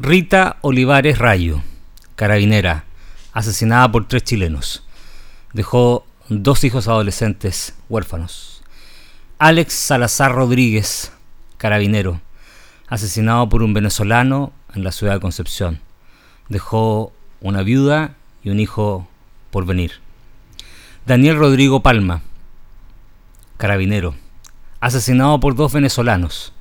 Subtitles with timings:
[0.00, 1.60] Rita Olivares Rayo,
[2.14, 2.84] carabinera,
[3.32, 4.84] asesinada por tres chilenos.
[5.54, 8.62] Dejó dos hijos adolescentes huérfanos.
[9.40, 11.10] Alex Salazar Rodríguez,
[11.56, 12.20] carabinero,
[12.86, 15.80] asesinado por un venezolano en la ciudad de Concepción.
[16.48, 19.08] Dejó una viuda y un hijo
[19.50, 19.94] por venir.
[21.06, 22.22] Daniel Rodrigo Palma,
[23.56, 24.14] carabinero,
[24.78, 26.52] asesinado por dos venezolanos.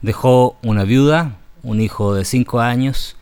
[0.00, 3.16] Dejó una viuda un hijo de 5 años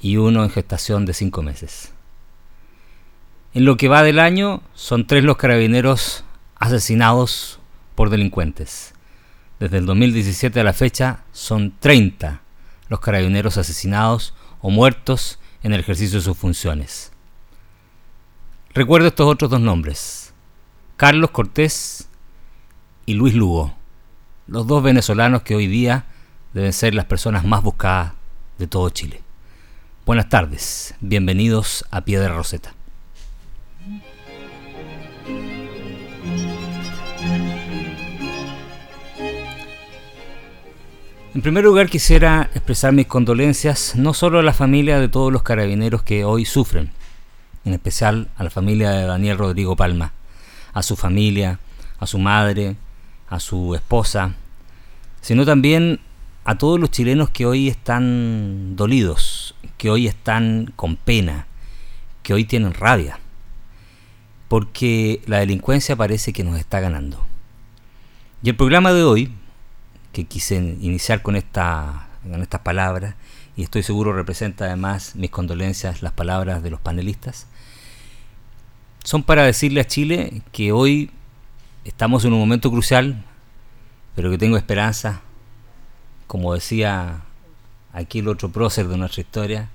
[0.00, 1.92] y uno en gestación de 5 meses.
[3.54, 6.24] En lo que va del año, son tres los carabineros
[6.56, 7.60] asesinados
[7.94, 8.94] por delincuentes.
[9.60, 12.40] Desde el 2017 a la fecha, son 30
[12.88, 17.12] los carabineros asesinados o muertos en el ejercicio de sus funciones.
[18.74, 20.34] Recuerdo estos otros dos nombres,
[20.96, 22.08] Carlos Cortés
[23.06, 23.74] y Luis Lugo,
[24.46, 26.04] los dos venezolanos que hoy día
[26.52, 28.12] deben ser las personas más buscadas
[28.58, 29.22] de todo Chile.
[30.04, 32.74] Buenas tardes, bienvenidos a Piedra Roseta.
[41.34, 45.42] En primer lugar quisiera expresar mis condolencias no solo a la familia de todos los
[45.42, 46.90] carabineros que hoy sufren,
[47.64, 50.12] en especial a la familia de Daniel Rodrigo Palma,
[50.74, 51.58] a su familia,
[51.98, 52.76] a su madre,
[53.30, 54.34] a su esposa,
[55.22, 56.00] sino también
[56.44, 61.46] a todos los chilenos que hoy están dolidos, que hoy están con pena,
[62.22, 63.20] que hoy tienen rabia,
[64.48, 67.24] porque la delincuencia parece que nos está ganando.
[68.42, 69.32] Y el programa de hoy,
[70.12, 73.14] que quise iniciar con, esta, con estas palabras,
[73.56, 77.46] y estoy seguro representa además mis condolencias, las palabras de los panelistas,
[79.04, 81.10] son para decirle a Chile que hoy
[81.84, 83.24] estamos en un momento crucial,
[84.14, 85.22] pero que tengo esperanza
[86.32, 87.20] como decía
[87.92, 89.68] aquí el otro prócer de nuestra historia,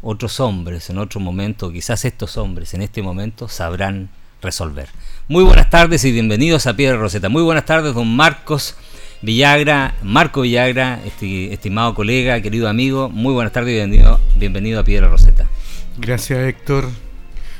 [0.00, 4.08] otros hombres en otro momento, quizás estos hombres en este momento sabrán
[4.40, 4.88] resolver.
[5.28, 7.28] Muy buenas tardes y bienvenidos a Piedra Roseta.
[7.28, 8.76] Muy buenas tardes, don Marcos
[9.20, 13.10] Villagra, Marco Villagra, estimado colega, querido amigo.
[13.10, 15.50] Muy buenas tardes y bienvenido, bienvenido a Piedra Roseta.
[15.98, 16.88] Gracias, Héctor.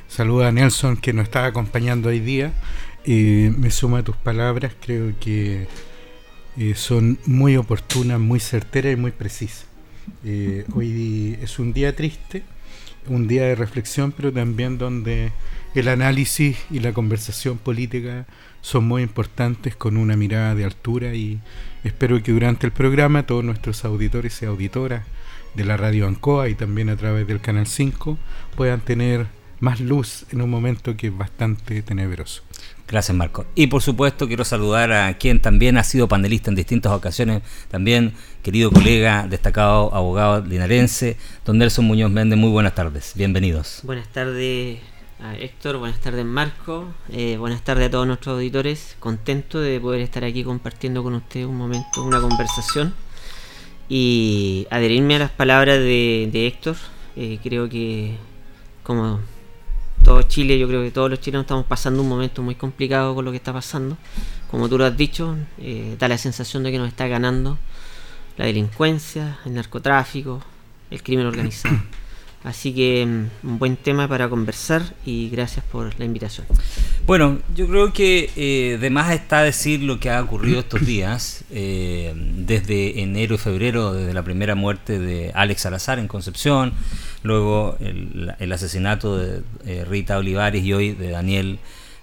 [0.09, 2.55] Saluda a Nelson que nos está acompañando hoy día.
[3.05, 5.69] y me suma a tus palabras, creo que
[6.61, 9.65] eh, son muy oportunas, muy certeras y muy precisas.
[10.27, 12.43] Eh, hoy es un día triste,
[13.07, 15.33] un día de reflexión, pero también donde
[15.75, 18.27] el análisis y la conversación política
[18.61, 21.41] son muy importantes con una mirada de altura y
[21.83, 25.07] espero que durante el programa todos nuestros auditores y auditoras
[25.55, 28.19] de la radio Ancoa y también a través del Canal 5
[28.55, 29.29] puedan tener
[29.61, 32.43] más luz en un momento que es bastante tenebroso.
[32.91, 33.47] Gracias, Marco.
[33.55, 38.15] Y por supuesto quiero saludar a quien también ha sido panelista en distintas ocasiones, también
[38.43, 42.37] querido colega, destacado abogado linarense, don Nelson Muñoz Méndez.
[42.37, 43.83] Muy buenas tardes, bienvenidos.
[43.85, 44.81] Buenas tardes
[45.21, 48.97] a Héctor, buenas tardes Marco, eh, buenas tardes a todos nuestros auditores.
[48.99, 52.93] Contento de poder estar aquí compartiendo con ustedes un momento, una conversación
[53.89, 56.75] y adherirme a las palabras de, Héctor.
[57.15, 58.17] Eh, creo que
[58.83, 59.21] como
[60.03, 63.25] todo Chile, yo creo que todos los chilenos estamos pasando un momento muy complicado con
[63.25, 63.97] lo que está pasando.
[64.51, 67.59] Como tú lo has dicho, eh, da la sensación de que nos está ganando
[68.37, 70.43] la delincuencia, el narcotráfico,
[70.91, 71.77] el crimen organizado.
[72.43, 76.47] Así que mm, un buen tema para conversar y gracias por la invitación.
[77.07, 81.45] Bueno, yo creo que eh, de más está decir lo que ha ocurrido estos días,
[81.51, 86.73] eh, desde enero y febrero, desde la primera muerte de Alex Salazar en Concepción,
[87.23, 91.59] luego el, asesinato de eh, Rita Olivares y hoy de Daniel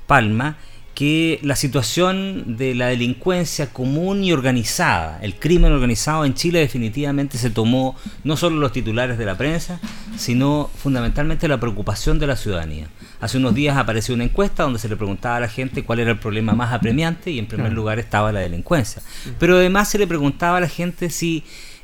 [0.06, 0.58] Palma
[0.98, 7.38] que la situación de la delincuencia común y organizada, el crimen organizado en Chile definitivamente
[7.38, 9.80] se tomó no solo los titulares de la prensa,
[10.18, 12.88] sino fundamentalmente la preocupación de la ciudadanía.
[13.22, 16.10] Hace unos días apareció una encuesta donde se le preguntaba a la gente cuál era
[16.10, 19.04] el problema más apremiante y en primer lugar estaba la delincuencia.
[19.38, 21.44] Pero además se le preguntaba a la gente si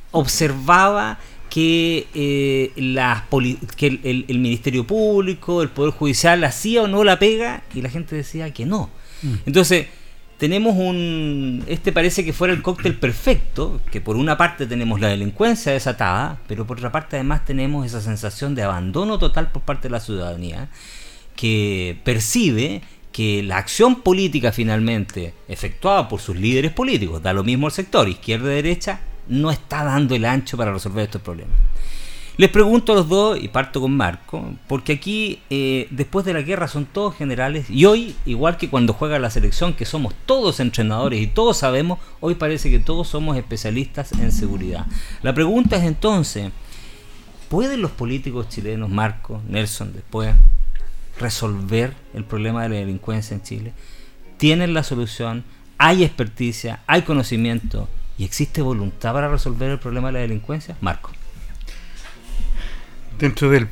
[0.09, 1.19] observaba
[1.51, 2.71] que, eh,
[3.77, 8.15] que el Ministerio Público, el Poder Judicial hacía o no la pega y la gente
[8.15, 8.89] decía que no.
[9.23, 9.33] Mm.
[9.45, 9.87] Entonces,
[10.37, 11.63] tenemos un...
[11.67, 16.39] Este parece que fuera el cóctel perfecto, que por una parte tenemos la delincuencia desatada,
[16.47, 19.99] pero por otra parte además tenemos esa sensación de abandono total por parte de la
[19.99, 20.69] ciudadanía,
[21.35, 22.81] que percibe
[23.11, 28.09] que la acción política finalmente efectuada por sus líderes políticos, da lo mismo el sector,
[28.09, 31.55] izquierda y derecha, no está dando el ancho para resolver estos problemas.
[32.35, 36.41] Les pregunto a los dos, y parto con Marco, porque aquí eh, después de la
[36.41, 40.59] guerra son todos generales, y hoy, igual que cuando juega la selección, que somos todos
[40.59, 44.87] entrenadores y todos sabemos, hoy parece que todos somos especialistas en seguridad.
[45.21, 46.51] La pregunta es entonces,
[47.49, 50.33] ¿pueden los políticos chilenos, Marco, Nelson, después,
[51.19, 53.73] resolver el problema de la delincuencia en Chile?
[54.37, 55.43] ¿Tienen la solución?
[55.77, 56.79] ¿Hay experticia?
[56.87, 57.87] ¿Hay conocimiento?
[58.17, 60.75] ¿Y existe voluntad para resolver el problema de la delincuencia?
[60.81, 61.11] Marco
[63.19, 63.67] dentro del,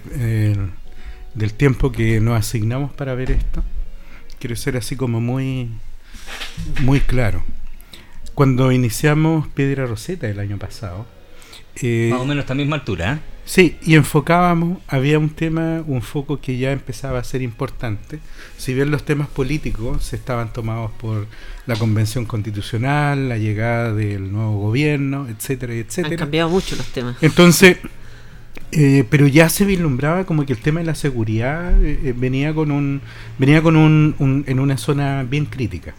[1.33, 3.63] del tiempo que nos asignamos para ver esto,
[4.39, 5.69] quiero ser así como muy,
[6.81, 7.43] muy claro.
[8.33, 11.05] Cuando iniciamos Piedra Roseta el año pasado,
[11.81, 13.19] eh, más o menos a esta misma altura, ¿eh?
[13.43, 18.19] Sí, y enfocábamos, había un tema, un foco que ya empezaba a ser importante.
[18.57, 21.27] Si bien los temas políticos se estaban tomados por
[21.65, 26.13] la convención constitucional, la llegada del nuevo gobierno, etcétera, etcétera.
[26.13, 27.17] Han cambiado mucho los temas.
[27.21, 27.77] Entonces,
[28.73, 32.53] eh, pero ya se vislumbraba como que el tema de la seguridad eh, eh, venía
[32.53, 33.01] con un
[33.37, 35.93] venía con un, en una zona bien crítica.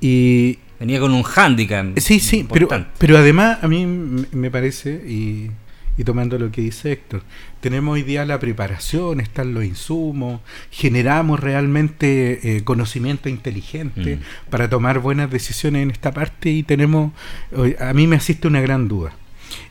[0.00, 2.68] Y venía con un hándicap sí sí pero
[2.98, 5.50] pero además a mí me parece y,
[5.96, 7.22] y, tomando lo que dice Héctor
[7.60, 14.50] tenemos hoy día la preparación están los insumos generamos realmente conocimiento inteligente mm.
[14.50, 17.10] para tomar buenas decisiones en esta parte y tenemos
[17.80, 19.16] a mí me asiste una gran duda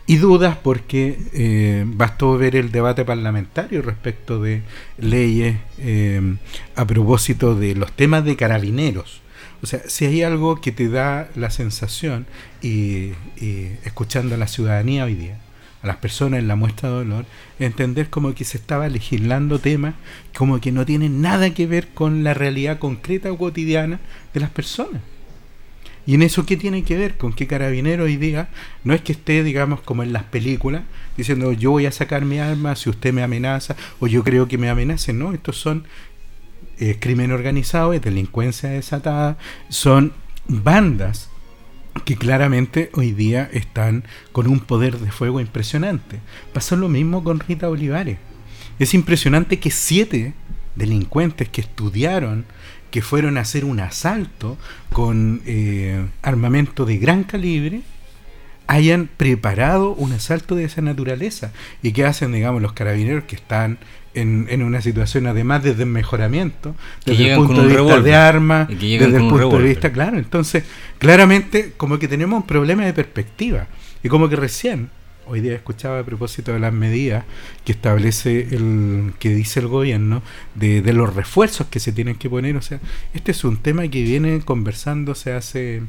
[0.08, 4.64] y dudas porque eh, bastó ver el debate parlamentario respecto de
[4.98, 6.38] leyes eh,
[6.76, 9.22] a propósito de los temas de carabineros.
[9.62, 12.26] O sea, si hay algo que te da la sensación,
[12.62, 13.12] y,
[13.84, 15.40] escuchando a la ciudadanía hoy día,
[15.82, 17.26] a las personas en la muestra de dolor,
[17.60, 19.96] entender como que se estaba legislando temas
[20.36, 24.00] como que no tienen nada que ver con la realidad concreta o cotidiana
[24.34, 25.02] de las personas.
[26.08, 27.18] ¿Y en eso qué tiene que ver?
[27.18, 28.48] Con qué carabinero hoy día
[28.86, 30.84] no es que esté, digamos, como en las películas,
[31.18, 34.58] diciendo yo voy a sacar mi arma si usted me amenaza o yo creo que
[34.58, 35.12] me amenace.
[35.12, 35.84] No, estos son
[36.80, 39.38] eh, crimen organizado, es delincuencia desatada,
[39.68, 40.14] son
[40.48, 41.30] bandas
[42.06, 46.20] que claramente hoy día están con un poder de fuego impresionante.
[46.54, 48.18] Pasó lo mismo con Rita Olivares.
[48.80, 50.34] Es impresionante que siete
[50.76, 52.46] delincuentes que estudiaron
[52.92, 54.58] que fueron a hacer un asalto
[54.92, 57.82] con eh, armamento de gran calibre
[58.68, 61.52] hayan preparado un asalto de esa naturaleza.
[61.82, 63.78] Y que hacen, digamos, los carabineros que están
[64.14, 66.76] en, en una situación además de desmejoramiento
[67.06, 70.64] desde el punto de vista de armas, desde el punto de vista, claro, entonces
[70.98, 73.68] claramente como que tenemos un problema de perspectiva.
[74.04, 74.90] Y como que recién
[75.28, 77.26] hoy día escuchaba a propósito de las medidas
[77.66, 80.22] que establece el que dice el gobierno
[80.56, 82.56] de, los refuerzos que se tienen que poner.
[82.56, 82.80] O sea
[83.14, 85.84] este es un tema que viene conversándose hace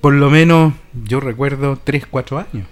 [0.00, 0.74] por lo menos
[1.04, 2.66] yo recuerdo 3, 4 años.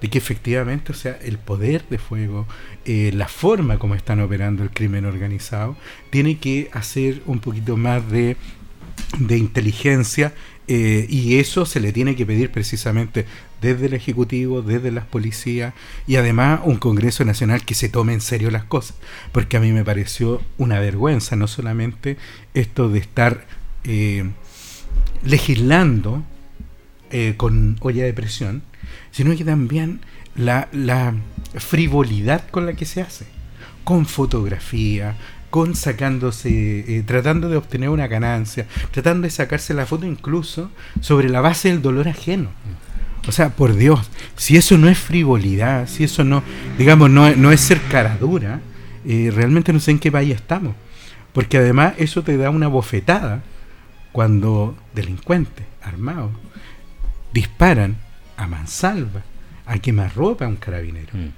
[0.00, 2.46] De que efectivamente o sea el poder de fuego
[2.84, 5.76] eh, la forma como están operando el crimen organizado
[6.10, 8.36] tiene que hacer un poquito más de
[9.18, 10.32] de inteligencia
[10.70, 13.24] eh, y eso se le tiene que pedir precisamente
[13.60, 15.74] desde el Ejecutivo, desde las policías
[16.06, 18.96] y además un Congreso Nacional que se tome en serio las cosas.
[19.32, 22.16] Porque a mí me pareció una vergüenza, no solamente
[22.54, 23.46] esto de estar
[23.84, 24.30] eh,
[25.24, 26.24] legislando
[27.10, 28.62] eh, con olla de presión,
[29.10, 30.00] sino que también
[30.36, 30.68] la,
[31.54, 33.26] frivolidad con la que se hace,
[33.84, 35.16] con fotografía,
[35.50, 41.30] con sacándose, eh, tratando de obtener una ganancia, tratando de sacarse la foto incluso sobre
[41.30, 42.50] la base del dolor ajeno.
[43.28, 46.42] O sea, por Dios, si eso no es frivolidad, si eso no,
[46.78, 48.60] digamos, no, no es ser cara dura,
[49.04, 50.74] eh, realmente no sé en qué país estamos.
[51.34, 53.42] Porque además eso te da una bofetada
[54.12, 56.30] cuando delincuentes armados
[57.34, 57.98] disparan
[58.38, 59.22] a mansalva,
[59.66, 61.10] a quemarropa a un carabinero.
[61.12, 61.28] Mm.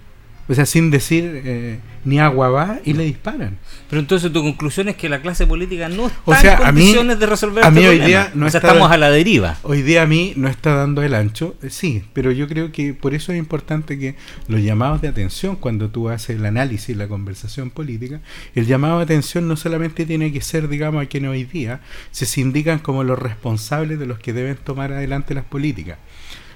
[0.51, 3.59] O sea, sin decir eh, ni agua va y le disparan.
[3.89, 7.63] Pero entonces tu conclusión es que la clase política no está en condiciones de resolver
[7.63, 9.59] a este mí hoy día no estamos a la deriva.
[9.63, 12.95] Hoy día a mí no está dando el ancho, eh, sí, pero yo creo que
[12.95, 14.17] por eso es importante que
[14.49, 18.21] los llamados de atención, cuando tú haces el análisis, la conversación política,
[18.57, 21.81] el llamado de atención no solamente tiene que ser, digamos, a quienes hoy día
[22.11, 25.99] se indican como los responsables de los que deben tomar adelante las políticas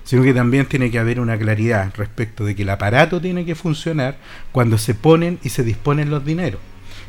[0.05, 3.55] sino que también tiene que haber una claridad respecto de que el aparato tiene que
[3.55, 4.17] funcionar
[4.53, 6.61] cuando se ponen y se disponen los dineros.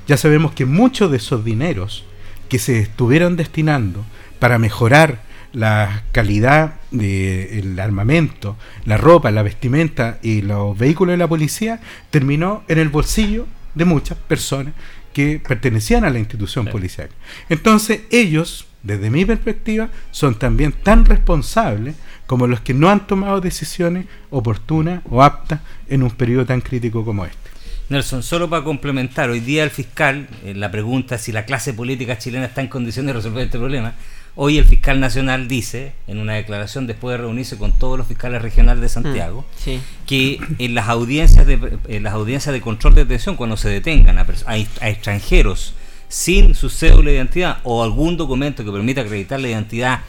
[0.07, 2.05] Ya sabemos que muchos de esos dineros
[2.49, 4.05] que se estuvieron destinando
[4.39, 5.21] para mejorar
[5.51, 12.63] la calidad del armamento, la ropa, la vestimenta y los vehículos de la policía terminó
[12.67, 14.73] en el bolsillo de muchas personas
[15.13, 17.07] que pertenecían a la institución policial.
[17.47, 21.95] Entonces ellos, desde mi perspectiva, son también tan responsables
[22.27, 27.05] como los que no han tomado decisiones oportunas o aptas en un periodo tan crítico
[27.05, 27.45] como este.
[27.89, 32.17] Nelson, solo para complementar, hoy día el fiscal, en la pregunta si la clase política
[32.17, 33.93] chilena está en condiciones de resolver este problema,
[34.33, 38.41] hoy el fiscal nacional dice, en una declaración después de reunirse con todos los fiscales
[38.41, 43.03] regionales de Santiago, mm, que en las audiencias de en las audiencias de control de
[43.03, 45.75] detención, cuando se detengan a, a extranjeros
[46.07, 50.01] sin su cédula de identidad o algún documento que permita acreditar la identidad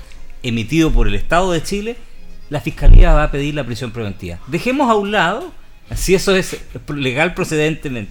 [0.42, 1.96] emitido por el Estado de Chile,
[2.50, 4.38] la Fiscalía va a pedir la prisión preventiva.
[4.46, 5.52] Dejemos a un lado
[5.94, 6.56] si eso es
[6.88, 8.08] legal procedente,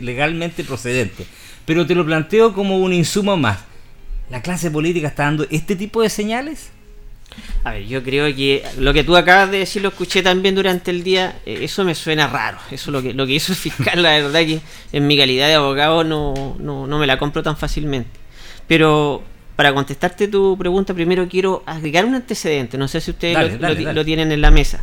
[0.00, 1.26] legalmente procedente.
[1.66, 3.58] Pero te lo planteo como un insumo más.
[4.30, 6.70] ¿La clase política está dando este tipo de señales?
[7.64, 10.90] A ver, yo creo que lo que tú acabas de decir lo escuché también durante
[10.90, 12.58] el día, eh, eso me suena raro.
[12.70, 14.60] Eso lo que, lo que hizo el fiscal, la verdad que
[14.92, 18.10] en mi calidad de abogado no, no, no me la compro tan fácilmente.
[18.66, 19.22] Pero
[19.56, 22.78] para contestarte tu pregunta, primero quiero agregar un antecedente.
[22.78, 23.60] No sé si ustedes
[23.94, 24.82] lo, tienen en la mesa.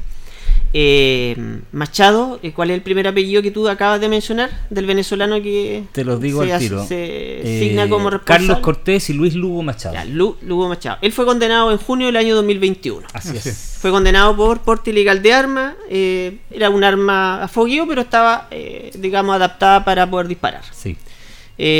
[0.71, 1.35] Eh,
[1.71, 5.85] Machado, eh, ¿cuál es el primer apellido que tú acabas de mencionar del venezolano que
[5.91, 6.85] te lo digo se, al tiro?
[6.91, 9.97] Eh, como Carlos Cortés y Luis Lugo Machado.
[10.05, 10.99] Lugo Machado.
[11.01, 13.07] Él fue condenado en junio del año 2021.
[13.13, 13.77] Así es.
[13.81, 15.75] Fue condenado por porte ilegal de arma.
[15.89, 18.47] era un arma a fogueo, pero estaba,
[18.93, 20.61] digamos, adaptada para poder disparar.
[20.71, 20.95] Sí.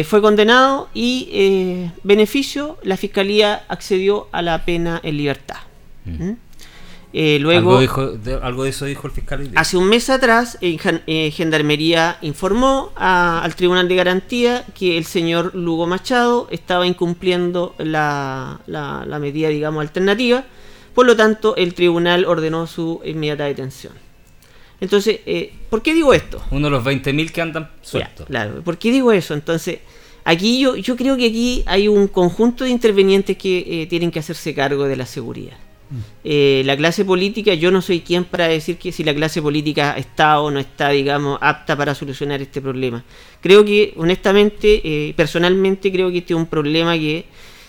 [0.05, 5.57] Fue condenado y beneficio, la fiscalía accedió a la pena en libertad.
[6.05, 6.23] Mm.
[6.23, 6.37] ¿Mm?
[7.11, 9.49] Eh, luego, ¿Algo, de, eso dijo el fiscal.
[9.55, 15.87] Hace un mes atrás, eh, Gendarmería informó al Tribunal de Garantía que el señor Lugo
[15.87, 18.59] Machado estaba incumpliendo la,
[19.19, 20.43] medida, digamos, alternativa.
[20.93, 23.93] Por lo tanto, el tribunal ordenó su inmediata detención.
[24.81, 26.41] Entonces, eh, ¿por qué digo esto?
[26.51, 28.27] Uno de los 20.000 que andan sueltos.
[28.27, 29.33] claro, ¿por qué digo eso?
[29.33, 29.79] Entonces,
[30.23, 34.53] aquí yo, yo creo que aquí hay un conjunto de intervenientes que tienen que hacerse
[34.53, 35.57] cargo de la seguridad.
[36.23, 39.95] Eh, la clase política, yo no soy quien para decir que si la clase política
[39.97, 43.03] está o no está, digamos, apta para solucionar este problema.
[43.41, 47.25] Creo que, honestamente, eh, personalmente creo que este es un problema que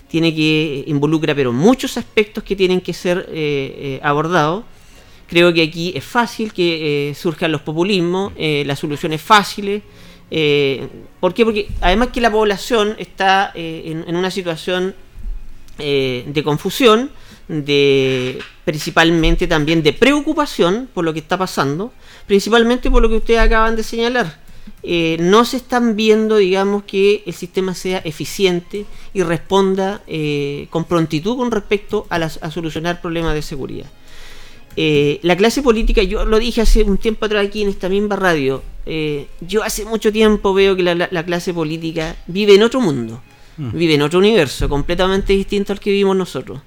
[0.09, 4.65] tiene que involucra, pero muchos aspectos que tienen que ser eh, abordados.
[5.31, 9.83] Creo que aquí es fácil que surjan los populismos, las soluciones fáciles.
[11.21, 11.45] ¿Por qué?
[11.45, 14.95] Porque además que la población está en, una situación
[15.79, 17.11] de confusión,
[17.47, 21.93] de principalmente también de preocupación por lo que está pasando,
[22.27, 24.39] principalmente por lo que ustedes acaban de señalar.
[24.83, 30.85] Eh, no se están viendo, digamos, que el sistema sea eficiente y responda eh, con
[30.85, 33.87] prontitud con respecto a, solucionar problemas de seguridad.
[34.77, 38.17] Eh, la clase política, yo lo dije hace un tiempo atrás aquí en esta misma
[38.17, 38.63] radio,
[39.41, 43.23] yo hace mucho tiempo veo que la, clase política vive en otro mundo,
[43.57, 43.77] mm.
[43.77, 46.61] vive en otro universo completamente distinto al que vivimos nosotros.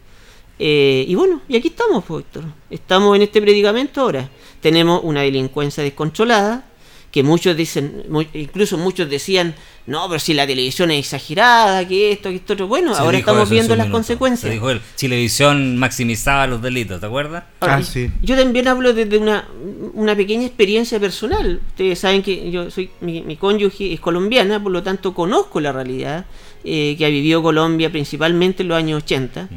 [0.60, 2.46] Eh, y bueno, y aquí estamos, pues, Héctor.
[2.70, 4.30] Estamos en este predicamento ahora.
[4.62, 6.66] Tenemos una delincuencia descontrolada,
[7.13, 9.53] que muchos dicen, incluso muchos decían,
[9.86, 12.67] no, pero si la televisión es exagerada, que esto, que esto, otro.
[12.67, 14.50] Bueno, ahora estamos viendo las consecuencias.
[14.50, 17.43] Se dijo él, televisión maximizaba los delitos, ¿te acuerdas?
[17.62, 18.10] ah, sí.
[18.24, 19.48] Yo también hablo desde una,
[19.93, 21.62] una pequeña experiencia personal.
[21.67, 26.25] Ustedes saben que yo soy mi, cónyuge es colombiana, por lo tanto conozco la realidad
[26.63, 29.50] eh, que ha vivido Colombia principalmente en los años 80.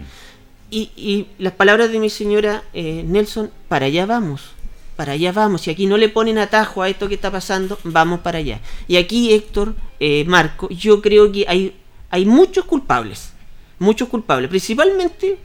[0.70, 4.55] Y, las palabras de mi señora eh, Nelson, para allá vamos,
[4.96, 5.66] para allá vamos.
[5.66, 8.60] Y aquí no le ponen atajo a esto que está pasando, vamos para allá.
[8.88, 11.76] Y aquí, Héctor, eh, Marco, yo creo que hay,
[12.10, 13.32] hay muchos culpables,
[13.78, 14.48] muchos culpables.
[14.48, 15.38] Principalmente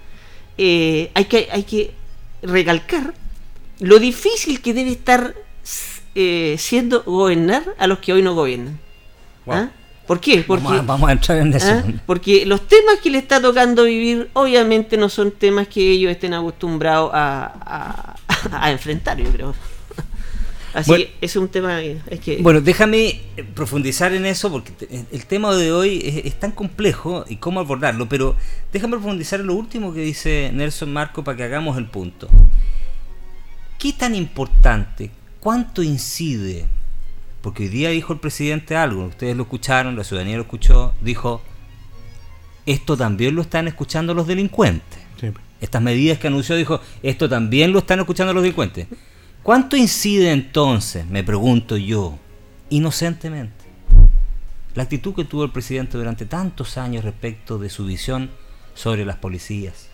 [0.58, 1.92] eh, hay, que, hay que
[2.42, 3.14] recalcar
[3.80, 5.36] lo difícil que debe estar
[6.58, 8.80] siendo gobernar a los que hoy no gobiernan.
[9.48, 9.70] ¿Ah?
[10.12, 10.44] ¿Por qué?
[10.46, 11.72] Porque, vamos, a, entrar en eso.
[11.72, 11.84] ¿ah?
[12.06, 16.34] Porque los temas que le está tocando vivir, obviamente no son temas que ellos estén
[16.34, 18.16] acostumbrados a,
[18.70, 19.56] enfrentar, yo creo.
[20.74, 21.82] Así que es un tema
[22.24, 22.40] que...
[22.42, 23.22] Bueno, déjame
[23.54, 28.38] profundizar en eso porque el tema de hoy es, tan complejo y cómo abordarlo, pero
[28.72, 32.30] déjame profundizar en lo último que dice Nelson Marco para que hagamos el punto.
[33.78, 36.68] ¿Qué tan importante, cuánto incide
[37.42, 41.42] porque hoy día dijo el presidente algo, ustedes lo escucharon, la ciudadanía lo escuchó, dijo,
[42.66, 45.01] esto también lo están escuchando los delincuentes.
[45.62, 48.88] Estas medidas que anunció dijo, esto también lo están escuchando los delincuentes.
[49.44, 52.18] ¿Cuánto incide entonces, me pregunto yo,
[52.70, 53.66] inocentemente,
[54.74, 58.32] la actitud que tuvo el presidente durante tantos años respecto de su visión
[58.74, 59.91] sobre las policías,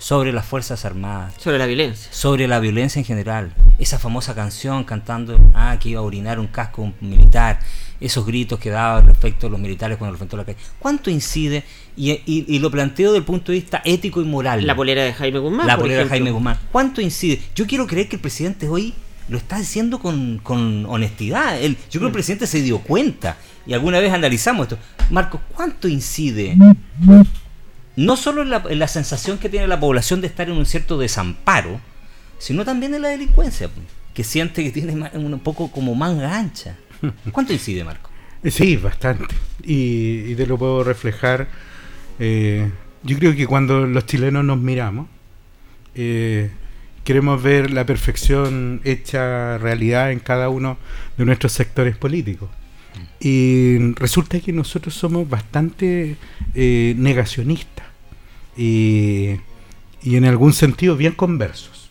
[0.00, 2.08] sobre las Fuerzas Armadas, Sobre la violencia.
[2.10, 3.52] sobre la violencia en general.
[3.78, 7.58] Esa famosa canción cantando ah, que iba a orinar un casco un militar,
[8.00, 10.56] esos gritos que daba respecto a los militares cuando enfrentó la calle.
[10.78, 11.64] ¿Cuánto incide?
[11.98, 14.66] Y, y- y lo planteo desde el punto de vista ético y moral.
[14.66, 15.66] La polera de Jaime Guzmán.
[15.66, 16.08] La polera de.
[16.08, 16.56] Jaime Guzmán.
[16.72, 17.38] ¿Cuánto incide?
[17.54, 18.94] Yo quiero creer que el presidente hoy
[19.28, 21.60] lo está diciendo con, con honestidad.
[21.60, 23.36] Él, yo creo que el presidente se dio cuenta.
[23.66, 24.78] Y alguna vez analizamos esto.
[25.10, 26.56] Marcos, ¿cuánto incide?
[27.96, 30.66] No solo en la, en la sensación que tiene la población de estar en un
[30.66, 31.80] cierto desamparo,
[32.38, 33.70] sino también en la delincuencia,
[34.14, 36.76] que siente que tiene un poco como manga ancha.
[37.32, 38.10] ¿Cuánto incide, Marco?
[38.44, 39.34] Sí, bastante.
[39.62, 41.48] Y, y te lo puedo reflejar.
[42.18, 42.70] eh,
[43.02, 45.08] yo creo que cuando los chilenos nos miramos,
[45.94, 46.50] eh,
[47.04, 50.78] queremos ver la perfección hecha realidad en cada uno
[51.16, 52.50] de nuestros sectores políticos.
[53.20, 56.16] Y resulta que nosotros somos bastante
[56.54, 57.84] eh, negacionistas
[58.56, 59.32] y,
[60.02, 61.90] y en algún sentido bien conversos.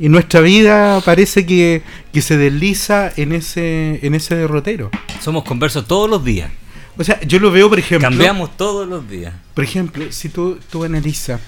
[0.00, 1.82] Y nuestra vida parece que,
[2.12, 4.90] que se desliza en ese, en ese derrotero.
[5.20, 6.50] Somos conversos todos los días.
[6.96, 8.08] O sea, yo lo veo, por ejemplo.
[8.08, 9.34] Cambiamos todos los días.
[9.54, 11.40] Por ejemplo, si tú, tú analizas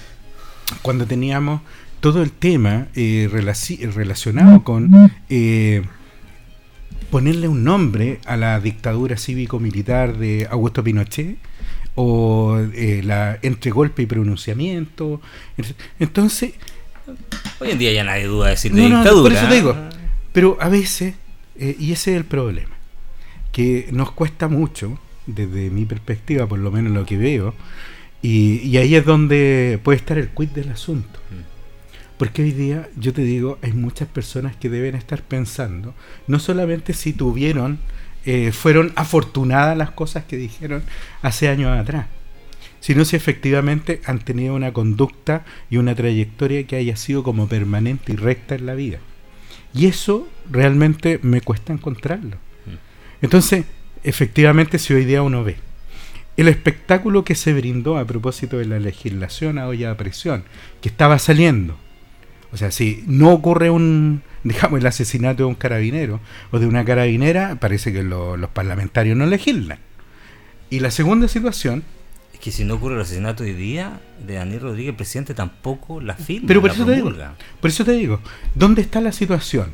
[0.81, 1.61] cuando teníamos
[1.99, 5.83] todo el tema eh, relaci- relacionado con eh,
[7.09, 11.37] ponerle un nombre a la dictadura cívico-militar de Augusto Pinochet
[11.95, 15.21] o eh, la entre golpe y pronunciamiento.
[15.99, 16.53] Entonces,
[17.59, 19.29] Hoy en día ya nadie duda de decir de no, dictadura.
[19.29, 19.71] por eso te digo.
[19.71, 19.89] ¿eh?
[20.33, 21.15] Pero a veces,
[21.57, 22.75] eh, y ese es el problema,
[23.51, 27.55] que nos cuesta mucho, desde mi perspectiva, por lo menos lo que veo,
[28.21, 31.19] y, y ahí es donde puede estar el quid del asunto.
[32.17, 35.93] Porque hoy día, yo te digo, hay muchas personas que deben estar pensando,
[36.27, 37.79] no solamente si tuvieron,
[38.25, 40.83] eh, fueron afortunadas las cosas que dijeron
[41.21, 42.07] hace años atrás,
[42.79, 48.13] sino si efectivamente han tenido una conducta y una trayectoria que haya sido como permanente
[48.13, 48.99] y recta en la vida.
[49.73, 52.37] Y eso realmente me cuesta encontrarlo.
[53.21, 53.65] Entonces,
[54.03, 55.57] efectivamente, si hoy día uno ve
[56.37, 60.43] el espectáculo que se brindó a propósito de la legislación a olla a presión,
[60.81, 61.77] que estaba saliendo,
[62.51, 66.19] o sea, si no ocurre un, digamos, el asesinato de un carabinero
[66.51, 69.79] o de una carabinera, parece que lo- los parlamentarios no legislan.
[70.69, 71.83] Y la segunda situación,
[72.33, 76.01] Es que si no ocurre el asesinato hoy día de Daniel Rodríguez, el presidente tampoco
[76.01, 76.47] la firma.
[76.47, 77.35] Pero por la eso te digo, promulga.
[77.61, 78.19] por eso te digo,
[78.55, 79.71] ¿dónde está la situación?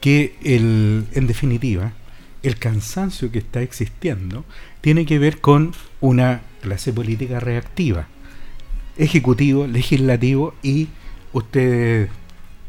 [0.00, 1.92] Que el, en definitiva,
[2.42, 4.44] el cansancio que está existiendo
[4.80, 8.08] tiene que ver con una clase política reactiva,
[8.96, 10.88] ejecutivo, legislativo y
[11.38, 12.10] ustedes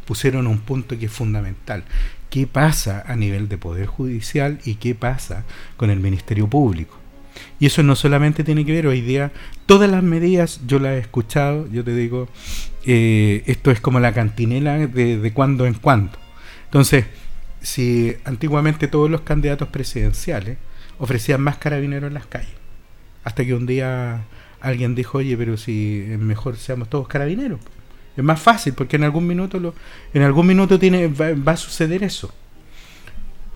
[0.06, 1.84] pusieron un punto que es fundamental.
[2.30, 5.44] ¿Qué pasa a nivel de poder judicial y qué pasa
[5.78, 6.98] con el Ministerio Público?
[7.60, 9.32] Y eso no solamente tiene que ver hoy día,
[9.66, 12.28] todas las medidas yo las he escuchado, yo te digo,
[12.86, 16.18] eh, esto es como la cantinela de, de cuando en cuando.
[16.66, 17.06] Entonces,
[17.62, 20.58] si antiguamente todos los candidatos presidenciales
[20.98, 22.56] ofrecían más carabineros en las calles,
[23.24, 24.24] hasta que un día
[24.60, 27.60] alguien dijo, oye, pero si mejor seamos todos carabineros.
[28.18, 29.76] Es más fácil, porque en algún minuto lo,
[30.14, 32.34] en algún minuto tiene, va, va a suceder eso.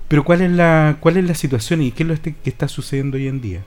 [0.08, 2.68] Pero ¿cuál es la, cuál es la situación y qué es lo este- que está
[2.68, 3.64] sucediendo hoy en día?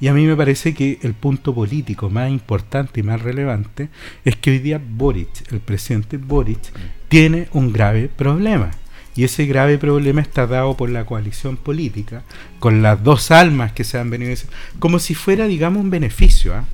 [0.00, 3.88] Y a mí me parece que el punto político más importante y más relevante
[4.24, 6.58] es que hoy día Boric, el presidente Boric,
[7.08, 8.72] tiene un grave problema.
[9.16, 12.24] Y ese grave problema está dado por la coalición política,
[12.58, 14.34] con las dos almas que se han venido
[14.80, 16.54] como si fuera, digamos, un beneficio.
[16.54, 16.64] ¿ah?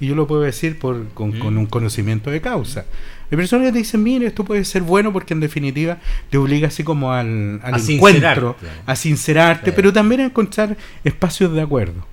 [0.00, 2.86] Y yo lo puedo decir por, con, con un conocimiento de causa.
[3.30, 5.98] Hay personas que te dicen, mire, esto puede ser bueno porque en definitiva
[6.30, 8.66] te obliga así como al, al A encuentro, sincerarte.
[8.86, 12.06] a sincerarte, pero también a encontrar espacios de acuerdo.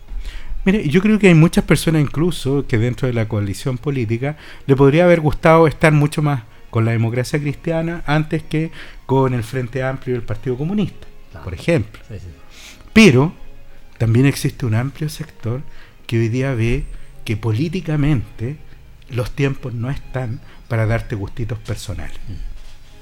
[0.65, 4.36] Mire, yo creo que hay muchas personas incluso que dentro de la coalición política
[4.67, 8.71] le podría haber gustado estar mucho más con la democracia cristiana antes que
[9.06, 11.45] con el Frente Amplio y el Partido Comunista, Claro.
[11.45, 12.02] por ejemplo.
[12.10, 12.28] Sí, sí.
[12.91, 13.34] Pero
[13.97, 15.62] también existe un amplio sector
[16.06, 16.84] que hoy día ve
[17.27, 18.55] que políticamente
[19.09, 22.15] los tiempos no están para darte gustitos personales.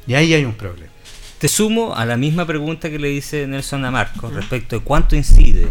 [0.08, 0.92] Y ahí hay un problema.
[1.38, 5.16] Te sumo a la misma pregunta que le dice Nelson a Marco respecto de cuánto
[5.16, 5.68] incide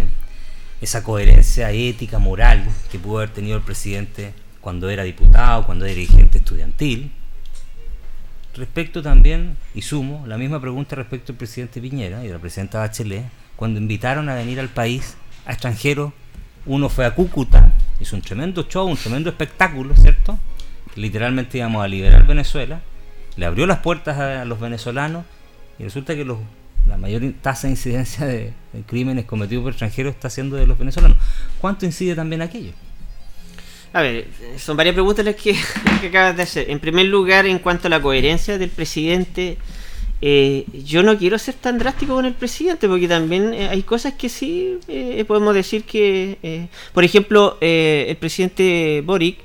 [0.80, 5.96] esa coherencia ética, moral que pudo haber tenido el presidente cuando era diputado, cuando era
[5.96, 7.10] dirigente estudiantil.
[8.54, 12.78] Respecto también, y sumo, la misma pregunta respecto al presidente Piñera y de la presidenta
[12.78, 13.24] Bachelet,
[13.56, 16.12] cuando invitaron a venir al país a extranjeros,
[16.66, 20.38] uno fue a Cúcuta, hizo un tremendo show, un tremendo espectáculo, ¿cierto?
[20.96, 22.80] Literalmente íbamos a liberar Venezuela,
[23.36, 25.24] le abrió las puertas a los venezolanos
[25.78, 26.38] y resulta que los,
[26.86, 30.78] la mayor tasa de incidencia de, de crímenes cometidos por extranjeros está siendo de los
[30.78, 31.18] venezolanos.
[31.60, 32.72] ¿Cuánto incide también aquello?
[33.94, 34.26] A ver,
[34.58, 35.56] son varias preguntas las que,
[36.08, 36.68] acabas de hacer.
[36.68, 39.56] En primer lugar, en cuanto a la coherencia del presidente,
[40.20, 44.14] eh, yo no quiero ser tan drástico con el presidente, porque también eh, hay cosas
[44.14, 49.38] que sí eh, podemos decir que, por ejemplo, el presidente Boric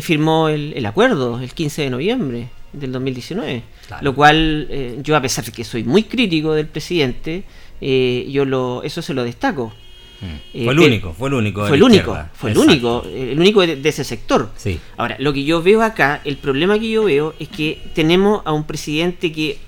[0.00, 3.62] firmó el, acuerdo el 15 de noviembre del 2019,
[4.00, 4.68] lo cual
[5.02, 7.44] yo a pesar de que soy muy crítico del presidente,
[7.80, 9.72] yo lo, eso se lo destaco.
[10.20, 10.64] Mm.
[10.64, 11.66] fue el único, fue el único.
[11.66, 14.50] Fue el único, fue el único, el único de, ese sector.
[14.56, 14.78] Sí.
[14.96, 18.52] Ahora, lo que yo veo acá, el problema que yo veo es que tenemos a
[18.52, 19.58] un presidente que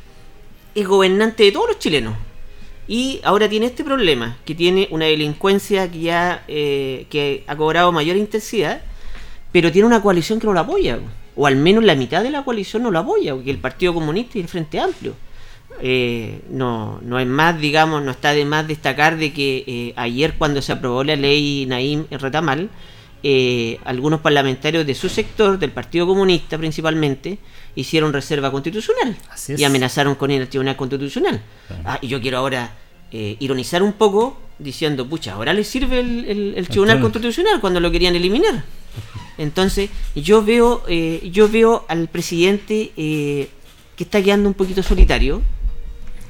[0.74, 2.14] es gobernante de todos los chilenos.
[2.87, 7.92] Y ahora tiene este problema, que tiene una delincuencia que ya eh, que ha cobrado
[7.92, 8.82] mayor intensidad,
[9.52, 10.98] pero tiene una coalición que no la apoya,
[11.37, 14.38] o al menos la mitad de la coalición no la apoya, que el Partido Comunista
[14.38, 15.14] y el Frente Amplio.
[15.80, 20.34] Eh, no, no es más, digamos, no está de más destacar de que eh, ayer
[20.38, 22.68] cuando se aprobó la ley Naim Retamal,
[23.22, 27.38] eh, algunos parlamentarios de su sector, del Partido Comunista principalmente,
[27.74, 29.16] hicieron reserva constitucional
[29.48, 31.42] y amenazaron con ir al Tribunal Constitucional.
[31.84, 32.72] Ah, y yo quiero ahora
[33.12, 38.64] ironizar un poco diciendo, pucha, ahora les sirve el, Tribunal Constitucional cuando lo querían eliminar.
[39.38, 43.48] Entonces, yo veo, yo veo al presidente que
[43.98, 45.42] está quedando un poquito solitario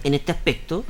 [0.02, 0.84] en este aspecto,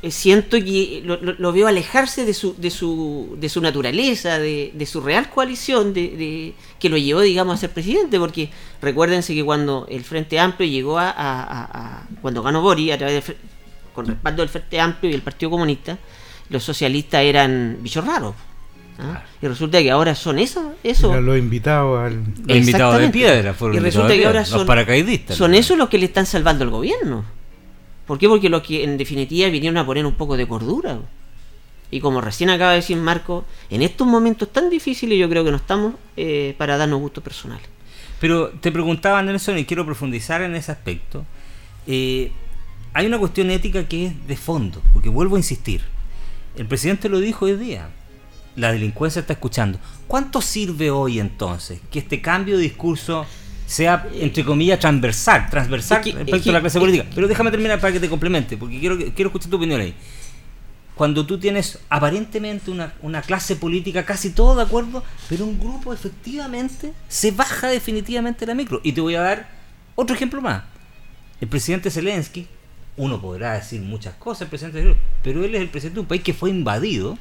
[0.00, 5.00] eh, siento que lo, veo alejarse de su, de su, de su naturaleza, de, su
[5.00, 10.04] real coalición, de, que lo llevó, digamos, a ser presidente, porque recuérdense que cuando el
[10.04, 13.24] Frente Amplio llegó a, cuando ganó Bori, a través
[13.92, 15.98] con respaldo del Frente Amplio y el Partido Comunista,
[16.48, 18.36] los socialistas eran bichos raros.
[19.00, 19.24] ¿ah?
[19.42, 20.74] Y resulta que ahora son eso.
[20.84, 21.20] eso.
[21.20, 23.00] Los invitados al...
[23.00, 25.36] de piedra y resulta que ahora son, paracaidistas.
[25.36, 27.24] Son esos los que le están salvando al gobierno.
[28.08, 28.26] ¿Por qué?
[28.26, 30.98] Porque los que en definitiva vinieron a poner un poco de cordura.
[31.90, 35.50] Y como recién acaba de decir Marco, en estos momentos tan difíciles yo creo que
[35.50, 37.66] no estamos eh, para darnos gustos personales.
[38.18, 41.26] Pero te preguntaba Nelson y quiero profundizar en ese aspecto.
[41.86, 42.32] Eh,
[42.94, 45.82] hay una cuestión ética que es de fondo, porque vuelvo a insistir.
[46.56, 47.90] El presidente lo dijo hoy día.
[48.56, 49.78] La delincuencia está escuchando.
[50.06, 53.26] ¿Cuánto sirve hoy entonces que este cambio de discurso
[53.68, 57.04] sea, entre comillas, transversal, transversal respecto a la clase política.
[57.14, 59.94] Pero déjame terminar para que te complemente, porque quiero, quiero escuchar tu opinión ahí.
[60.94, 65.92] Cuando tú tienes aparentemente una, una clase política casi todo de acuerdo, pero un grupo
[65.92, 68.80] efectivamente se baja definitivamente la micro.
[68.82, 69.48] Y te voy a dar
[69.96, 70.64] otro ejemplo más.
[71.40, 72.48] El presidente Zelensky,
[72.96, 76.22] uno podrá decir muchas cosas, el presidente, pero él es el presidente de un país
[76.22, 77.18] que fue invadido,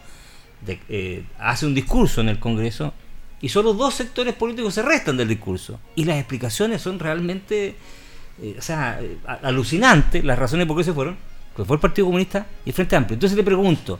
[0.65, 2.93] eh, hace un discurso en el Congreso
[3.41, 5.80] y solo dos sectores políticos se restan del discurso.
[5.95, 7.76] Y las explicaciones son realmente
[8.41, 11.17] eh, o sea, eh, alucinantes, las razones por qué se fueron,
[11.56, 13.15] que fue el Partido Comunista y el Frente Amplio.
[13.15, 14.00] Entonces te pregunto,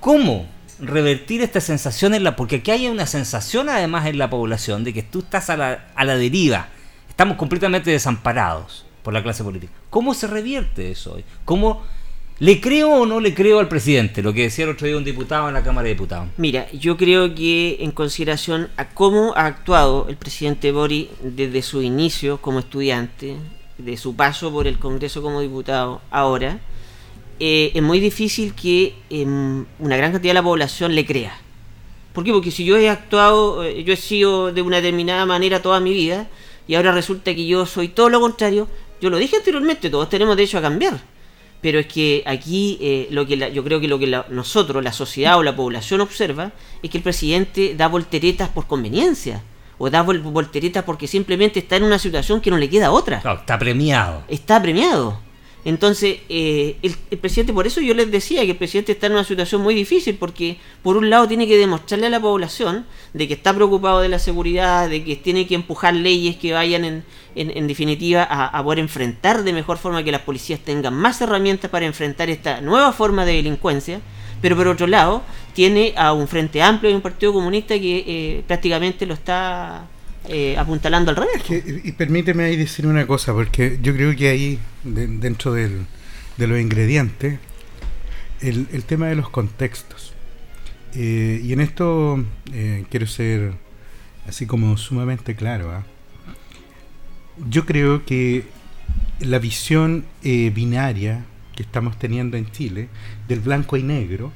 [0.00, 0.46] ¿cómo
[0.80, 2.34] revertir esta sensación en la...
[2.34, 5.88] Porque aquí hay una sensación además en la población de que tú estás a la,
[5.94, 6.68] a la deriva,
[7.08, 9.72] estamos completamente desamparados por la clase política.
[9.90, 11.24] ¿Cómo se revierte eso hoy?
[11.44, 11.82] ¿Cómo
[12.40, 14.20] ¿Le creo o no le creo al presidente?
[14.20, 16.28] Lo que decía el otro día un diputado en la Cámara de Diputados.
[16.36, 21.80] Mira, yo creo que en consideración a cómo ha actuado el presidente Bori desde su
[21.80, 23.36] inicio como estudiante,
[23.78, 26.58] de su paso por el Congreso como diputado ahora,
[27.38, 31.38] eh, es muy difícil que em, una gran cantidad de la población le crea.
[32.12, 32.32] ¿Por qué?
[32.32, 35.92] Porque si yo he actuado, eh, yo he sido de una determinada manera toda mi
[35.92, 36.26] vida
[36.66, 38.66] y ahora resulta que yo soy todo lo contrario,
[39.00, 41.13] yo lo dije anteriormente, todos tenemos derecho a cambiar
[41.64, 45.38] pero es que aquí eh, lo que yo creo que lo que nosotros, la sociedad
[45.38, 49.40] o la población observa es que el presidente da volteretas por conveniencia
[49.78, 53.22] o da volteretas porque simplemente está en una situación que no le queda otra.
[53.40, 54.24] está premiado.
[54.28, 55.23] Está premiado.
[55.64, 59.24] Entonces, eh, el, presidente, por eso yo les decía que el presidente está en una
[59.24, 63.34] situación muy difícil, porque por un lado tiene que demostrarle a la población de que
[63.34, 67.66] está preocupado de la seguridad, de que tiene que empujar leyes que vayan en, en,
[67.66, 72.28] definitiva a, poder enfrentar de mejor forma que las policías tengan más herramientas para enfrentar
[72.28, 74.02] esta nueva forma de delincuencia,
[74.42, 75.22] pero por otro lado
[75.54, 79.88] tiene a un frente amplio y un partido comunista que eh, prácticamente lo está
[80.26, 81.64] eh, apuntalando al revés.
[81.84, 85.84] y permíteme ahí decir una cosa, porque yo creo que ahí, dentro del,
[86.38, 87.38] de los ingredientes,
[88.40, 90.14] el, el, tema de los contextos.
[90.94, 93.52] Eh, y en esto eh, quiero ser
[94.26, 95.72] así como sumamente claro.
[95.72, 95.84] ¿ah?
[97.50, 98.44] Yo creo que
[99.20, 102.88] la visión binaria que estamos teniendo en Chile,
[103.28, 104.32] del blanco y negro,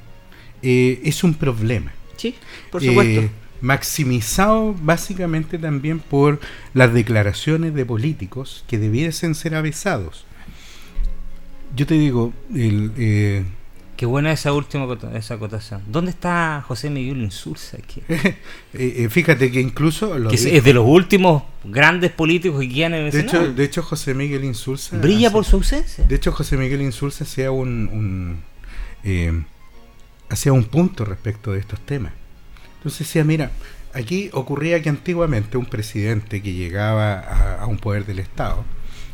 [0.61, 1.93] es un problema.
[2.15, 2.35] Sí,
[2.69, 3.29] por supuesto
[3.61, 6.39] maximizado básicamente también por
[6.73, 10.25] las declaraciones de políticos que debiesen ser avesados.
[11.75, 13.43] Yo te digo, el, eh,
[13.99, 15.83] Qué buena esa última esa acotación.
[15.85, 17.79] ¿Dónde está José Miguel Insulza?
[18.07, 20.15] Eh, eh, fíjate que incluso...
[20.29, 24.13] es, de los últimos grandes políticos que quedan en el de hecho, de hecho, José
[24.13, 24.97] Miguel Insulza...
[24.97, 26.05] Brilla por su ausencia.
[26.05, 27.89] De hecho, José Miguel Insulza hacía un...
[27.91, 28.37] un
[29.03, 29.43] eh,
[30.29, 32.13] hacía un punto respecto de estos temas.
[32.79, 33.51] Entonces decía, mira,
[33.93, 38.65] aquí ocurría que antiguamente un presidente que llegaba a un poder del Estado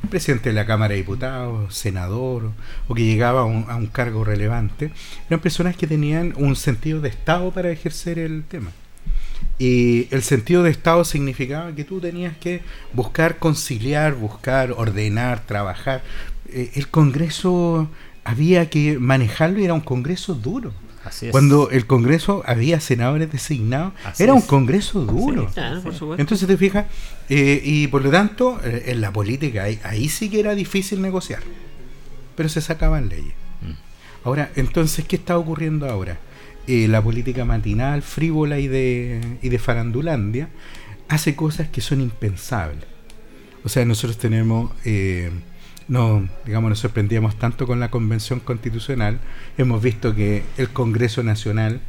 [0.07, 2.51] presidente de la Cámara de Diputados, senador
[2.87, 4.91] o que llegaba a un, cargo relevante,
[5.27, 8.71] eran personas que tenían un sentido de Estado para ejercer el tema.
[9.57, 12.61] Y el sentido de Estado significaba que tú tenías que
[12.93, 16.03] buscar conciliar, buscar ordenar, trabajar.
[16.49, 17.89] Eh, el Congreso
[18.23, 20.73] había que manejarlo y era un Congreso duro.
[21.31, 25.49] Cuando el Congreso había senadores designados, era un Congreso duro.
[26.17, 26.85] Entonces te fijas,
[27.29, 31.41] eh, y por lo tanto, eh, en la política ahí, sí que era difícil negociar,
[32.35, 33.33] pero se sacaban leyes.
[33.61, 34.27] Mm.
[34.27, 36.17] Ahora, entonces, ¿qué está ocurriendo ahora?
[36.67, 40.49] Eh, la política matinal, frívola y de, y de farandulandia,
[41.07, 42.85] hace cosas que son impensables.
[43.63, 44.71] O sea, nosotros tenemos
[45.87, 49.19] no, digamos, nos sorprendíamos tanto con la Convención Constitucional.
[49.57, 51.81] Hemos visto que el Congreso Nacional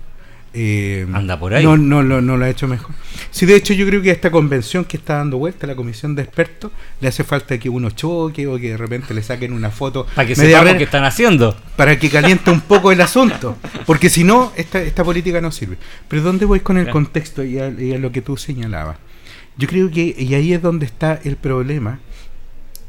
[0.59, 1.63] eh, anda por ahí.
[1.63, 2.95] No, no, no, lo ha hecho mejor.
[3.31, 6.15] Sí, de hecho, yo creo que a esta convención que está dando vuelta, la comisión
[6.15, 9.71] de expertos, le hace falta que uno choque o que de repente le saquen una
[9.71, 10.07] foto.
[10.15, 11.55] Para que sepa lo que están haciendo.
[11.77, 13.59] Para que caliente un poco el asunto.
[13.85, 15.77] Porque si no, esta, esta política no sirve.
[16.09, 18.97] Pero ¿dónde voy con el contexto y a, y a lo que tú señalabas?
[19.59, 21.99] Yo creo que, y ahí es donde está el problema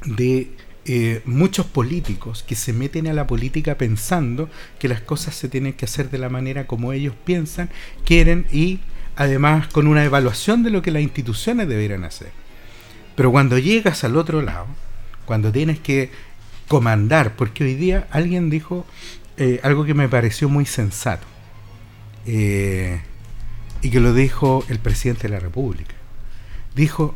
[0.05, 0.51] de
[0.89, 5.73] eh, muchos políticos que se meten a la política pensando que las cosas se tienen
[5.73, 7.69] que hacer de la manera como ellos piensan,
[8.05, 8.79] quieren y
[9.17, 12.31] además con una evaluación de lo que las instituciones deberían hacer.
[13.17, 14.67] Pero cuando llegas al otro lado,
[15.25, 16.09] cuando tienes que
[16.69, 18.85] comandar, porque hoy día alguien dijo
[19.35, 21.27] eh, algo que me pareció muy sensato,
[22.25, 23.01] eh,
[23.81, 25.95] y que lo dijo el presidente de la República.
[26.75, 27.13] Dijo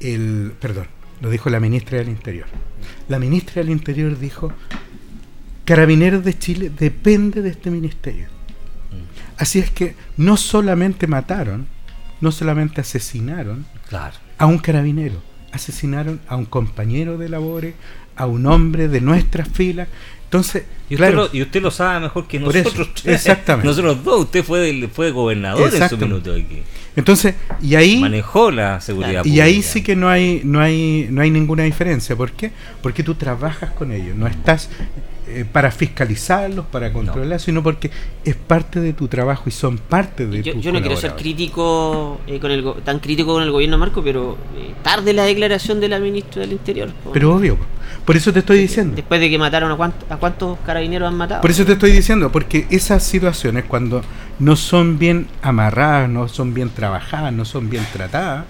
[0.00, 0.86] el, perdón,
[1.20, 2.46] lo dijo la ministra del Interior.
[3.08, 4.52] La ministra del Interior dijo,
[5.64, 8.28] Carabineros de Chile depende de este ministerio.
[9.36, 11.66] Así es que no solamente mataron,
[12.20, 13.64] no solamente asesinaron
[14.36, 17.74] a un carabinero, asesinaron a un compañero de labores,
[18.16, 19.88] a un hombre de nuestras filas.
[20.30, 22.88] Entonces, y usted, lo, y usted lo sabe mejor que nosotros.
[23.04, 23.66] exactamente.
[23.66, 26.62] Nosotros dos, usted fue, fue gobernador en su minuto aquí.
[26.94, 31.22] Entonces, y ahí manejó la seguridad Y ahí sí que no hay no hay no
[31.22, 32.52] hay ninguna diferencia, ¿por qué?
[32.80, 34.68] Porque tú trabajas con ellos, no estás
[35.32, 37.90] eh, para fiscalizarlos, para controlarlos, sino porque
[38.24, 42.20] es parte de tu trabajo y son parte de yo, Yo no quiero ser crítico
[42.26, 45.88] eh, con el tan crítico con el gobierno Marco, pero eh, tarde la declaración de
[45.88, 46.90] la ministra del Interior.
[47.12, 47.56] Pero obvio,
[48.04, 48.96] por eso te estoy diciendo.
[48.96, 51.42] Después de que mataron a, a cuántos carabineros han matado.
[51.42, 54.02] Por eso te estoy diciendo, porque esas situaciones cuando
[54.40, 58.46] no son bien amarradas, no son bien trabajadas, no son bien tratadas,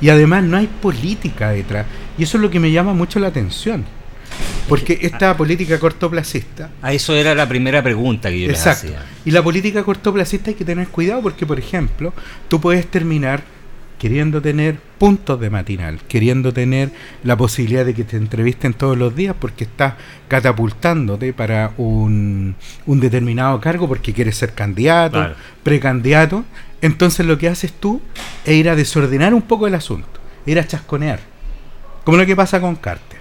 [0.00, 1.86] y además no hay política detrás.
[2.16, 3.84] Y eso es lo que me llama mucho la atención
[4.68, 6.70] porque esta política cortoplacista.
[6.82, 9.04] A eso era la primera pregunta que yo exacto, hacía.
[9.24, 12.12] Y la política cortoplacista hay que tener cuidado porque, por ejemplo,
[12.48, 13.42] tú puedes terminar
[14.00, 16.90] queriendo tener puntos de matinal, queriendo tener
[17.22, 19.92] la posibilidad de que te entrevisten todos los días porque estás
[20.26, 26.46] catapultándote para un, un determinado cargo porque quieres ser candidato, precandidato.
[26.80, 28.00] Entonces lo que haces tú
[28.46, 31.20] es ir a desordenar un poco el asunto, ir a chasconear,
[32.02, 33.19] como lo que pasa con Carter.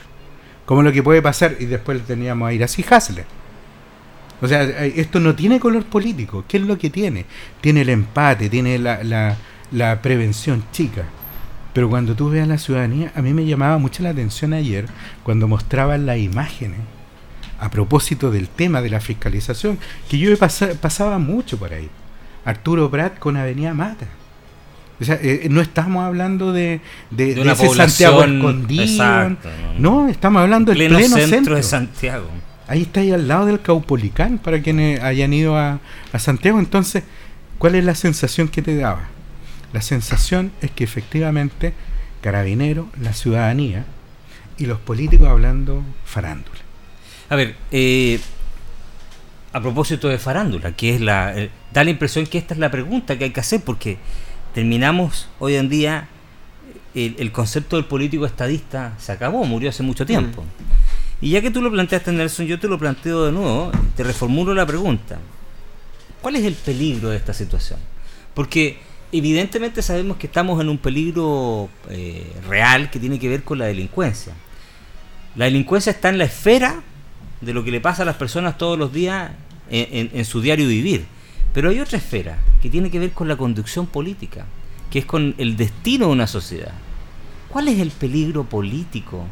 [0.70, 3.26] Como lo que puede pasar, y después teníamos a ir así Hasler.
[4.40, 6.46] O sea, esto no tiene color político.
[6.48, 7.26] ¿Qué es lo que tiene?
[7.60, 9.36] Tiene el empate, tiene la, la,
[9.72, 11.06] la prevención chica.
[11.74, 14.86] Pero cuando tú veas la ciudadanía, a mí me llamaba mucho la atención ayer
[15.24, 16.82] cuando mostraban las imágenes
[17.60, 21.90] a propósito del tema de la fiscalización, que yo pasaba mucho por ahí.
[22.46, 24.06] Arturo Prat con Avenida Mata.
[25.00, 29.38] O sea, eh, no estamos hablando de, de, ese Santiago escondido.
[29.78, 30.10] no.
[30.10, 32.28] estamos hablando del pleno, centro, de Santiago.
[32.68, 35.80] Ahí está ahí al lado del Caupolicán, para quienes hayan ido a,
[36.12, 36.60] a Santiago.
[36.60, 37.04] Entonces,
[37.58, 39.08] ¿cuál es la sensación que te daba?
[39.74, 41.74] La sensación es que efectivamente
[42.22, 43.86] Carabinero, la ciudadanía
[44.58, 46.60] y los políticos hablando farándula.
[47.30, 48.20] A ver, eh,
[49.54, 51.38] a propósito de farándula, que es la...
[51.38, 53.98] Eh, da la impresión que esta es la pregunta que hay que hacer, porque
[54.60, 56.10] terminamos hoy en día,
[56.94, 60.42] el, concepto del político estadista se acabó, murió hace mucho tiempo.
[60.42, 61.26] Mm.
[61.26, 64.54] Y ya que tú lo planteaste, Nelson, yo te lo planteo de nuevo, te reformulo
[64.54, 65.18] la pregunta.
[66.22, 67.80] ¿Cuál es el peligro de esta situación?
[68.34, 68.80] Porque
[69.14, 73.66] evidentemente sabemos que estamos en un peligro eh, real que tiene que ver con la
[73.66, 74.34] delincuencia.
[75.38, 76.84] La delincuencia está en la esfera
[77.40, 79.32] de lo que le pasa a las personas todos los días
[79.70, 81.06] en, su diario vivir.
[81.54, 84.46] Pero hay otra esfera que tiene que ver con la conducción política,
[84.92, 86.74] que es con el destino de una sociedad.
[87.50, 89.26] ¿Cuál es el peligro político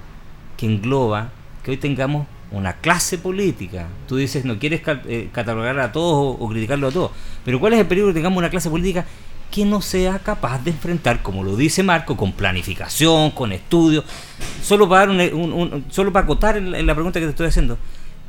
[0.56, 1.30] que engloba
[1.64, 3.88] que hoy tengamos una clase política?
[4.08, 7.12] Tú dices, no quieres eh, catalogar a todos o, criticarlo a todos,
[7.46, 9.06] pero ¿cuál es el peligro que tengamos una clase política
[9.52, 14.04] que no sea capaz de enfrentar, como lo dice Marco, con planificación, con estudios?
[14.64, 17.78] Solo para, dar un, solo para acotar en la pregunta que te estoy haciendo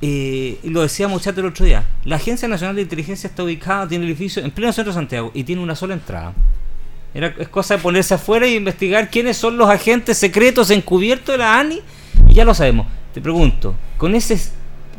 [0.00, 3.88] eh, y lo decía Muchacho el otro día, la Agencia Nacional de Inteligencia está ubicada,
[3.88, 6.34] tiene el edificio en pleno centro de Santiago y tiene una sola entrada.
[7.14, 11.38] Era, es cosa de ponerse afuera y investigar quiénes son los agentes secretos encubiertos de
[11.38, 11.80] la ANI
[12.28, 12.86] y ya lo sabemos.
[13.12, 14.38] Te pregunto, con ese,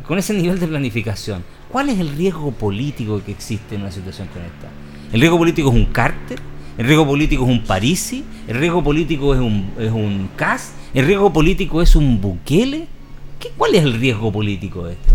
[0.06, 4.28] con ese nivel de planificación, ¿cuál es el riesgo político que existe en una situación
[4.28, 4.68] como esta?
[5.12, 6.38] ¿El riesgo político es un cártel?
[6.76, 8.24] ¿El riesgo político es un Parisi?
[8.46, 10.72] ¿El riesgo político es un, es un CAS?
[10.92, 12.86] ¿El riesgo político es un Bukele?
[13.56, 15.14] ¿Cuál es el riesgo político de esto?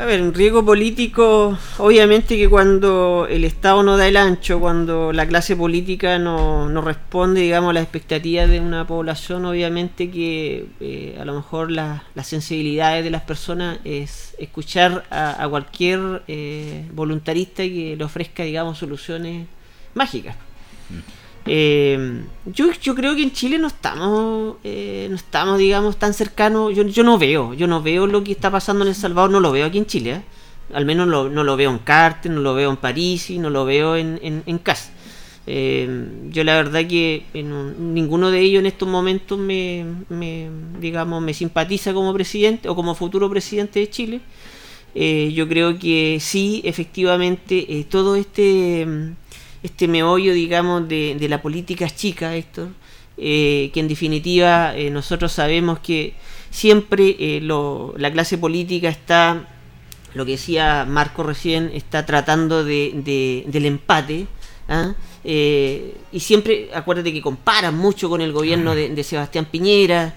[0.00, 5.12] A ver, un riesgo político, obviamente que cuando el Estado no da el ancho, cuando
[5.12, 11.18] la clase política no, responde, digamos, a las expectativas de una población, obviamente que eh,
[11.20, 17.94] a lo mejor las sensibilidades de las personas es escuchar a, cualquier eh, voluntarista que
[17.98, 19.46] le ofrezca, digamos, soluciones
[19.92, 20.34] mágicas.
[20.88, 21.19] Mm.
[21.46, 26.74] Eh, yo, creo que en Chile no estamos, eh, no estamos, digamos, tan cercanos.
[26.74, 29.40] Yo, yo no veo, yo no veo lo que está pasando en El Salvador, no
[29.40, 30.10] lo veo aquí en Chile.
[30.10, 30.22] ¿eh?
[30.74, 33.64] Al menos no lo veo en Carter, no lo veo en París y no lo
[33.64, 34.92] veo en, en, en Cas.
[35.46, 40.48] Eh, yo la verdad que ninguno de ellos en estos momentos me, me,
[40.78, 44.20] digamos, me simpatiza como presidente o como futuro presidente de Chile.
[44.94, 49.16] yo creo que sí, efectivamente, todo este
[49.62, 52.68] este meollo, digamos, de, de la política chica, Héctor,
[53.22, 56.14] eh, que en definitiva eh, nosotros sabemos que
[56.50, 59.46] siempre eh, lo, la clase política está,
[60.14, 64.26] lo que decía Marco recién, está tratando de, del empate.
[64.70, 64.94] ¿ah?
[65.22, 70.14] y siempre, acuérdate que comparan mucho con el gobierno de, Sebastián Piñera,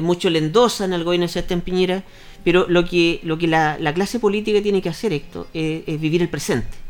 [0.00, 2.04] mucho le endosan al gobierno de Sebastián Piñera,
[2.44, 6.22] pero lo que, lo que la, la clase política tiene que hacer, Héctor, es vivir
[6.22, 6.85] el presente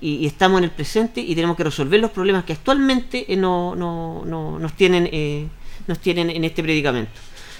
[0.00, 3.74] y, estamos en el presente y tenemos que resolver los problemas que actualmente eh, no,
[3.74, 5.46] no, no, nos, tienen, eh,
[5.86, 7.12] nos tienen en este predicamento.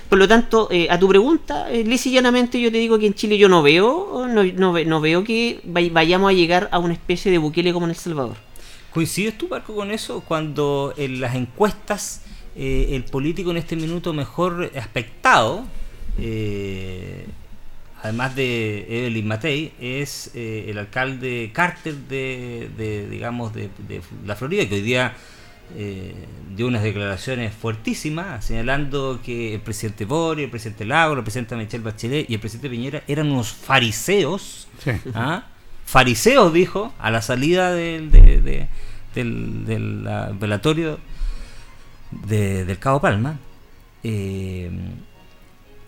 [0.08, 3.14] Por lo tanto, eh, a tu pregunta, eh, y llanamente yo te digo que en
[3.14, 7.38] Chile yo no veo, no, no, veo que vayamos a llegar a una especie de
[7.38, 8.36] buquele como en El Salvador.
[8.92, 10.20] ¿Coincides tú, Marco, con eso?
[10.20, 12.22] Cuando en las encuestas
[12.54, 15.64] el político en este minuto mejor aspectado
[18.04, 23.70] además de Evelyn Matei, es eh, el alcalde Carter de, digamos, de,
[24.26, 25.14] la Florida, que hoy día
[25.74, 26.14] eh,
[26.54, 31.82] dio unas declaraciones fuertísimas, señalando que el presidente Boris, el presidente Lago, el presidente Michelle
[31.82, 34.68] Bachelet y el presidente Piñera eran unos fariseos.
[35.14, 35.46] ¿ah?
[35.86, 38.68] Fariseos, dijo, a la salida del, del,
[40.38, 40.98] velatorio
[42.10, 43.38] del Cabo Palma.
[44.02, 44.70] Eh,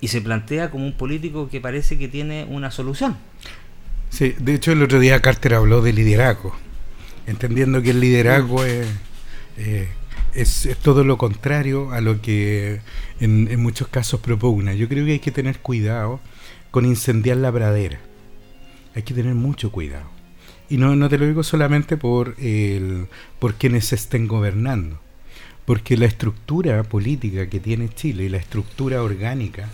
[0.00, 3.16] y se plantea como un político que parece que tiene una solución.
[4.10, 6.54] Sí, de hecho el otro día Carter habló de liderazgo,
[7.26, 8.86] entendiendo que el liderazgo es,
[9.58, 9.88] eh,
[10.34, 12.80] es, todo lo contrario a lo que
[13.20, 14.74] en, muchos casos propugna.
[14.74, 16.20] Yo creo que hay que tener cuidado
[16.70, 18.00] con incendiar la pradera.
[18.94, 20.08] Hay que tener mucho cuidado.
[20.68, 24.98] Y no, no te lo digo solamente por, el, por quienes estén gobernando,
[25.64, 29.68] porque la estructura política que tiene Chile y la estructura orgánica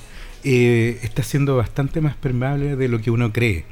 [0.45, 3.65] eh, está siendo bastante más permeable de lo que uno cree.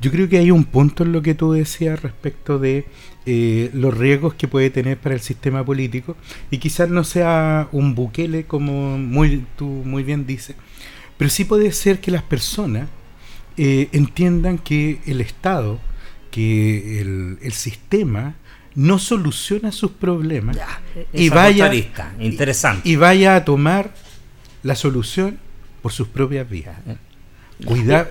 [0.00, 2.84] Yo creo que hay un punto en lo que tú decías respecto de
[3.26, 6.16] eh, los riesgos que puede tener para el sistema político
[6.50, 10.56] y quizás no sea un buquele como muy, tú muy bien dices,
[11.16, 12.88] pero sí puede ser que las personas
[13.56, 15.80] eh, entiendan que el Estado,
[16.30, 18.34] que el, el sistema
[18.74, 20.58] no soluciona sus problemas
[21.12, 21.72] y vaya
[22.18, 23.94] interesante y vaya a tomar
[24.62, 25.38] la solución
[25.84, 26.78] por sus propias vías.
[26.86, 26.96] ¿eh?
[27.62, 28.08] Cuidado.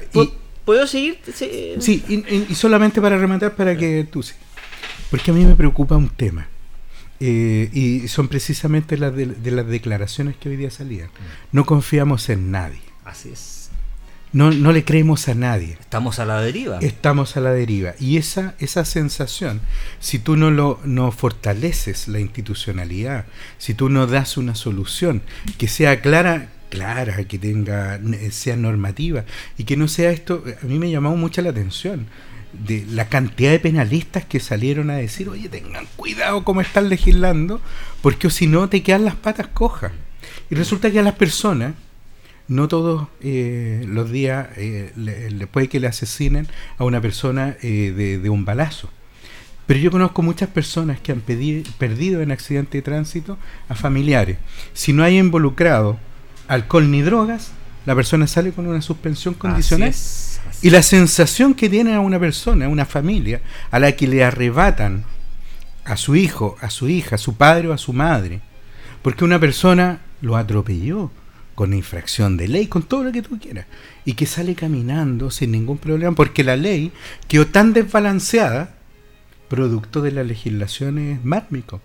[0.64, 1.20] ¿Puedo seguir?
[1.34, 4.36] Sí, y, solamente para rematar, para que tú sí.
[5.10, 6.48] Porque a mí me preocupa un tema.
[7.20, 11.10] Eh, y son precisamente las de, las declaraciones que hoy día salían.
[11.52, 12.80] No confiamos en nadie.
[13.06, 13.72] Así es.
[14.34, 15.76] No, no le creemos a nadie.
[15.80, 16.78] Estamos a la deriva.
[16.78, 17.96] Estamos a la deriva.
[18.00, 19.62] Y esa, esa sensación,
[20.00, 23.26] si tú no, lo, no fortaleces la institucionalidad,
[23.58, 25.24] si tú no das una solución
[25.58, 28.00] que sea clara, clara, que tenga,
[28.32, 29.26] sea normativa
[29.58, 32.08] y que no sea esto, a mí me llamó mucho la atención
[32.54, 37.62] de la cantidad de penalistas que salieron a decir, oye, tengan cuidado cómo están legislando,
[38.02, 39.92] porque si no te quedan las patas cojas.
[40.50, 41.74] Y resulta que a las personas
[42.48, 46.48] no todos eh, los días eh, le, que le asesinen
[46.78, 48.90] a una persona eh, de, un balazo.
[49.68, 53.38] Pero yo conozco muchas personas que han perdido en accidente de tránsito
[53.70, 54.38] a familiares.
[54.74, 55.98] Si no hay involucrado
[56.48, 57.52] alcohol ni drogas,
[57.86, 59.94] la persona sale con una suspensión condicional.
[60.62, 63.42] y la sensación que tiene a una persona, a una familia,
[63.72, 65.04] a la que le arrebatan
[65.84, 68.42] a su hijo, a su hija, a su padre o a su madre,
[69.02, 71.12] porque una persona lo atropelló
[71.56, 73.68] con infracción de ley, con todo lo que tú quieras,
[74.06, 76.92] y que sale caminando sin ningún problema, porque la ley
[77.28, 78.76] quedó tan desbalanceada,
[79.50, 81.82] producto de las legislaciones mármicos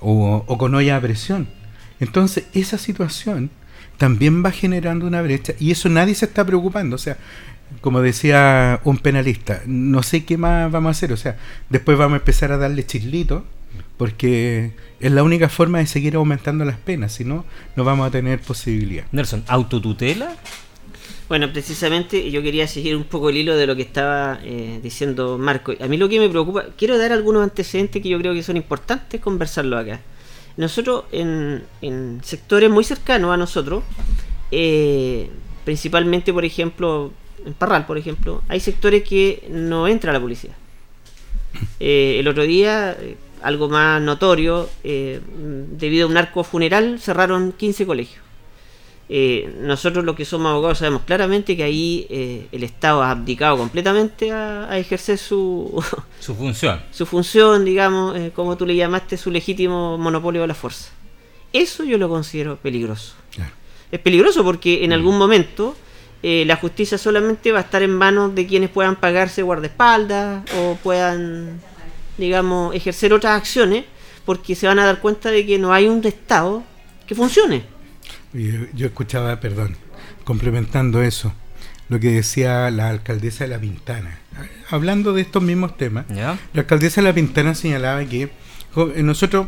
[0.00, 1.48] o, o con olla a presión.
[2.00, 3.50] Entonces, esa situación
[3.98, 6.96] también va generando una brecha y eso nadie se está preocupando.
[6.96, 7.18] O sea,
[7.80, 11.12] como decía un penalista, no sé qué más vamos a hacer.
[11.12, 11.36] O sea,
[11.68, 13.44] después vamos a empezar a darle chislito
[13.98, 17.44] porque es la única forma de seguir aumentando las penas, si no,
[17.76, 19.04] no vamos a tener posibilidad.
[19.12, 20.36] Nelson, ¿autotutela?
[21.28, 25.36] Bueno, precisamente yo quería seguir un poco el hilo de lo que estaba eh, diciendo
[25.36, 25.74] Marco.
[25.78, 28.56] A mí lo que me preocupa, quiero dar algunos antecedentes que yo creo que son
[28.56, 30.00] importantes conversarlo acá.
[30.58, 33.84] Nosotros en, sectores muy cercanos a nosotros,
[34.50, 35.30] eh,
[35.64, 37.12] principalmente por ejemplo
[37.46, 40.54] en Parral, por ejemplo, hay sectores que no entra la policía.
[41.80, 42.96] Eh, el otro día
[43.42, 45.20] algo más notorio, eh,
[45.72, 48.27] debido a un arco funeral cerraron 15 colegios.
[49.10, 53.56] Eh, nosotros los que somos abogados sabemos claramente que ahí eh, el Estado ha abdicado
[53.56, 55.82] completamente a, ejercer su,
[56.20, 56.80] su función.
[56.90, 60.90] Su función, digamos, como tú le llamaste, su legítimo monopolio de la fuerza.
[61.52, 63.14] Eso yo lo considero peligroso.
[63.90, 64.92] Es peligroso porque en mm.
[64.92, 65.74] algún momento
[66.22, 71.60] la justicia solamente va a estar en manos de quienes puedan pagarse guardaespaldas o puedan
[72.18, 73.84] digamos, ejercer otras acciones
[74.26, 76.62] porque se van a dar cuenta de que no hay un Estado
[77.06, 77.62] que funcione.
[78.32, 79.76] Yo, escuchaba, perdón,
[80.24, 81.32] complementando eso,
[81.88, 84.18] lo que decía la alcaldesa de La Pintana.
[84.70, 89.46] Hablando de estos mismos temas, la alcaldesa de La Pintana señalaba que eh, nosotros,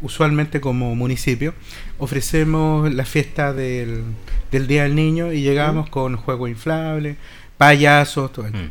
[0.00, 1.54] usualmente como municipio,
[1.98, 4.04] ofrecemos la fiesta del,
[4.50, 7.16] Día del Niño y llegamos con juegos inflables,
[7.58, 8.46] payasos, todo.
[8.48, 8.70] Mm.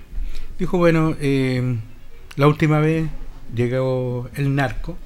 [0.57, 1.77] Dijo, bueno, eh,
[2.35, 3.09] la última vez
[3.53, 4.97] llegó el narco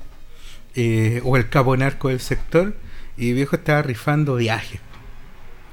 [0.75, 2.75] eh, o el cabo narco del sector
[3.17, 4.79] y viejo estaba rifando viajes.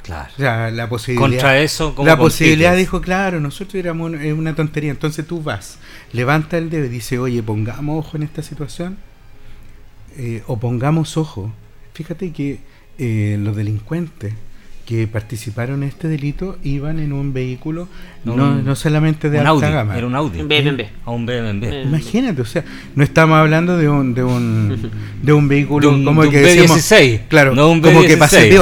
[0.03, 0.33] Claro.
[0.35, 1.29] O sea, la posibilidad.
[1.29, 4.91] Contra eso, La posibilidad dijo, claro, nosotros éramos una tontería.
[4.91, 5.79] Entonces tú vas,
[6.13, 8.99] levanta el dedo y dice, oye, pongamos ojo en esta situación.
[10.17, 11.53] Eh, o pongamos ojo.
[11.95, 12.61] Fíjate que
[12.99, 14.35] eh, los delincuentes
[14.93, 17.89] que participaron en este delito iban en un vehículo
[18.25, 19.97] no, no, solamente de alta gama.
[19.97, 20.41] Era un Audi.
[20.41, 20.83] Un BMW.
[21.07, 21.83] A un BMW.
[21.85, 22.63] Imagínate, o sea,
[22.95, 24.91] no estamos hablando de un de un,
[25.23, 27.23] de un vehículo como que B16.
[27.29, 28.59] Claro, como que pase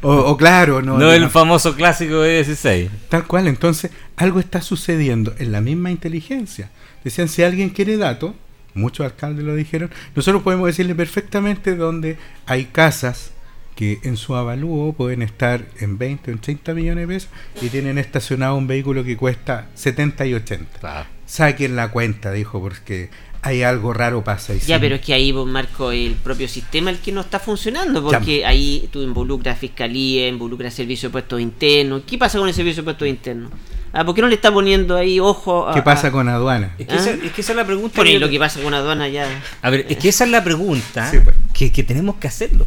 [0.00, 0.96] o, o, claro, no.
[0.96, 2.88] No el famoso clásico B16.
[3.08, 6.70] Tal cual, entonces algo está sucediendo en la misma inteligencia.
[7.02, 8.32] Decían, si alguien quiere datos,
[8.74, 13.32] muchos alcaldes lo dijeron, nosotros podemos decirle perfectamente dónde hay casas
[13.78, 17.30] que en su avalúo pueden estar en 20 o en 30 millones de pesos
[17.62, 21.06] y tienen estacionado un vehículo que cuesta 70 y 80.
[21.26, 23.08] Saquen la cuenta, dijo, porque
[23.42, 24.60] hay algo raro pasa ahí.
[24.66, 28.44] Ya, pero es que ahí, Marco, el propio sistema el que no está funcionando, porque
[28.44, 32.02] ahí tú involucras fiscalía, involucras servicio de puestos internos.
[32.06, 33.52] ¿Qué pasa con el servicio de puestos internos?
[33.92, 36.74] Ah, ¿Por qué no le está poniendo ahí ojo a, ¿Qué pasa con aduana?
[36.78, 37.12] Es que, esa,
[37.52, 37.96] es la pregunta.
[37.96, 39.26] Por lo que pasa con aduana ya.
[39.62, 41.36] A ver, es que esa es la pregunta pues.
[41.54, 42.66] que, que, tenemos que hacerlo.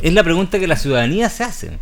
[0.00, 1.78] Es la pregunta que la ciudadanía se hace.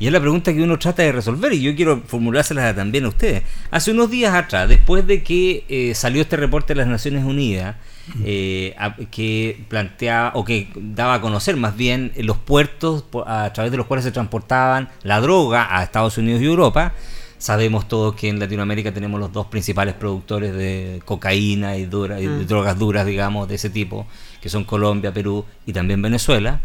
[0.00, 3.08] Y es la pregunta que uno trata de resolver y yo quiero formulársela también a
[3.08, 3.42] ustedes.
[3.70, 7.76] Hace unos días atrás, después de que eh, salió este reporte de las Naciones Unidas,
[8.24, 8.74] eh,
[9.12, 13.86] que planteaba o que daba a conocer más bien los puertos a través de los
[13.86, 16.94] cuales se transportaban la droga a Estados Unidos y Europa,
[17.40, 22.26] Sabemos todos que en Latinoamérica tenemos los dos principales productores de cocaína y, dura, y
[22.26, 22.46] de mm.
[22.46, 24.06] drogas duras, digamos, de ese tipo,
[24.42, 26.60] que son Colombia, Perú y también Venezuela.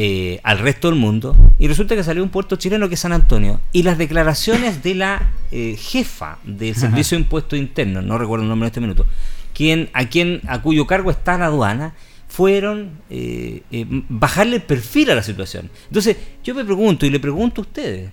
[0.00, 3.12] Eh, al resto del mundo y resulta que salió un puerto chileno que es San
[3.12, 8.44] Antonio y las declaraciones de la eh, jefa del servicio de impuestos internos no recuerdo
[8.44, 9.06] el nombre en este minuto
[9.52, 11.94] quien a quien a cuyo cargo está la aduana
[12.28, 13.62] fueron eh,
[14.08, 18.10] bajarle el perfil a la situación entonces yo me pregunto y le pregunto a ustedes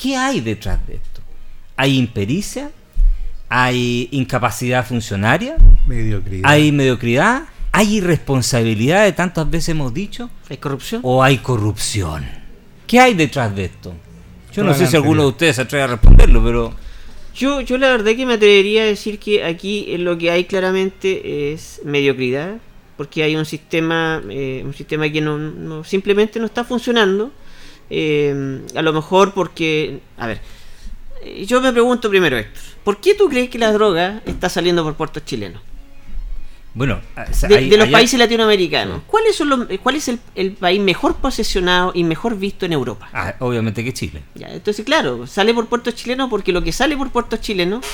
[0.00, 1.20] ¿Qué hay detrás de esto?
[1.76, 2.70] ¿Hay impericia?
[3.50, 5.56] ¿Hay incapacidad funcionaria?
[5.86, 6.50] Mediocridad.
[6.50, 7.42] ¿Hay mediocridad?
[7.80, 10.28] ¿Hay irresponsabilidad de tantas veces hemos dicho?
[10.50, 11.00] ¿Hay corrupción?
[11.02, 12.26] ¿O hay corrupción?
[12.86, 13.94] ¿Qué hay detrás de esto?
[14.52, 16.74] Yo no sé si alguno de ustedes se atreve a responderlo, pero...
[17.34, 21.52] Yo, yo la verdad que me atrevería a decir que aquí lo que hay claramente
[21.54, 22.58] es mediocridad,
[22.98, 27.32] porque hay un sistema, eh, un sistema que no, simplemente no está funcionando
[27.88, 30.40] Eh, a lo mejor porque, a ver,
[31.22, 34.84] eh, yo me pregunto primero, Héctor, ¿por qué tú crees que la droga está saliendo
[34.84, 35.62] por puertos chilenos?
[36.72, 37.00] Bueno,
[37.48, 39.42] de, los países latinoamericanos, ¿cuál es,
[39.82, 43.08] cuál es el, país mejor posesionado y mejor visto en Europa?
[43.12, 44.22] Ah, obviamente que Chile.
[44.36, 47.84] Ya, entonces, claro, sale por puertos chilenos porque lo que sale por puertos chilenos,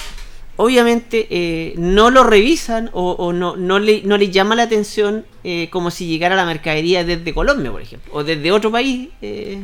[0.57, 5.68] obviamente eh, no lo revisan o, no, no, le, no le llama la atención eh,
[5.70, 9.09] como si llegara la mercadería desde Colombia, por ejemplo, o desde otro país.
[9.22, 9.62] Eh,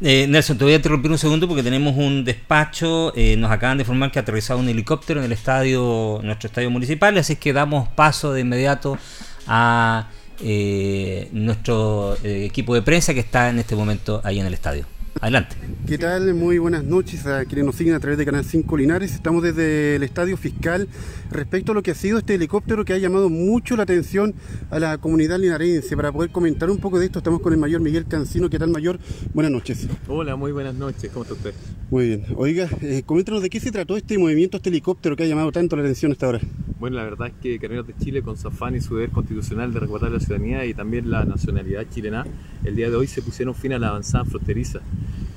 [0.00, 3.12] eh, Nelson, te voy a interrumpir un segundo porque tenemos un despacho.
[3.16, 6.70] Eh, nos acaban de informar que ha aterrizado un helicóptero en el estadio, nuestro estadio
[6.70, 8.98] municipal, así que damos paso de inmediato
[9.46, 10.08] a
[10.40, 14.86] eh, nuestro equipo de prensa que está en este momento ahí en el estadio.
[15.20, 15.56] Adelante.
[15.86, 16.34] ¿Qué tal?
[16.34, 19.14] Muy buenas noches a quienes nos siguen a través de Canal 5 Linares.
[19.14, 20.88] Estamos desde el Estadio Fiscal
[21.30, 24.34] respecto a lo que ha sido este helicóptero que ha llamado mucho la atención
[24.70, 25.96] a la comunidad linarense.
[25.96, 28.50] Para poder comentar un poco de esto, estamos con el mayor Miguel Cancino.
[28.50, 28.98] ¿Qué tal, mayor?
[29.32, 29.88] Buenas noches.
[30.08, 31.10] Hola, muy buenas noches.
[31.12, 31.54] ¿Cómo está usted?
[31.90, 32.24] Muy bien.
[32.36, 35.76] Oiga, eh, coméntanos de qué se trató este movimiento, este helicóptero que ha llamado tanto
[35.76, 36.40] la atención hasta ahora.
[36.78, 39.72] Bueno, la verdad es que Carabineros de Chile, con su afán y su deber constitucional
[39.72, 42.26] de resguardar la ciudadanía y también la nacionalidad chilena,
[42.64, 44.80] el día de hoy se pusieron fin a la avanzada fronteriza.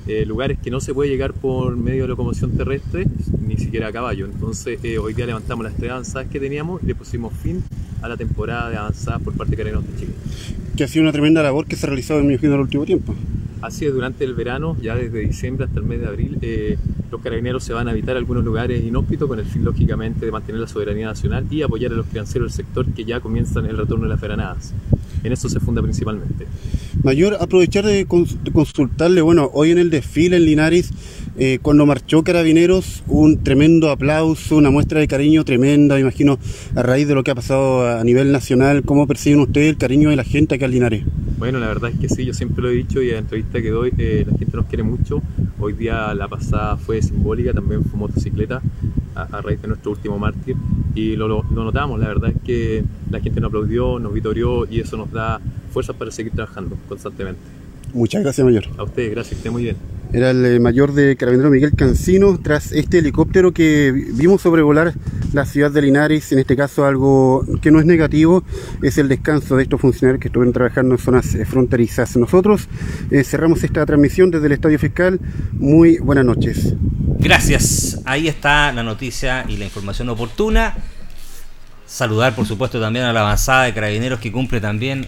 [0.07, 3.07] Eh, lugares que no se puede llegar por medio de locomoción terrestre,
[3.45, 4.25] ni siquiera a caballo.
[4.25, 7.61] Entonces, eh, hoy día levantamos las tres avanzadas que teníamos y le pusimos fin
[8.01, 10.13] a la temporada de avanzadas por parte de Carabineros de Chile.
[10.77, 12.85] Que ha sido una tremenda labor que se ha realizado en mi en el último
[12.85, 13.15] tiempo.
[13.61, 16.77] Así es, durante el verano, ya desde diciembre hasta el mes de abril, eh,
[17.11, 20.61] los carabineros se van a habitar algunos lugares inhóspitos con el fin, lógicamente, de mantener
[20.61, 24.03] la soberanía nacional y apoyar a los financieros del sector que ya comienzan el retorno
[24.03, 24.73] de las veranadas.
[25.23, 26.47] En eso se funda principalmente.
[27.03, 30.91] Mayor, aprovechar de, consultarle, bueno, hoy en el desfile en Linares,
[31.39, 36.39] eh, cuando marchó Carabineros, un tremendo aplauso, una muestra de cariño tremenda, me imagino,
[36.75, 40.09] a raíz de lo que ha pasado a nivel nacional, ¿cómo perciben ustedes el cariño
[40.09, 41.03] de la gente acá en Linares?
[41.37, 43.61] Bueno, la verdad es que sí, yo siempre lo he dicho y en la entrevista
[43.61, 45.21] que doy, eh, la gente nos quiere mucho.
[45.59, 48.61] Hoy día la pasada fue simbólica, también fue motocicleta
[49.13, 50.55] a, raíz de nuestro último mártir
[50.95, 54.79] y lo, lo, notamos, la verdad es que la gente nos aplaudió, nos vitorió y
[54.79, 55.39] eso nos da
[55.71, 57.41] fuerzas para seguir trabajando constantemente.
[57.93, 58.65] Muchas gracias, mayor.
[58.77, 59.96] A usted, gracias, que esté muy bien.
[60.17, 64.95] Era el eh, mayor de Carabinero Miguel Cancino tras este helicóptero que vimos sobrevolar
[65.31, 66.31] la ciudad de Linares.
[66.31, 68.43] En este caso, algo que no es negativo
[68.81, 72.17] es el descanso de estos funcionarios que estuvieron trabajando en zonas eh, fronterizas.
[72.17, 72.67] Nosotros
[73.11, 75.19] eh, cerramos esta transmisión desde el Estadio Fiscal.
[75.53, 76.73] Muy buenas noches.
[77.19, 78.01] Gracias.
[78.03, 80.77] Ahí está la noticia y la información oportuna.
[81.85, 85.05] Saludar, por supuesto, también a la avanzada de carabineros que cumple también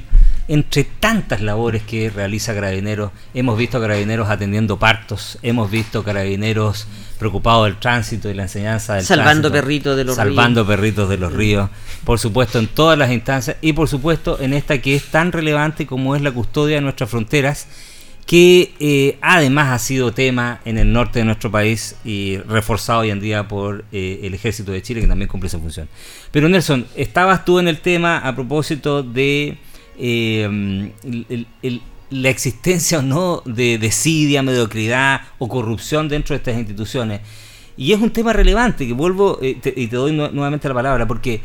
[0.50, 6.88] entre tantas labores que realiza Carabineros, hemos visto Carabineros atendiendo partos, hemos visto Carabineros
[7.20, 11.34] preocupados del tránsito y la enseñanza del salvando perritos de los salvando perritos de los
[11.34, 11.70] ríos,
[12.04, 15.86] por supuesto en todas las instancias y por supuesto en esta que es tan relevante
[15.86, 17.68] como es la custodia de nuestras fronteras
[18.26, 23.12] que eh, además ha sido tema en el norte de nuestro país y reforzado hoy
[23.12, 25.90] en día por eh, el ejército de Chile que también cumple esa función.
[26.32, 29.58] Pero Nelson, estabas tú en el tema a propósito de
[30.00, 31.78] eh,
[32.10, 37.22] la existencia o no de desidia, mediocridad o corrupción dentro de estas instituciones.
[37.76, 41.42] Y es un tema relevante que vuelvo eh, y te doy nuevamente la palabra, porque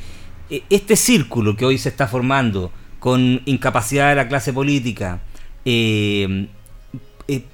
[0.50, 5.20] eh, este círculo que hoy se está formando con incapacidad de la clase política,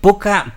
[0.00, 0.56] poca,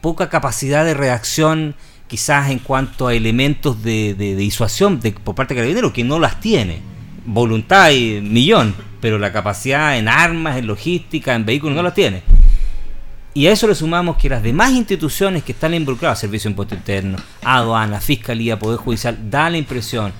[0.00, 1.74] poca capacidad de reacción
[2.06, 6.97] quizás en cuanto a elementos de, disuasión por parte de Carabineros, que no las tiene
[7.28, 12.22] voluntad y millón, pero la capacidad en armas, en logística, en vehículos no la tiene.
[13.34, 16.74] Y a eso le sumamos que las demás instituciones que están involucradas, Servicio de Impuesto
[16.74, 20.12] Interno, Aduana, Fiscalía, Poder Judicial, da la impresión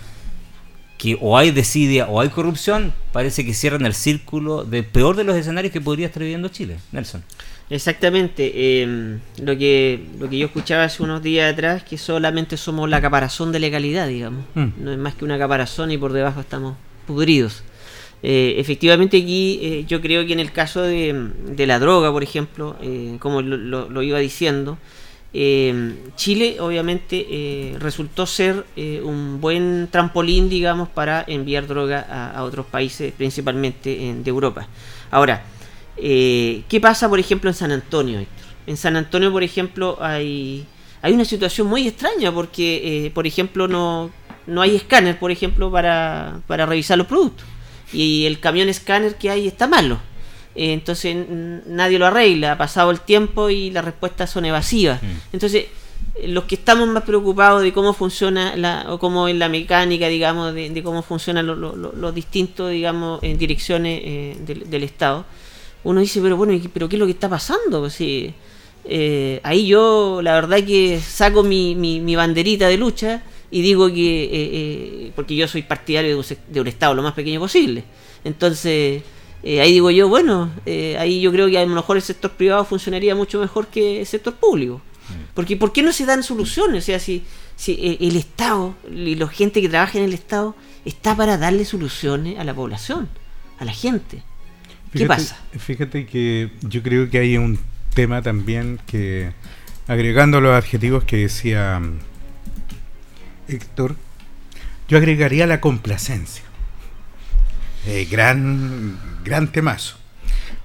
[0.98, 5.24] que o hay desidia o hay corrupción, parece que cierran el círculo del peor de
[5.24, 6.76] los escenarios que podría estar viviendo Chile.
[6.92, 7.22] Nelson.
[7.70, 8.82] Exactamente.
[8.82, 13.00] Em, lo, que, lo que yo escuchaba hace unos días atrás, que solamente somos la
[13.00, 14.44] caparazón de legalidad, digamos.
[14.54, 14.68] Mm.
[14.78, 16.76] No es más que una caparazón y por debajo estamos
[17.08, 17.64] pudridos.
[18.22, 22.76] Eh, efectivamente aquí eh, yo creo que en el caso de, la droga, por ejemplo,
[22.82, 24.78] eh, como lo, iba diciendo,
[26.16, 28.64] Chile obviamente resultó ser
[29.04, 34.66] un buen trampolín, digamos, para enviar droga a, otros países, principalmente de Europa.
[35.10, 35.44] Ahora,
[35.96, 38.24] ¿qué pasa, por ejemplo, en San Antonio,
[38.66, 40.66] En San Antonio, por ejemplo, hay,
[41.02, 44.10] hay una situación muy extraña porque, por ejemplo, no
[44.48, 47.46] no hay escáner, por ejemplo, para, para revisar los productos.
[47.92, 49.98] Y el camión escáner que hay está malo.
[50.54, 51.16] Eh, entonces
[51.66, 55.02] nadie lo arregla, ha pasado el tiempo y las respuestas son evasivas.
[55.02, 55.06] Mm.
[55.34, 55.66] Entonces,
[56.24, 60.54] los que estamos más preocupados de cómo funciona la, o cómo es la mecánica, digamos,
[60.54, 65.24] de, cómo funcionan los distintos, digamos, en direcciones eh, del, Estado,
[65.84, 67.80] uno dice, pero bueno, ¿pero qué es lo que está pasando?
[67.80, 68.34] Pues sí,
[68.84, 74.24] eh, ahí yo, la verdad que saco mi, mi, banderita de lucha y digo que,
[74.24, 77.84] eh, eh, porque yo soy partidario de un, Estado lo más pequeño posible.
[78.24, 79.02] Entonces,
[79.42, 80.50] ahí digo yo, bueno,
[80.98, 84.06] ahí yo creo que a lo mejor el sector privado funcionaría mucho mejor que el
[84.06, 84.76] sector público.
[85.08, 85.34] Mm.
[85.34, 86.84] Porque ¿por qué no se dan soluciones?
[86.84, 87.24] O sea, si,
[87.56, 92.38] si el Estado y la gente que trabaja en el Estado está para darle soluciones
[92.38, 93.08] a la población,
[93.58, 94.22] a la gente.
[94.92, 95.38] ¿Qué pasa?
[95.58, 97.58] Fíjate que yo creo que hay un
[97.94, 99.32] tema también que,
[99.86, 101.98] agregando los adjetivos que decía mm,
[103.48, 103.96] Héctor,
[104.88, 106.44] yo agregaría la complacencia.
[107.86, 109.96] Eh, gran, gran temazo.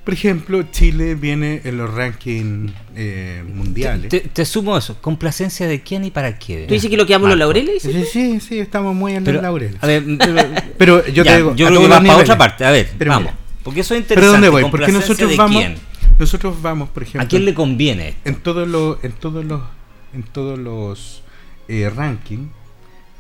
[0.03, 4.09] Por ejemplo, Chile viene en los rankings eh, mundiales.
[4.33, 4.97] Te, sumo eso.
[4.99, 6.65] ¿Complacencia de quién y para qué?
[6.67, 7.81] ¿Tú dices que lo que amo los laureles?
[7.81, 9.81] Sí, sí, sí, estamos muy en los laureles.
[9.81, 10.03] A ver,
[10.77, 11.55] pero, yo te digo.
[11.55, 12.65] Yo creo que va para otra parte.
[12.65, 13.31] A ver, vamos.
[13.63, 14.15] Porque eso es interesante.
[14.15, 14.69] ¿Pero dónde voy?
[14.69, 15.63] Porque nosotros vamos.
[16.19, 17.21] Nosotros vamos, por ejemplo.
[17.21, 18.15] ¿A quién le conviene?
[18.25, 19.61] En todos los, en todos los,
[20.13, 21.23] en todos los
[21.69, 22.49] eh, rankings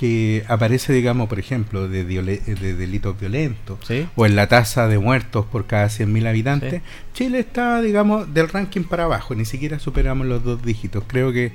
[0.03, 3.79] que aparece, digamos, por ejemplo, de, de delitos violentos,
[4.17, 6.81] o en la tasa de muertos por cada 100.000 habitantes,
[7.13, 11.05] Chile está, digamos, del ranking para abajo, ni siquiera superamos los dos dígitos.
[11.07, 11.53] Creo que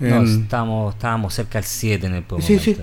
[0.00, 2.46] no, estábamos, estábamos cerca del 7 en el momento.
[2.46, 2.76] Sí, sí.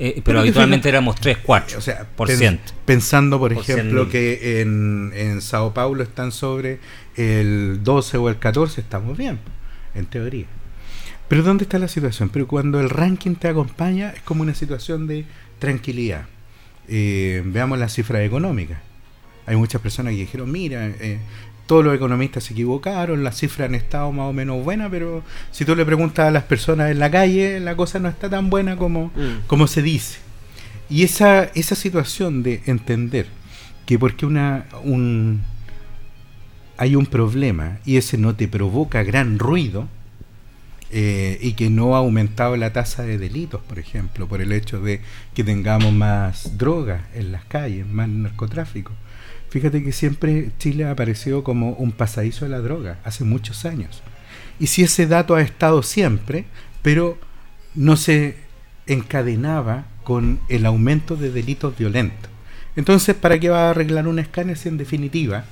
[0.00, 2.72] Eh, pero, habitualmente éramos 3, 4 o sea, por ciento.
[2.84, 6.80] Pensando, por, ejemplo, que en, en Sao Paulo están sobre
[7.14, 9.38] el 12 o el 14, estamos bien,
[9.94, 10.46] en teoría.
[11.28, 12.28] Pero ¿dónde está la situación?
[12.28, 15.24] Pero cuando el ranking te acompaña es como una situación de
[15.58, 16.26] tranquilidad.
[16.88, 18.78] Eh, veamos las cifras económicas.
[19.46, 21.18] Hay muchas personas que dijeron, mira, eh,
[21.66, 25.64] todos los economistas se equivocaron, las cifras han estado más o menos buenas, pero si
[25.64, 28.76] tú le preguntas a las personas en la calle, la cosa no está tan buena
[28.76, 29.46] como, mm.
[29.46, 30.18] como se dice.
[30.90, 33.26] Y esa, esa situación de entender
[33.86, 35.42] que porque una, un,
[36.76, 39.88] hay un problema y ese no te provoca gran ruido,
[40.96, 44.80] eh, y que no ha aumentado la tasa de delitos, por ejemplo, por el hecho
[44.80, 45.00] de
[45.34, 48.92] que tengamos más drogas en las calles, más narcotráfico.
[49.50, 54.04] Fíjate que siempre Chile ha aparecido como un pasadizo de la droga, hace muchos años.
[54.60, 56.44] Y si ese dato ha estado siempre,
[56.80, 57.18] pero
[57.74, 58.36] no se
[58.86, 62.30] encadenaba con el aumento de delitos violentos.
[62.76, 65.44] Entonces, ¿para qué va a arreglar un escáner si en definitiva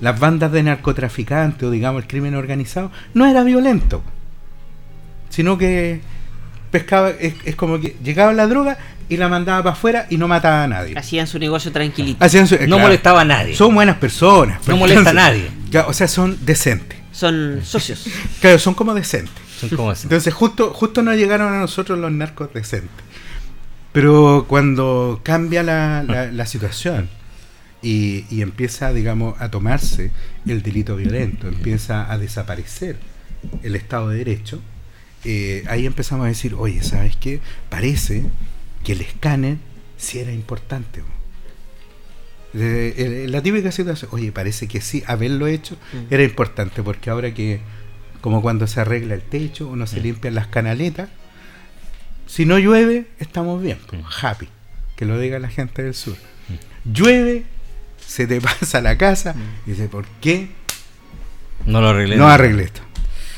[0.00, 4.04] las bandas de narcotraficantes o digamos el crimen organizado no era violento?
[5.34, 6.00] Sino que
[6.70, 8.78] pescaba, es, como que llegaba la droga
[9.08, 10.96] y la mandaba para afuera y no mataba a nadie.
[10.96, 12.24] Hacían su negocio tranquilito.
[12.68, 13.56] no molestaba a nadie.
[13.56, 14.60] Son buenas personas.
[14.68, 15.50] No molesta a nadie.
[15.88, 17.00] o sea, son decentes.
[17.10, 18.06] Son socios.
[18.40, 19.34] claro, son como decentes.
[19.58, 23.04] Son como Entonces justo, justo nos llegaron a nosotros los narcos decentes.
[23.90, 27.08] Pero cuando cambia la, la, situación
[27.82, 30.12] y, y, empieza, digamos, a tomarse
[30.46, 32.98] el delito violento, empieza a desaparecer
[33.64, 34.60] el Estado de Derecho,
[35.24, 37.40] eh, ahí empezamos a decir, oye, ¿sabes qué?
[37.70, 38.24] Parece
[38.84, 39.56] que el escáner
[39.96, 41.02] sí era importante.
[42.52, 46.12] la típica situación, oye, parece que sí, haberlo hecho mm.
[46.12, 47.60] era importante, porque ahora que,
[48.20, 50.02] como cuando se arregla el techo, uno se mm.
[50.02, 51.08] limpia las canaletas,
[52.26, 54.24] si no llueve, estamos bien, mm.
[54.24, 54.48] happy,
[54.96, 56.16] que lo diga la gente del sur.
[56.84, 57.44] Llueve,
[58.06, 59.34] se te pasa la casa,
[59.66, 60.50] y dice, ¿por qué?
[61.64, 62.16] No lo arreglé.
[62.16, 62.82] No arreglé esto.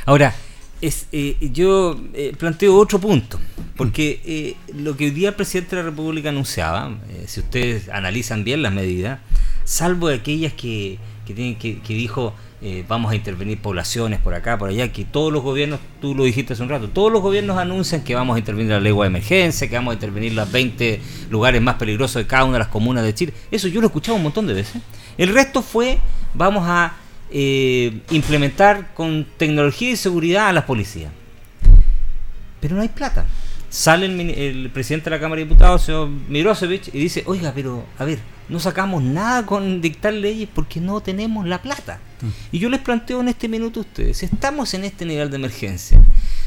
[0.05, 0.35] Ahora,
[0.81, 3.39] es, eh, yo eh, planteo otro punto,
[3.77, 6.95] porque eh, lo que hoy día el presidente de la República anunciaba,
[7.27, 9.21] si ustedes analizan bien las medidas,
[9.65, 12.35] salvo aquellas que, que, tienen, que, dijo
[12.89, 16.55] vamos a intervenir poblaciones por acá, por allá, que todos los gobiernos, tú lo dijiste
[16.55, 19.69] hace un rato, todos los gobiernos anuncian que vamos a intervenir la ley de emergencia,
[19.69, 21.01] que vamos a intervenir los 20
[21.31, 23.33] lugares más peligrosos de cada una de las comunas de Chile.
[23.53, 24.83] Eso yo lo he escuchado un montón de veces.
[25.17, 26.01] El resto fue
[26.35, 26.97] vamos a
[27.31, 31.13] eh, implementar con tecnología y seguridad a las policías.
[32.61, 33.27] Pero no hay plata.
[33.69, 38.05] Sale el, presidente de la Cámara de Diputados, señor Mirosevic, y dice, oiga, pero a
[38.05, 41.99] ver, no sacamos nada con dictar leyes porque no tenemos la plata.
[42.23, 42.29] Mm.
[42.53, 46.01] Y yo les planteo en este minuto a ustedes, estamos en este nivel de emergencia,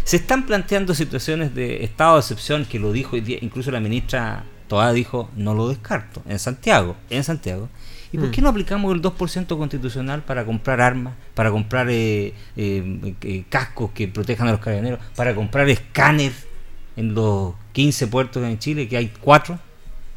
[0.04, 4.94] se están planteando situaciones de estado de excepción, que lo dijo incluso la ministra Toa
[4.94, 7.70] dijo, no lo descarto, en Santiago, en Santiago.
[8.12, 13.14] ¿Y por qué no aplicamos el 2% constitucional para comprar armas, para comprar eh, eh,
[13.22, 16.48] eh, cascos que protejan a los carabineros, para comprar escáneres
[16.96, 19.60] en los 15 puertos en Chile, que hay 4?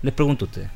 [0.03, 0.69] Les pregunto a ustedes.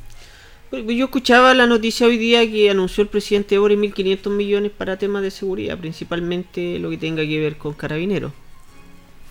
[0.72, 5.22] Yo escuchaba la noticia hoy día que anunció el presidente Evo 1.500 millones para temas
[5.22, 8.32] de seguridad, principalmente lo que tenga que ver con carabineros.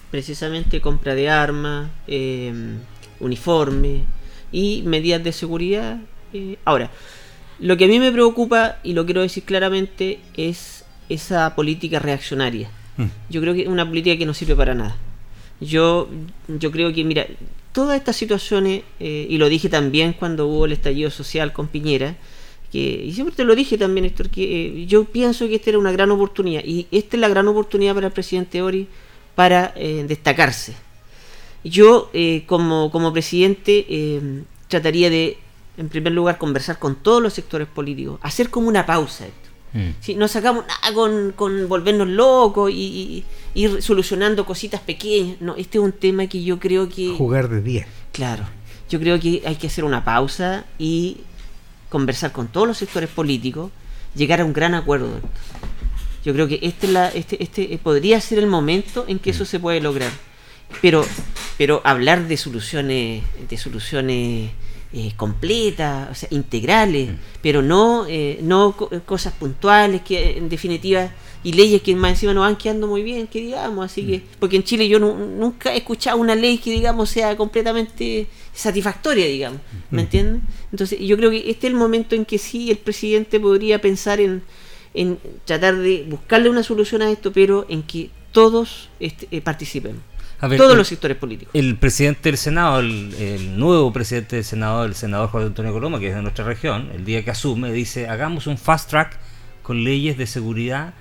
[0.09, 1.91] Precisamente compra de armas,
[3.19, 4.01] uniformes
[4.51, 5.99] y medidas de seguridad.
[6.63, 6.89] ahora,
[7.60, 12.70] Lo que a mí me preocupa, y lo quiero decir claramente, es esa política reaccionaria.
[12.97, 13.06] Mm.
[13.30, 14.97] Yo creo que es una política que no sirve para nada.
[15.62, 16.10] Yo,
[16.47, 17.28] yo creo que, mira,
[17.72, 22.18] todas estas situaciones, eh, y lo dije también cuando hubo el estallido social con Piñera,
[22.72, 25.80] que, y siempre te lo dije también, Héctor, que eh, yo pienso que esta era
[25.80, 28.88] una gran oportunidad, y esta es la gran oportunidad para el presidente Ori
[29.34, 30.76] para eh, destacarse.
[31.64, 33.88] Yo, eh, como, como presidente,
[34.68, 35.38] trataría de,
[35.78, 39.51] en primer lugar, conversar con todos los sectores políticos, hacer como una pausa, Héctor.
[39.73, 39.89] Mm.
[39.99, 45.41] Sí, no sacamos nada con, con volvernos locos y, y- ir solucionando cositas pequeñas.
[45.41, 47.09] No, este es un tema que yo creo que.
[47.17, 47.86] Jugar de 10.
[48.13, 48.45] Claro,
[48.89, 51.17] yo creo que hay que hacer una pausa y
[51.89, 53.69] conversar con todos los sectores políticos,
[54.15, 55.09] llegar a un gran acuerdo.
[56.23, 59.45] Yo creo que este, es la, este, este podría ser el momento en que eso
[59.45, 60.11] se puede lograr.
[60.82, 61.05] Pero,
[61.57, 64.51] pero hablar de soluciones, de soluciones
[64.96, 67.10] eh, completas, o sea, integrales,
[67.41, 71.12] pero no, eh, no co- cosas puntuales que en definitiva
[71.43, 74.56] y leyes que más encima nos van quedando muy bien, que digamos, así que porque
[74.56, 79.60] en Chile yo nu- nunca he escuchado una ley que digamos sea completamente satisfactoria, digamos,
[79.91, 80.41] ¿me entienden?
[80.72, 84.20] Entonces yo creo que este es el momento en que sí el presidente podría pensar
[84.22, 84.41] en,
[84.93, 90.02] en tratar de buscarle una solución a esto, pero en que todos este, eh, participen,
[90.39, 91.51] A ver, todos el- los sectores políticos.
[91.55, 95.99] El presidente del Senado, el, el nuevo presidente del Senado, el senador Juan Antonio Coloma,
[95.99, 99.17] que es de nuestra región, el día que asume, dice, hagamos un fast track
[99.63, 100.93] con leyes de seguridad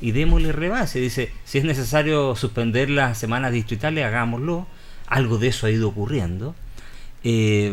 [0.00, 0.98] y démosle rebase.
[1.00, 4.66] Dice, si es necesario suspender las semanas distritales, hagámoslo.
[5.06, 6.54] Algo de eso ha ido ocurriendo.
[7.24, 7.72] Eh,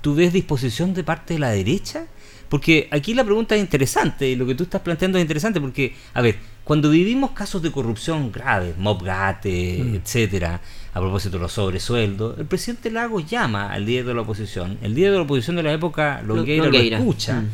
[0.00, 2.06] ¿Tú ves disposición de parte de la derecha?
[2.48, 5.94] Porque aquí la pregunta es interesante y lo que tú estás planteando es interesante porque,
[6.14, 9.94] a ver, cuando vivimos casos de corrupción graves, Mobgate, Mm.
[9.96, 10.60] etcétera,
[10.94, 14.94] a propósito de los sobresueldos, el presidente Lagos llama al líder de la oposición, el
[14.94, 16.98] líder de la oposición de la época, Longueira, Longueira.
[16.98, 17.40] lo escucha.
[17.40, 17.48] Mm.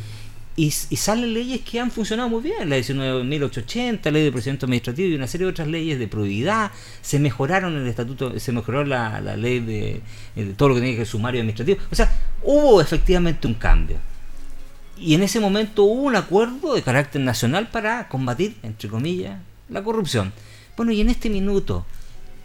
[0.55, 5.09] Y, y salen leyes que han funcionado muy bien, la 19.880, ley de procedimiento administrativo
[5.09, 6.71] y una serie de otras leyes de probidad,
[7.01, 10.01] se mejoraron el estatuto, se mejoró la, la ley de,
[10.35, 11.79] eh, de todo lo que tiene que ver sumario administrativo.
[11.91, 12.11] O sea,
[12.43, 13.97] hubo efectivamente un cambio.
[15.03, 19.37] Y en ese momento hubo un acuerdo de carácter nacional para combatir, entre comillas,
[19.69, 20.31] la corrupción.
[20.77, 21.85] Bueno, y en este minuto,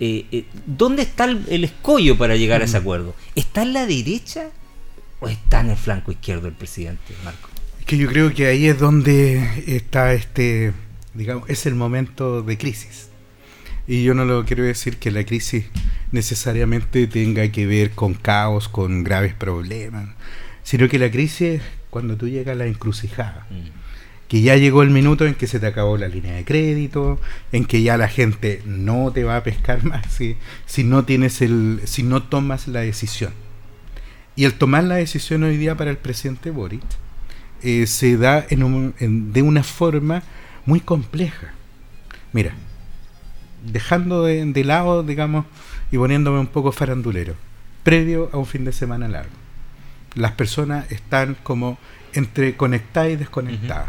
[0.00, 3.14] eh, eh, ¿dónde está el, el escollo para llegar a ese acuerdo?
[3.36, 4.50] ¿Está en la derecha
[5.20, 7.48] o está en el flanco izquierdo del presidente, Marco?
[7.78, 10.72] Es que yo creo que ahí es donde está este,
[11.14, 13.08] digamos, es el momento de crisis.
[13.86, 15.66] Y yo no lo quiero decir que la crisis
[16.10, 20.08] necesariamente tenga que ver con caos, con graves problemas,
[20.64, 23.46] sino que la crisis cuando tú llegas a la encrucijada.
[24.28, 27.18] que ya llegó el minuto en que se te acabó la línea de crédito,
[27.50, 30.36] en que ya la gente no te va a pescar más si,
[30.66, 33.32] si no tienes el, si no tomas la decisión.
[34.36, 36.82] Y el tomar la decisión hoy día para el presidente Boric
[37.62, 40.22] eh, se da en un- en- de una forma
[40.66, 41.54] muy compleja.
[42.34, 42.52] Mira,
[43.64, 45.46] dejando de, de lado, digamos,
[45.90, 47.34] y poniéndome un poco farandulero,
[47.82, 49.32] previo a un fin de semana largo.
[50.18, 51.78] Las personas están como
[52.12, 53.88] entre conectadas y desconectadas.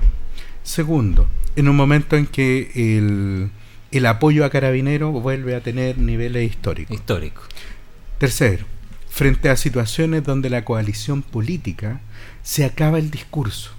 [0.63, 3.49] Segundo, en un momento en que el,
[3.91, 6.95] el apoyo a carabineros vuelve a tener niveles históricos.
[6.95, 7.41] Histórico.
[8.19, 8.65] Tercero,
[9.09, 12.01] frente a situaciones donde la coalición política
[12.43, 13.71] se acaba el discurso,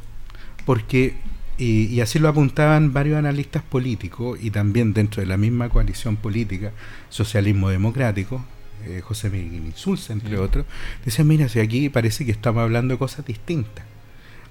[0.67, 1.15] porque,
[1.57, 6.17] y, y así lo apuntaban varios analistas políticos y también dentro de la misma coalición
[6.17, 6.73] política,
[7.11, 8.45] socialismo democrático,
[8.87, 10.43] eh, José Miguel Insulza, entre Mm.
[10.43, 10.67] otros,
[11.05, 13.85] decían, mira, si aquí parece que estamos hablando de cosas distintas.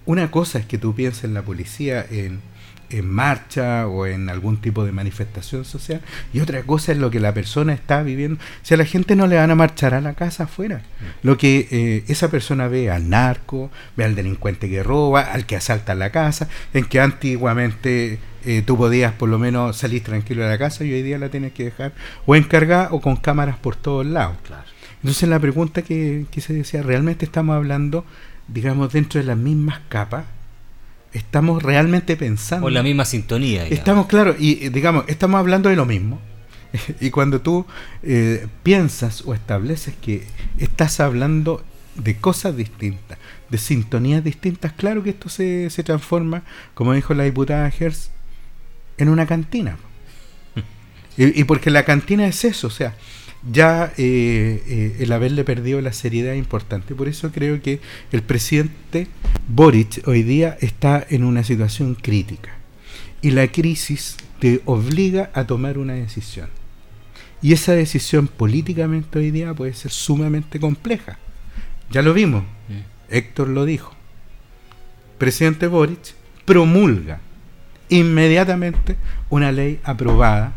[0.06, 2.40] Una cosa es que tú pienses en la policía en,
[2.90, 6.02] en marcha o en algún tipo de manifestación social
[6.34, 8.40] y otra cosa es lo que la persona está viviendo.
[8.64, 10.82] Si a la gente no le van a marchar a la casa afuera,
[11.22, 15.56] lo que eh, esa persona ve al narco, ve al delincuente que roba, al que
[15.58, 20.50] asalta la casa, en que antiguamente eh, tú podías por lo menos salir tranquilo de
[20.50, 21.94] la casa y hoy día la tienes que dejar
[22.26, 24.38] o encargada o con cámaras por todos lados.
[24.46, 24.64] Claro.
[25.02, 28.06] Entonces la pregunta que, que se decía, ¿realmente estamos hablando,
[28.48, 30.26] digamos, dentro de las mismas capas?
[31.14, 32.66] ¿Estamos realmente pensando?
[32.66, 33.64] O en la misma sintonía.
[33.64, 33.80] digamos.
[33.80, 36.20] Estamos, claro, y eh, digamos, estamos hablando de lo mismo.
[37.00, 37.66] y cuando tú
[38.04, 40.26] eh, piensas o estableces que
[40.58, 41.64] estás hablando
[41.96, 43.18] de cosas distintas,
[43.50, 48.12] de sintonías distintas, claro que esto se, se transforma, como dijo la diputada Hertz,
[49.00, 49.78] en una cantina.
[51.18, 52.96] Y, y porque la cantina es eso, o sea,
[53.50, 56.94] ya eh, eh, el haberle perdido la seriedad es importante.
[56.96, 57.80] Por eso creo que
[58.12, 59.08] el presidente
[59.48, 62.56] Boric hoy día está en una situación crítica.
[63.22, 66.50] Y la crisis te obliga a tomar una decisión.
[67.42, 71.18] Y esa decisión políticamente hoy día puede ser sumamente compleja.
[71.92, 72.44] Ya lo vimos.
[73.10, 73.94] Héctor lo dijo.
[75.18, 76.14] presidente Boric
[76.46, 77.22] promulga
[77.90, 78.96] inmediatamente
[79.30, 80.54] una ley aprobada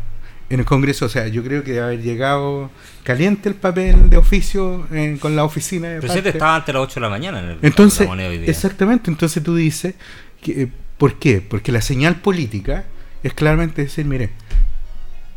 [0.49, 1.05] en el Congreso.
[1.05, 2.71] O sea, yo creo que debe haber llegado
[3.03, 6.83] caliente el papel de oficio eh, con la oficina de El presidente estaba antes las
[6.83, 8.49] 8 de la mañana en el entonces, en la hoy día.
[8.49, 9.95] Exactamente, entonces tú dices,
[10.41, 10.67] que, eh,
[10.97, 11.41] ¿por qué?
[11.41, 12.85] Porque la señal política
[13.23, 14.31] es claramente decir, mire,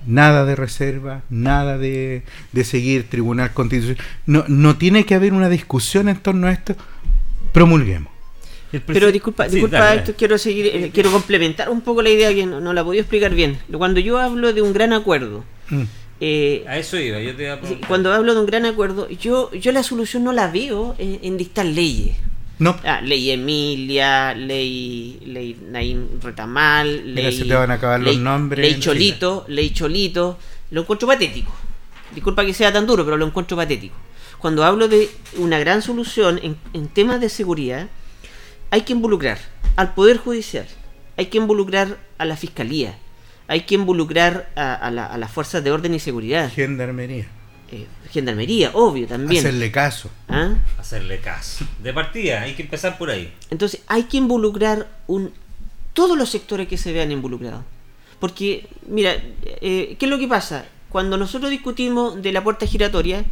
[0.06, 2.22] nada de reserva, nada de,
[2.52, 4.04] de seguir tribunal constitucional.
[4.26, 6.76] No, no tiene que haber una discusión en torno a esto,
[7.52, 8.15] promulguemos.
[8.76, 12.02] El Pero presi- disculpa, Sí, disculpa dale, esto, quiero seguir, eh, quiero complementar un poco
[12.02, 13.58] la idea que no, no la podía explicar bien.
[13.76, 15.82] Cuando yo hablo de un gran acuerdo, Mm.
[16.20, 19.52] eh, A eso iba, yo te iba a cuando hablo de un gran acuerdo, yo,
[19.52, 22.16] yo la solución no la veo en, en dictar leyes.
[22.58, 27.36] No, Ah, ley Emilia, ley, ley Naín Retamal, Mira, ley.
[27.38, 30.38] se te van a acabar los ley- nombres Ley en Cholito, ley Cholito.
[30.70, 31.54] Lo encuentro patético.
[32.14, 33.94] Disculpa que sea tan duro, pero lo encuentro patético.
[34.38, 37.88] Cuando hablo de una gran solución en, en temas de seguridad,
[38.70, 39.38] hay que involucrar
[39.76, 40.66] al Poder Judicial,
[41.16, 42.98] hay que involucrar a la Fiscalía,
[43.48, 47.26] hay que involucrar a, a la- a las fuerzas de orden y seguridad, gendarmería.
[47.70, 49.44] eh, Gendarmería, obvio también.
[49.44, 50.10] Hacerle caso.
[50.28, 50.54] ¿Ah?
[50.78, 51.64] Hacerle caso.
[51.82, 53.32] De partida, hay que empezar por ahí.
[53.50, 55.32] Entonces hay que involucrar un,
[55.92, 57.62] todos los sectores que se vean involucrados.
[58.20, 60.64] Porque, mira, eh, ¿qué es lo que pasa?
[60.88, 63.24] Cuando nosotros discutimos de la puerta giratoria,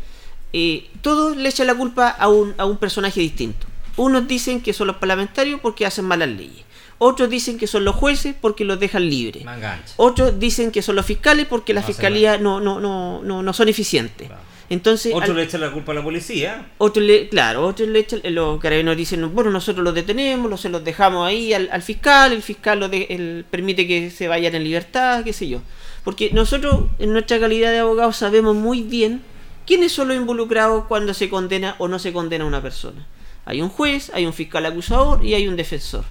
[0.52, 3.66] eh, todos le echan la culpa a un, a un personaje distinto.
[3.96, 6.64] Unos dicen que son los parlamentarios porque hacen malas leyes.
[6.98, 9.44] Otros dicen que son los jueces porque los dejan libres.
[9.96, 13.52] Otros dicen que son los fiscales porque la No fiscalía no, no, no, no, no
[13.52, 14.28] son eficientes.
[14.28, 14.42] Claro.
[14.70, 16.68] Entonces, Otro al- le echa la culpa a la policía.
[16.78, 20.70] otros le, claro, otros le echan, los carabineros dicen, bueno, nosotros los detenemos, los, se
[20.70, 24.54] los dejamos ahí al, al fiscal, el fiscal lo de- el- permite que se vayan
[24.54, 25.60] en libertad, qué sé yo.
[26.02, 29.20] Porque nosotros, en nuestra calidad de abogados, sabemos muy bien
[29.66, 33.06] quiénes son los involucrados cuando se condena o no se condena a una persona.
[33.44, 36.04] Hay un juez, hay un fiscal acusador y hay un defensor.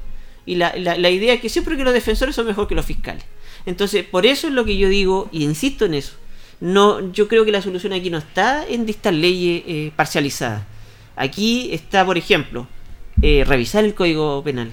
[0.46, 3.24] Y la, la- idea es que siempre que los defensores son mejor que los fiscales.
[3.66, 6.14] Entonces, por eso es lo que yo digo, y insisto en eso.
[6.60, 10.64] No, yo creo que la solución aquí no está en dictar leyes eh, parcializadas.
[11.16, 12.68] Aquí está, por ejemplo,
[13.22, 14.72] eh, revisar el Código Penal,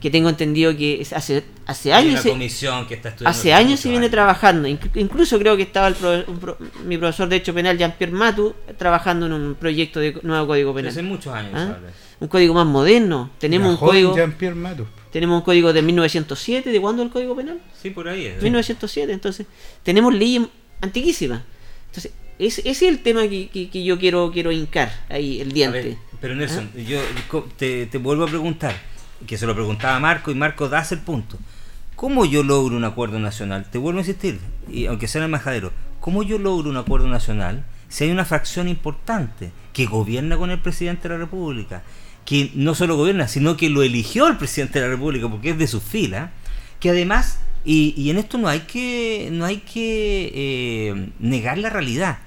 [0.00, 3.36] que tengo entendido que es hace, hace Hay años una comisión que está estudiando.
[3.36, 4.12] hace años se viene años.
[4.12, 4.68] trabajando.
[4.68, 8.12] Inc- incluso creo que estaba el pro- un pro- mi profesor de Derecho Penal, Jean-Pierre
[8.12, 10.90] Matu, trabajando en un proyecto de nuevo Código Penal.
[10.92, 11.52] Hace muchos años.
[11.54, 11.78] ¿Ah?
[12.20, 13.30] Un código más moderno.
[13.38, 14.86] Tenemos un código, Jean-Pierre Mato.
[15.12, 16.70] tenemos un código de 1907.
[16.70, 17.58] ¿De cuándo el Código Penal?
[17.80, 18.42] Sí, por ahí es.
[18.42, 19.46] 1907, entonces
[19.82, 20.42] tenemos leyes
[20.80, 21.42] antiquísimas.
[21.86, 25.50] Entonces, ese, ese es el tema que, que- que yo quiero quiero hincar ahí, el
[25.52, 25.82] diente.
[25.82, 26.78] ver, pero Nelson, ¿Ah?
[26.80, 27.00] yo
[27.56, 28.74] te, te vuelvo a preguntar,
[29.26, 31.38] que se lo preguntaba Marco y Marco das el punto.
[31.96, 33.66] ¿Cómo yo logro un acuerdo nacional?
[33.70, 34.38] Te vuelvo a insistir,
[34.70, 38.24] y aunque sea en el majadero, ¿cómo yo logro un acuerdo nacional si hay una
[38.24, 41.82] fracción importante que gobierna con el presidente de la República,
[42.24, 45.58] que no solo gobierna, sino que lo eligió el presidente de la República porque es
[45.58, 46.30] de su fila,
[46.78, 51.70] que además, y, y en esto no hay que, no hay que eh, negar la
[51.70, 52.18] realidad,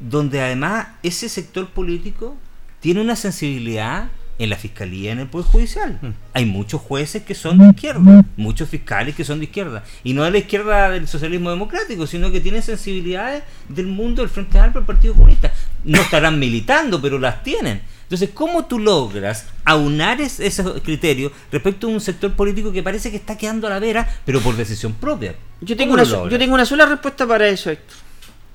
[0.00, 2.36] donde además ese sector político
[2.80, 5.98] tiene una sensibilidad en la fiscalía en el poder judicial.
[6.00, 6.08] Mm.
[6.32, 10.24] Hay muchos jueces que son de izquierda, muchos fiscales que son de izquierda, y no
[10.24, 14.80] de la izquierda del socialismo democrático, sino que tienen sensibilidades del mundo del Frente Amplio
[14.80, 15.52] del Partido Comunista.
[15.84, 17.82] No estarán militando, pero las tienen.
[18.04, 23.10] Entonces, ¿cómo tú logras aunar es- esos criterios respecto a un sector político que parece
[23.10, 25.34] que está quedando a la vera, pero por decisión propia?
[25.60, 27.96] Yo tengo, ¿Cómo una, yo tengo una sola respuesta para eso, Héctor.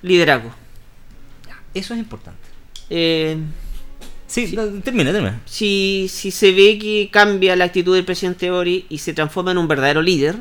[0.02, 0.50] Liderazgo.
[1.74, 2.40] Eso es importante.
[2.90, 3.38] Eh,
[4.28, 5.40] Sí, no, termina, termina.
[5.46, 9.60] si, si se ve que cambia la actitud del presidente Ori y se transforma en
[9.60, 10.38] un verdadero líder,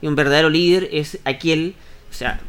[0.00, 1.74] y un verdadero líder es aquel,
[2.10, 2.40] o sea,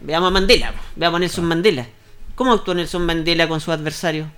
[0.00, 1.86] veamos a Mandela, veamos a Nelson Mandela.
[2.34, 4.30] ¿Cómo actuó Nelson Mandela con su adversario?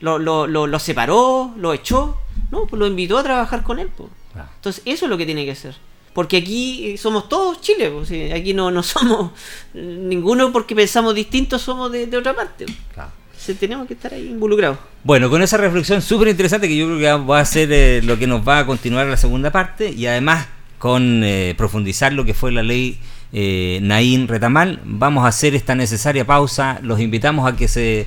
[0.00, 1.52] ¿Lo, lo, lo, lo separó?
[1.56, 2.18] ¿Lo echó?
[2.50, 3.90] No, pues lo invitó a trabajar con él.
[4.32, 4.48] Claro.
[4.56, 5.74] Entonces, eso es lo que tiene que hacer.
[6.12, 7.92] Porque aquí eh, somos todos Chile,
[8.32, 9.32] aquí no, no somos
[9.74, 12.66] ninguno porque pensamos distintos, somos de, de otra parte.
[12.92, 13.10] Claro.
[13.52, 14.78] Tenemos que estar ahí involucrados.
[15.02, 18.18] Bueno, con esa reflexión súper interesante que yo creo que va a ser eh, lo
[18.18, 20.46] que nos va a continuar la segunda parte y además
[20.78, 22.98] con eh, profundizar lo que fue la ley
[23.32, 26.78] eh, Naín Retamal, vamos a hacer esta necesaria pausa.
[26.82, 28.06] Los invitamos a que se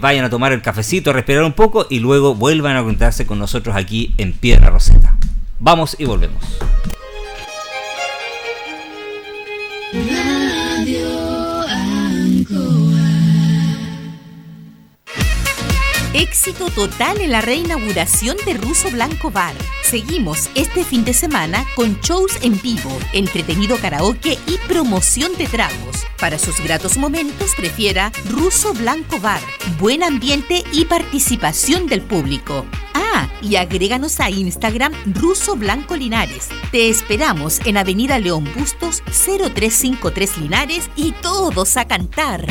[0.00, 3.38] vayan a tomar el cafecito, a respirar un poco y luego vuelvan a conectarse con
[3.38, 5.16] nosotros aquí en Piedra Roseta.
[5.58, 6.42] Vamos y volvemos.
[16.28, 19.54] Éxito total en la reinauguración de Ruso Blanco Bar.
[19.84, 26.04] Seguimos este fin de semana con shows en vivo, entretenido karaoke y promoción de tragos.
[26.18, 29.40] Para sus gratos momentos prefiera Ruso Blanco Bar.
[29.78, 32.66] Buen ambiente y participación del público.
[32.94, 36.48] Ah, y agréganos a Instagram Ruso Blanco Linares.
[36.72, 42.46] Te esperamos en Avenida León Bustos 0353 Linares y todos a cantar.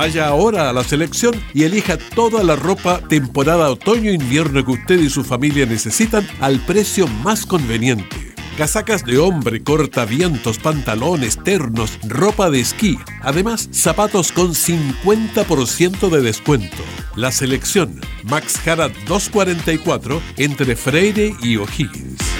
[0.00, 5.10] Vaya ahora a la selección y elija toda la ropa temporada otoño-invierno que usted y
[5.10, 8.32] su familia necesitan al precio más conveniente.
[8.56, 12.98] Casacas de hombre, cortavientos, pantalones, ternos, ropa de esquí.
[13.20, 16.82] Además, zapatos con 50% de descuento.
[17.14, 22.39] La selección Max Harad 244 entre Freire y O'Higgins.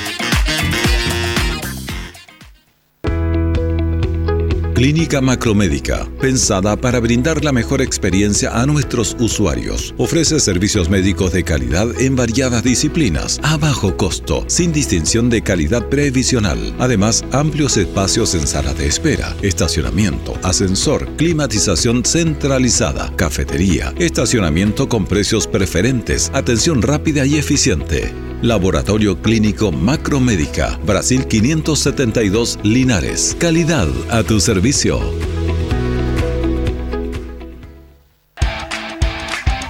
[4.81, 9.95] Clínica Macromédica, pensada para brindar la mejor experiencia a nuestros usuarios.
[9.99, 15.87] Ofrece servicios médicos de calidad en variadas disciplinas, a bajo costo, sin distinción de calidad
[15.91, 16.75] previsional.
[16.79, 25.47] Además, amplios espacios en sala de espera, estacionamiento, ascensor, climatización centralizada, cafetería, estacionamiento con precios
[25.47, 28.30] preferentes, atención rápida y eficiente.
[28.43, 33.37] Laboratorio Clínico Macromédica, Brasil 572 Linares.
[33.39, 34.99] Calidad a tu servicio.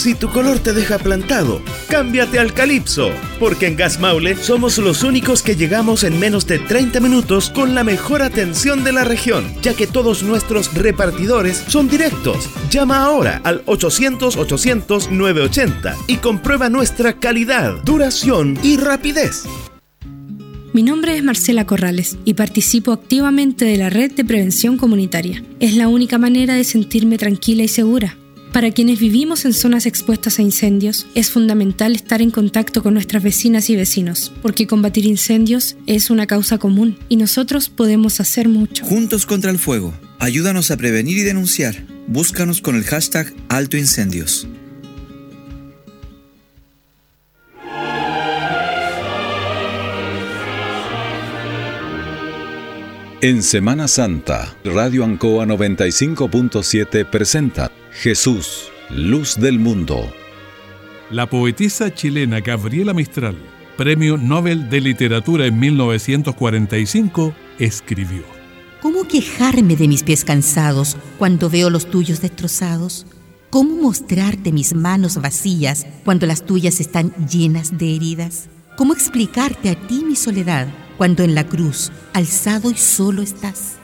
[0.00, 5.02] Si tu color te deja plantado, cámbiate al Calipso, porque en Gas Maule somos los
[5.02, 9.44] únicos que llegamos en menos de 30 minutos con la mejor atención de la región,
[9.60, 12.48] ya que todos nuestros repartidores son directos.
[12.70, 19.44] Llama ahora al 800-800-980 y comprueba nuestra calidad, duración y rapidez.
[20.72, 25.44] Mi nombre es Marcela Corrales y participo activamente de la red de prevención comunitaria.
[25.58, 28.16] Es la única manera de sentirme tranquila y segura.
[28.52, 33.22] Para quienes vivimos en zonas expuestas a incendios, es fundamental estar en contacto con nuestras
[33.22, 38.84] vecinas y vecinos, porque combatir incendios es una causa común y nosotros podemos hacer mucho.
[38.84, 39.94] Juntos contra el fuego.
[40.18, 41.86] Ayúdanos a prevenir y denunciar.
[42.08, 44.48] Búscanos con el hashtag Alto Incendios.
[53.22, 60.10] En Semana Santa, Radio Ancoa 95.7 presenta Jesús, Luz del Mundo.
[61.10, 63.36] La poetisa chilena Gabriela Mistral,
[63.76, 68.22] Premio Nobel de Literatura en 1945, escribió.
[68.80, 73.04] ¿Cómo quejarme de mis pies cansados cuando veo los tuyos destrozados?
[73.50, 78.48] ¿Cómo mostrarte mis manos vacías cuando las tuyas están llenas de heridas?
[78.78, 80.68] ¿Cómo explicarte a ti mi soledad
[81.00, 83.78] cuando en la cruz, alzado y solo estás?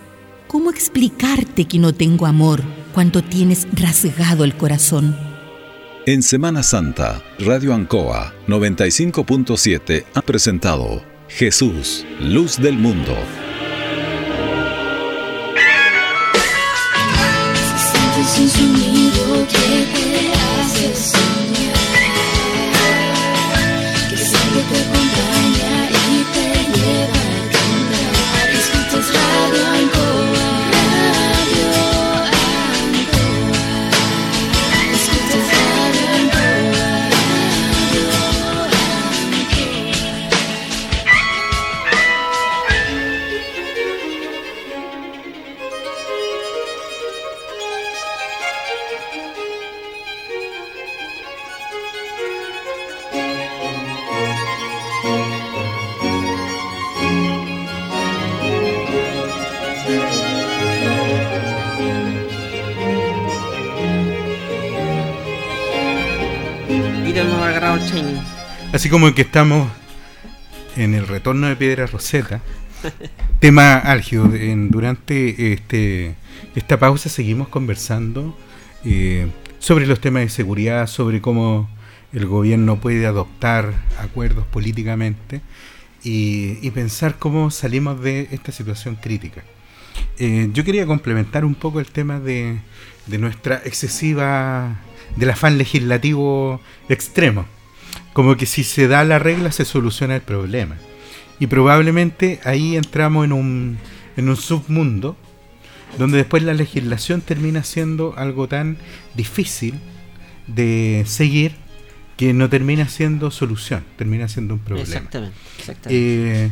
[0.48, 2.62] ¿Cómo explicarte que no tengo amor
[2.92, 5.16] cuando tienes rasgado el corazón?
[6.04, 13.16] En Semana Santa, Radio Ancoa 95.7 ha presentado Jesús, Luz del Mundo.
[68.76, 69.70] Así como que estamos
[70.76, 72.42] en el retorno de Piedra Roseta,
[73.40, 74.28] tema álgido.
[74.68, 76.14] Durante este,
[76.54, 78.36] esta pausa seguimos conversando
[78.84, 79.28] eh,
[79.60, 81.70] sobre los temas de seguridad, sobre cómo
[82.12, 85.40] el gobierno puede adoptar acuerdos políticamente
[86.04, 89.42] y, pensar cómo salimos de esta situación crítica.
[90.18, 92.60] Eh, yo quería complementar un poco el tema de
[93.06, 94.76] nuestra excesiva,
[95.16, 96.60] del afán legislativo
[96.90, 97.55] extremo
[98.16, 100.76] como que si se da la regla se soluciona el problema.
[101.38, 103.76] Y probablemente ahí entramos en un,
[104.16, 105.18] en un submundo
[105.98, 108.78] donde después la legislación termina siendo algo tan
[109.14, 109.74] difícil
[110.46, 111.56] de seguir
[112.16, 114.88] que no termina siendo solución, termina siendo un problema.
[114.88, 115.38] Exactamente.
[115.90, 116.50] Eh,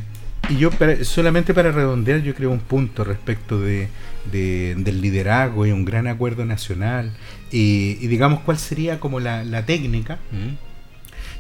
[0.51, 0.69] y yo
[1.01, 3.89] solamente para redondear, yo creo un punto respecto de,
[4.31, 7.17] del liderazgo y un gran acuerdo nacional
[7.51, 10.19] y, digamos cuál sería como la, técnica.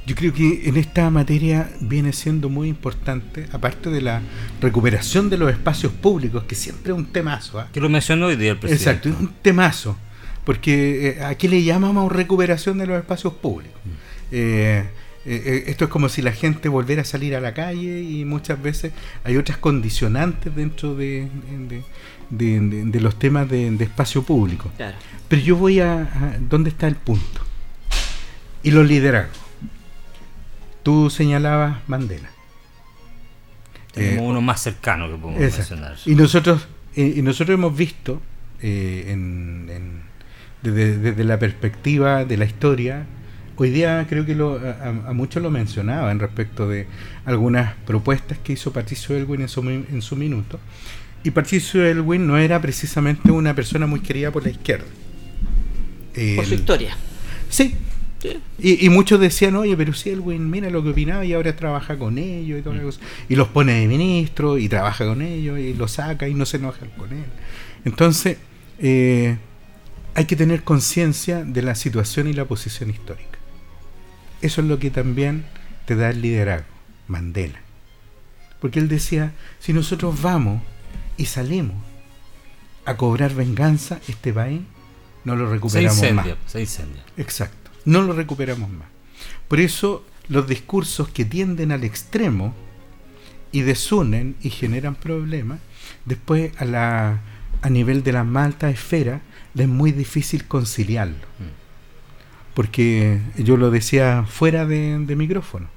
[0.06, 4.20] Yo creo que en esta materia viene siendo muy importante, aparte de la
[4.60, 7.58] recuperación de los espacios públicos, que siempre es un temazo.
[7.58, 7.68] ¿ah?
[7.72, 8.90] Que lo mencionó hoy día el presidente.
[8.90, 9.96] Exacto, es un temazo.
[10.44, 13.80] Porque eh, ¿a qué le llamamos recuperación de los espacios públicos?
[13.84, 13.88] Mm.
[14.32, 14.84] Eh,
[15.26, 18.60] eh, esto es como si la gente volviera a salir a la calle y muchas
[18.60, 18.92] veces
[19.24, 21.28] hay otras condicionantes dentro de,
[22.28, 24.70] de, los temas de, espacio público.
[25.28, 27.40] Pero yo voy a, a, ¿Dónde está el punto?
[28.62, 29.43] Y los liderazgos.
[30.84, 32.30] Tú señalabas Mandela.
[33.92, 35.96] Tenemos uno más cercano que podemos mencionar.
[36.04, 38.20] Y nosotros, y nosotros hemos visto
[38.60, 40.02] en,
[40.62, 43.06] desde, la perspectiva de la historia
[43.56, 46.88] Hoy día creo que a, muchos lo mencionaban respecto de
[47.24, 50.58] algunas propuestas que hizo Patricio Elwin en su, en su minuto.
[51.22, 54.86] Y Patricio Elwin no era precisamente una persona muy querida por la izquierda.
[56.36, 56.96] por su historia.
[57.48, 57.76] Sí.
[58.58, 62.18] Y, muchos decían, oye, pero si Elwin, mira lo que opinaba y ahora trabaja con
[62.18, 62.90] ellos y toda mm.
[63.28, 66.56] Y los pone de ministro y trabaja con ellos y los saca y no se
[66.56, 67.24] enoja con él.
[67.84, 68.38] Entonces,
[68.78, 69.36] eh,
[70.14, 73.38] hay que tener conciencia de la situación y la posición histórica.
[74.40, 75.44] Eso es lo que también
[75.86, 76.68] te da el liderazgo,
[77.08, 77.60] Mandela.
[78.60, 80.62] Porque él decía, si nosotros vamos
[81.16, 81.76] y salimos
[82.84, 84.62] a cobrar venganza, este país
[85.24, 86.26] no lo recuperamos más.
[86.46, 87.02] Se incendia.
[87.16, 88.88] Exacto, no lo recuperamos más.
[89.48, 92.54] Por eso los discursos que tienden al extremo
[93.52, 95.60] y desunen y generan problemas,
[96.04, 97.20] después a, la,
[97.62, 99.20] a nivel de la más alta esfera,
[99.62, 101.14] es muy difícil conciliarlo.
[102.54, 105.68] Porque yo lo decía fuera de, micrófono.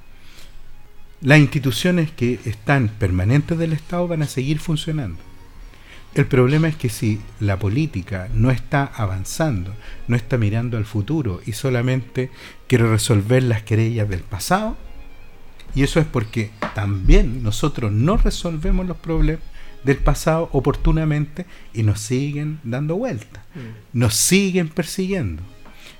[1.22, 5.20] Las instituciones que están permanentes del Estado van a seguir funcionando.
[6.14, 9.76] El problema es que si la política no está avanzando,
[10.08, 12.32] no está mirando al futuro y solamente
[12.68, 14.78] quiere resolver las querellas del pasado,
[15.76, 19.43] y eso es porque también nosotros no resolvemos los problemas
[19.84, 23.99] del pasado oportunamente y nos siguen dando vueltas, mm.
[23.99, 25.43] nos siguen persiguiendo.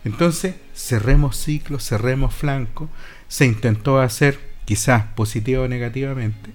[0.03, 2.89] Entonces, cerremos ciclos, cerremos flanco.
[3.28, 6.51] Se intentó hacer, quizás positivo o negativamente,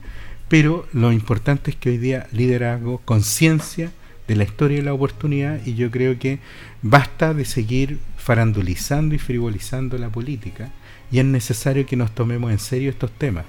[0.53, 3.90] pero lo importante es que hoy día liderazgo, conciencia
[4.28, 6.40] de la historia y la oportunidad, y yo creo que
[6.82, 10.70] basta de seguir farandulizando y frivolizando la política,
[11.11, 13.46] y es necesario que nos tomemos en serio estos temas.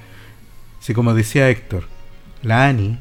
[0.80, 1.90] Si como decía Héctor,
[2.42, 2.98] la ANI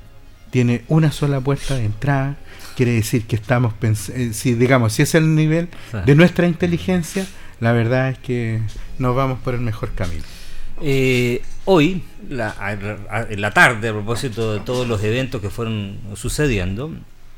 [0.50, 2.38] tiene una sola puerta de entrada,
[2.74, 5.68] quiere decir que estamos pensando, eh, si digamos, si es el nivel
[6.04, 7.24] de nuestra inteligencia,
[7.60, 8.62] la verdad es que
[8.98, 10.24] nos vamos por el mejor camino.
[10.80, 16.92] Eh, hoy, en la tarde, a propósito de todos los eventos que fueron sucediendo,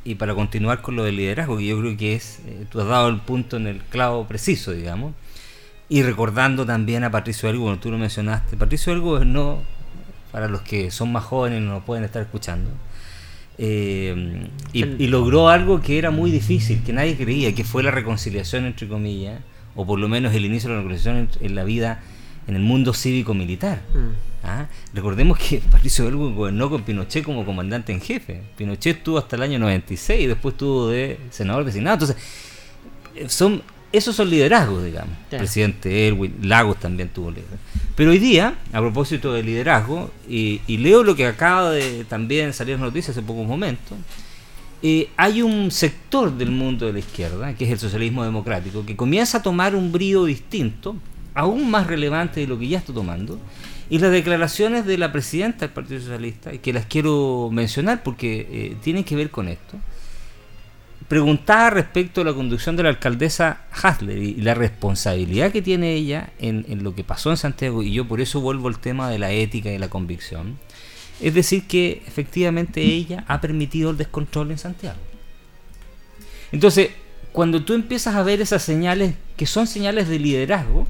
[0.05, 2.87] y para continuar con lo del liderazgo, que yo creo que es, eh, tú has
[2.87, 5.14] dado el punto en el clavo preciso, digamos,
[5.89, 9.62] y recordando también a Patricio Elgo, como tú lo mencionaste, Patricio Elgo no,
[10.31, 12.70] para los que son más jóvenes y no lo pueden estar escuchando,
[13.57, 18.66] eh, y, logró algo que era muy difícil, que nadie creía, que fue la reconciliación,
[18.66, 19.40] entre comillas,
[19.77, 22.03] o por lo menos el inicio de la reconciliación en, la vida,
[22.47, 23.83] en el mundo cívico-militar.
[23.95, 24.47] Mm.
[24.47, 24.66] ¿Ah?
[24.93, 28.43] Recordemos que Patricio Elwin gobernó con Pinochet como comandante en jefe.
[28.57, 31.95] Pinochet estuvo hasta el año 96 y después estuvo de senador designado.
[31.95, 32.16] Entonces,
[33.15, 33.62] eh, son
[33.95, 35.16] esos son liderazgos, digamos.
[35.31, 37.59] Presidente Elwin, Lagos también tuvo liderazgo.
[37.95, 42.77] Pero hoy día, a propósito de liderazgo, y, leo lo que acaba de también salir
[42.77, 43.97] noticias hace pocos momentos,
[44.83, 48.97] eh, hay un sector del mundo de la izquierda, que es el socialismo democrático, que
[48.97, 50.97] comienza a tomar un brío distinto,
[51.35, 53.39] aún más relevante de lo que ya está tomando,
[53.90, 58.77] y las declaraciones de la presidenta del Partido Socialista, que las quiero mencionar porque eh,
[58.82, 59.78] tienen que ver con esto,
[61.09, 66.31] preguntaba respecto a la conducción de la alcaldesa Hasler y la responsabilidad que tiene ella
[66.39, 69.31] en, lo que pasó en Santiago, y yo por eso vuelvo al tema de la
[69.31, 70.59] ética y la convicción.
[71.20, 74.98] Es decir, que efectivamente ella ha permitido el descontrol en Santiago.
[76.51, 76.90] Entonces,
[77.32, 80.86] cuando tú empiezas a ver esas señales, que son señales de liderazgo,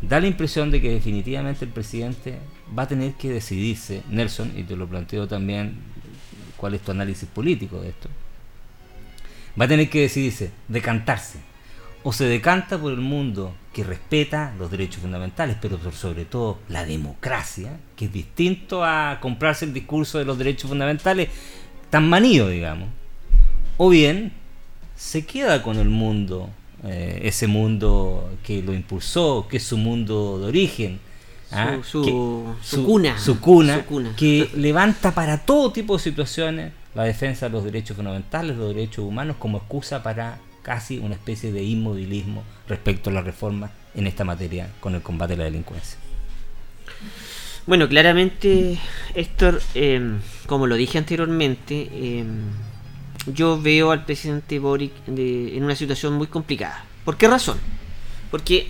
[0.00, 2.38] da la impresión de que definitivamente el presidente
[2.76, 5.78] va a tener que decidirse, Nelson, y te lo planteo también,
[6.56, 8.08] cuál es tu análisis político de esto
[9.58, 11.38] va a tener que decidirse, decantarse.
[12.04, 16.84] O se decanta por el mundo que respeta los derechos fundamentales, pero sobre todo la
[16.84, 21.28] democracia, que es distinto a comprarse el discurso de los derechos fundamentales
[21.90, 22.88] tan manío, digamos.
[23.76, 24.32] O bien
[24.94, 26.50] se queda con el mundo,
[26.84, 31.00] eh, ese mundo que lo impulsó, que es su mundo de origen,
[31.50, 31.78] ¿ah?
[31.82, 32.02] su,
[32.84, 33.84] cuna, su, cuna,
[34.16, 39.04] que levanta para todo tipo de situaciones la defensa de los derechos fundamentales, los derechos
[39.04, 44.24] humanos, como excusa para casi una especie de inmovilismo respecto a la reforma en esta
[44.24, 45.98] materia con el combate a la delincuencia.
[47.66, 48.78] Bueno, claramente,
[49.14, 52.50] Héctor, em, como lo dije anteriormente, em,
[53.26, 56.84] yo veo al presidente Boric en una situación muy complicada.
[57.04, 57.58] ¿Por qué razón?
[58.30, 58.68] Porque,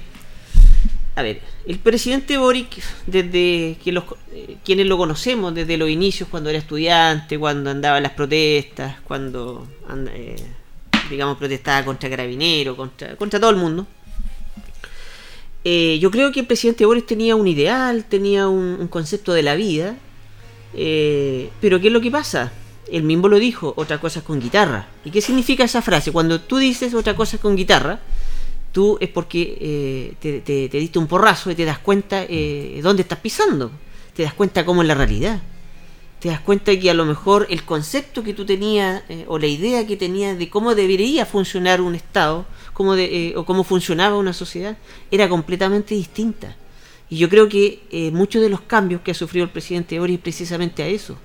[1.16, 6.28] a ver, el presidente Boric, desde que los, eh, quienes lo conocemos, desde los inicios,
[6.28, 9.66] cuando era estudiante, cuando andaba en las protestas, cuando
[10.12, 10.36] eh,
[11.10, 13.86] digamos, protestaba contra Carabinero, contra, contra todo el mundo.
[15.64, 19.54] Eh, yo creo que el presidente Boris tenía un ideal, tenía un, concepto de la
[19.54, 19.96] vida,
[20.74, 22.52] eh, pero ¿qué es lo que pasa?
[22.90, 24.88] Él mismo lo dijo, otra cosa es con guitarra.
[25.04, 26.12] ¿Y qué significa esa frase?
[26.12, 28.00] Cuando tú dices otra cosa es con guitarra,
[28.72, 32.26] tú es porque eh, te, te, diste un porrazo y te das cuenta
[32.82, 33.70] dónde estás pisando,
[34.14, 35.40] te das cuenta cómo es la realidad
[36.18, 39.46] te das cuenta que a lo mejor el concepto que tú tenías eh, o la
[39.46, 44.16] idea que tenías de cómo debería funcionar un Estado cómo de, eh, o cómo funcionaba
[44.16, 44.76] una sociedad
[45.10, 46.56] era completamente distinta.
[47.10, 50.14] Y yo creo que eh, muchos de los cambios que ha sufrido el presidente Ori
[50.14, 51.16] es precisamente a eso,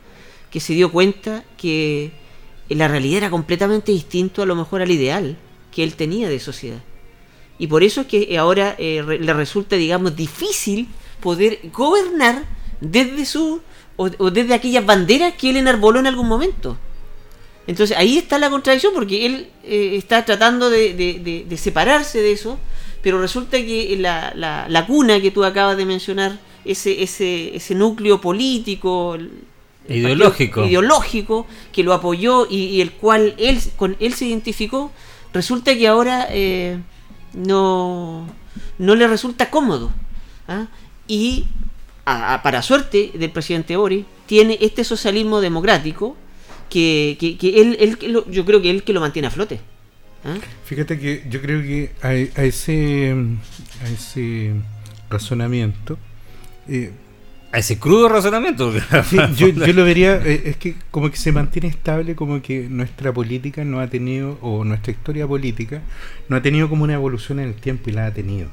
[0.54, 2.12] que se dio cuenta que
[2.70, 5.36] la realidad era completamente distinto a lo mejor al ideal
[5.72, 6.78] que él tenía de sociedad.
[7.58, 10.90] Y por eso es que ahora le resulta, digamos, difícil
[11.22, 12.44] poder gobernar
[12.80, 13.62] desde su
[13.96, 16.78] o, desde aquellas banderas que él enarboló en algún momento.
[17.66, 22.60] Entonces ahí está la contradicción porque él eh, está tratando de, separarse de eso,
[23.02, 28.22] pero resulta que la, la, cuna que tú acabas de mencionar, ese, ese, ese núcleo
[28.22, 29.18] político,
[29.88, 30.66] ideológico.
[30.66, 34.92] ideológico que lo apoyó y, el cual él, con él se identificó,
[35.34, 36.80] resulta que ahora eh,
[37.34, 38.28] no,
[38.78, 39.92] no le resulta cómodo.
[40.48, 40.68] ¿ah?
[41.08, 41.46] Y
[42.06, 46.18] para suerte del presidente Boris, tiene este socialismo democrático
[46.70, 49.60] que, que, él, él yo creo que él que lo mantiene a flote.
[50.26, 50.36] ¿ah?
[50.66, 53.16] Fíjate que yo creo que a, ese,
[53.84, 54.54] a ese
[55.10, 55.98] razonamiento...
[56.68, 56.92] Eh,
[57.54, 58.74] a ese crudo razonamiento.
[59.38, 63.14] yo, yo, lo vería, eh, es que como que se mantiene estable, como que nuestra
[63.14, 65.84] política no ha tenido, o nuestra historia política,
[66.30, 68.50] no ha tenido como una evolución en el tiempo y la ha tenido.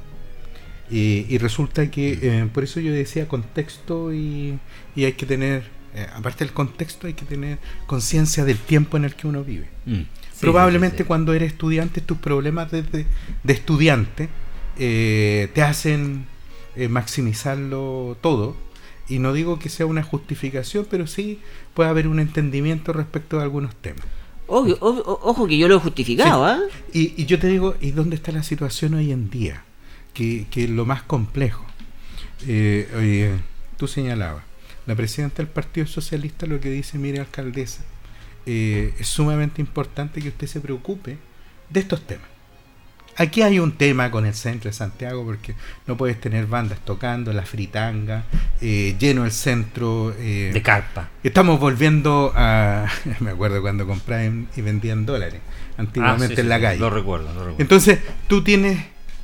[0.91, 4.59] Y, resulta que, eh, por eso yo decía contexto y,
[4.97, 5.63] hay que tener,
[5.95, 9.69] eh, aparte del contexto, hay que tener conciencia del tiempo en el que uno vive.
[9.87, 10.01] Mm.
[10.41, 13.07] Probablemente cuando eres estudiante, tus problemas desde
[13.45, 14.29] de estudiante
[14.79, 16.27] eh, te hacen
[16.89, 18.57] maximizarlo todo.
[19.11, 21.41] Y no digo que sea una justificación, pero sí
[21.75, 24.07] puede haber un entendimiento respecto de algunos temas.
[24.47, 26.47] ojo que yo lo he justificado.
[26.47, 26.61] ¿ah?
[26.95, 29.65] Y, y yo te digo, ¿y dónde está la situación hoy en día?
[30.13, 31.65] que, es lo más complejo.
[32.47, 33.39] Eh,
[33.77, 34.45] tú señalabas,
[34.87, 37.83] la presidenta del Partido Socialista lo que dice, mire alcaldesa,
[38.47, 41.19] eh, es sumamente importante que usted se preocupe
[41.69, 42.27] de estos temas.
[43.21, 45.55] Aquí hay un tema con el centro de Santiago porque
[45.87, 48.25] no puedes tener bandas tocando, la fritanga,
[48.61, 50.11] eh, lleno el centro.
[50.11, 51.11] de carpa.
[51.23, 52.87] Estamos volviendo a.
[53.21, 55.41] Me acuerdo cuando compraban y vendían dólares
[55.77, 56.81] antiguamente ah, en la calle.
[56.81, 57.57] Lo recuerdo, lo recuerdo.
[57.59, 58.79] Entonces, tú tienes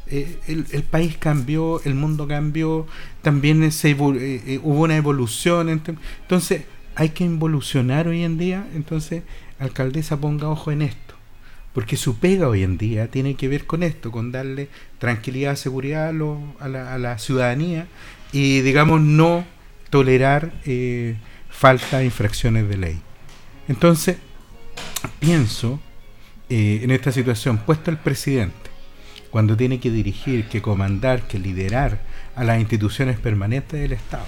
[0.09, 2.87] eh, el, país cambió, el mundo cambió,
[3.23, 5.69] también se eh, eh, hubo una evolución.
[5.69, 6.63] Entonces,
[6.95, 8.67] hay que involucionar hoy en día.
[8.75, 9.23] Entonces,
[9.59, 11.06] alcaldesa, ponga ojo en esto.
[11.77, 16.09] Porque su pega hoy en día tiene que ver con esto, con darle tranquilidad, seguridad
[16.09, 17.87] a, la, ciudadanía
[18.33, 19.45] y, digamos, no
[19.91, 20.55] tolerar
[21.51, 22.99] falta de infracciones de ley.
[23.69, 24.17] Entonces,
[25.21, 25.79] pienso
[26.49, 28.71] en esta situación, puesto el presidente,
[29.29, 32.01] cuando tiene que dirigir, que comandar, que liderar
[32.37, 34.25] a las instituciones permanentes del Estado.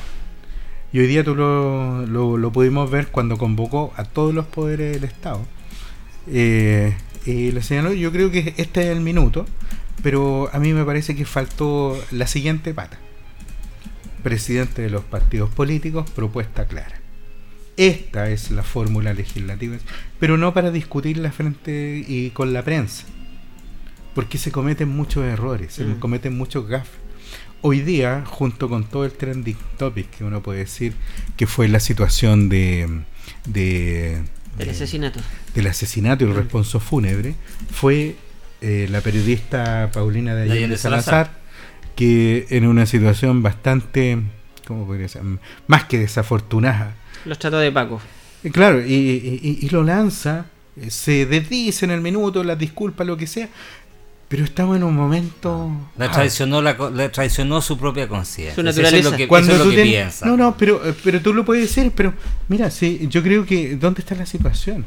[0.93, 5.05] Y hoy día tú lo, lo, pudimos ver cuando convocó a todos los poderes del
[5.05, 5.47] Estado.
[6.27, 6.95] Eh,
[7.31, 9.47] y le señaló, yo creo que este es el minuto,
[10.03, 12.99] pero a mí me parece que faltó la siguiente pata.
[14.23, 17.01] Presidente de los partidos políticos, propuesta clara.
[17.77, 19.77] Esta es la fórmula legislativa,
[20.19, 23.05] pero no para discutirla frente y con la prensa
[24.19, 26.01] porque se cometen muchos errores, se mm.
[26.01, 26.99] cometen muchos gafes.
[27.61, 30.95] Hoy día, junto con todo el trending topic que uno puede decir
[31.37, 33.05] que fue la situación de,
[34.59, 35.21] del asesinato,
[35.55, 36.39] del asesinato y el mm.
[36.39, 37.35] responso fúnebre,
[37.71, 38.17] fue
[38.61, 41.31] eh, la periodista Paulina de Allende, Salazar,
[41.97, 44.19] que en una situación bastante,
[44.67, 45.23] ¿cómo podría ser?
[45.67, 46.95] Más que desafortunada.
[47.25, 48.01] Los trató de Paco.
[48.45, 50.47] Eh, claro, y, y- y lo lanza,
[50.81, 53.49] eh, se desdice en el minuto, las disculpas, lo que sea,
[54.29, 55.71] pero estamos en un momento...
[55.97, 58.55] La Ah, traicionó, la, co- le traicionó su propia conciencia.
[58.55, 59.11] Su Eso es naturaleza.
[59.11, 60.27] lo que, cuando eso es tú lo que piensa.
[60.27, 62.13] No, no, pero, eh, pero tú lo puedes decir, pero
[62.49, 64.85] mira, sí, yo creo que ¿dónde está la situación?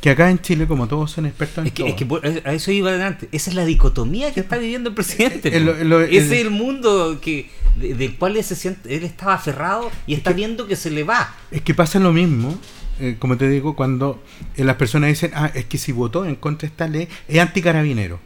[0.00, 2.26] Que acá en Chile, como todos son expertos en Es que, todo, es que por-
[2.26, 3.28] a eso iba adelante.
[3.32, 5.56] Esa es la dicotomía que está viviendo el presidente.
[5.56, 9.34] El- lo- Ese es el mundo que de- del cual él se siente, él estaba
[9.34, 11.34] aferrado y está viendo que se le va.
[11.50, 12.58] Es que pasa lo mismo,
[13.00, 14.22] eh, como te digo, cuando
[14.56, 17.38] eh, las personas dicen, ah, es que si votó en contra de esta ley, es
[17.38, 18.18] anticarabinero.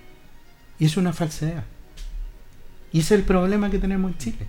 [0.79, 1.65] Y es una falsedad.
[2.93, 4.47] Y ese es el problema que tenemos en Chile.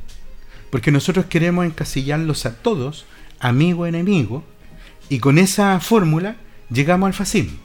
[0.70, 3.06] Porque nosotros queremos encasillarlos a todos,
[3.40, 4.44] amigo, enemigo,
[5.10, 6.36] y con esa fórmula
[6.70, 7.58] llegamos al fascismo.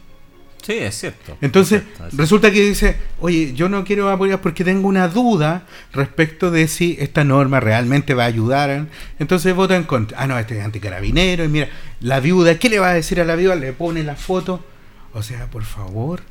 [0.64, 1.36] Sí, es cierto.
[1.42, 5.08] Entonces, Es cierto, es resulta que dice, oye, yo no quiero apoyar porque tengo una
[5.08, 8.86] duda respecto de si esta norma realmente va a ayudar.
[9.18, 10.18] Entonces vota en contra.
[10.18, 11.44] Ah, no, este es anticarabinero.
[11.44, 11.68] Y mira,
[12.00, 13.56] la viuda, ¿qué le va a decir a la viuda?
[13.56, 14.64] Le pone la foto.
[15.12, 16.22] O sea, por favor.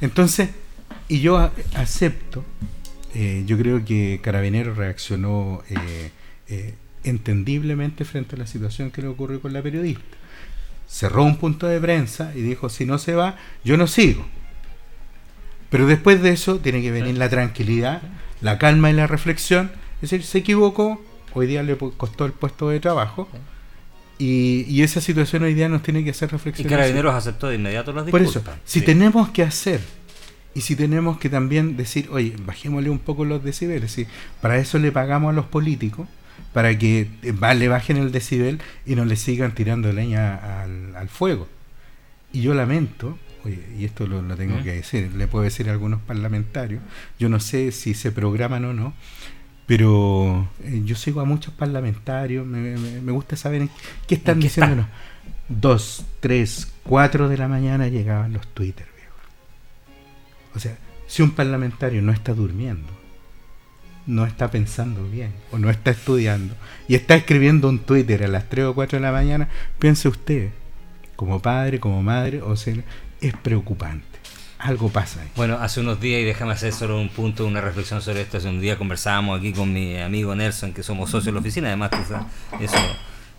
[0.00, 0.48] Entonces,
[1.08, 2.44] y yo a- acepto,
[3.14, 6.10] eh, yo creo que Carabinero reaccionó eh,
[6.48, 6.74] eh,
[7.04, 10.02] entendiblemente frente a la situación que le ocurrió con la periodista
[10.86, 14.24] cerró un punto de prensa y dijo, si no se va, yo no sigo.
[15.70, 18.02] Pero después de eso tiene que venir la tranquilidad,
[18.40, 19.72] la calma y la reflexión.
[19.96, 21.02] Es decir, se equivocó,
[21.32, 23.28] hoy día le costó el puesto de trabajo.
[24.18, 26.70] Y, y esa situación hoy día nos tiene que hacer Y reflexionar.
[26.78, 28.54] Carabineros aceptó de inmediato las Por disculpas.
[28.54, 28.86] eso, si Sí.
[28.86, 29.80] tenemos que hacer
[30.54, 34.06] y si tenemos que también decir, oye, bajémosle un poco los decibeles, ¿sí?
[34.40, 36.08] para eso le pagamos a los políticos,
[36.52, 41.08] para que eh, le bajen el decibel y no le sigan tirando leña al, al
[41.08, 41.48] fuego.
[42.32, 45.72] Y yo lamento, oye, y esto lo, lo tengo que decir, le puedo decir a
[45.72, 46.82] algunos parlamentarios,
[47.18, 48.94] yo no sé si se programan o no,
[49.66, 53.70] pero eh, yo sigo a muchos parlamentarios, me, me- me gusta saber en
[54.06, 54.86] qué están ¿En qué diciéndonos.
[55.48, 58.86] Dos, tres, cuatro de la mañana llegaban los Twitter.
[60.54, 60.76] O sea,
[61.06, 62.92] si un parlamentario no está durmiendo,
[64.06, 66.54] no está pensando bien, o no está estudiando,
[66.88, 69.48] y está escribiendo un Twitter a las 3 o 4 de la mañana,
[69.78, 70.50] piense usted,
[71.16, 72.74] como padre, como madre, o sea,
[73.20, 74.14] es preocupante.
[74.58, 75.28] Algo pasa ahí.
[75.36, 78.38] Bueno, hace unos días, y déjame hacer solo un punto, una reflexión sobre esto.
[78.38, 81.68] Hace un día conversábamos aquí con mi amigo Nelson, que somos socios de la oficina,
[81.68, 82.26] además, sabes,
[82.60, 82.76] eso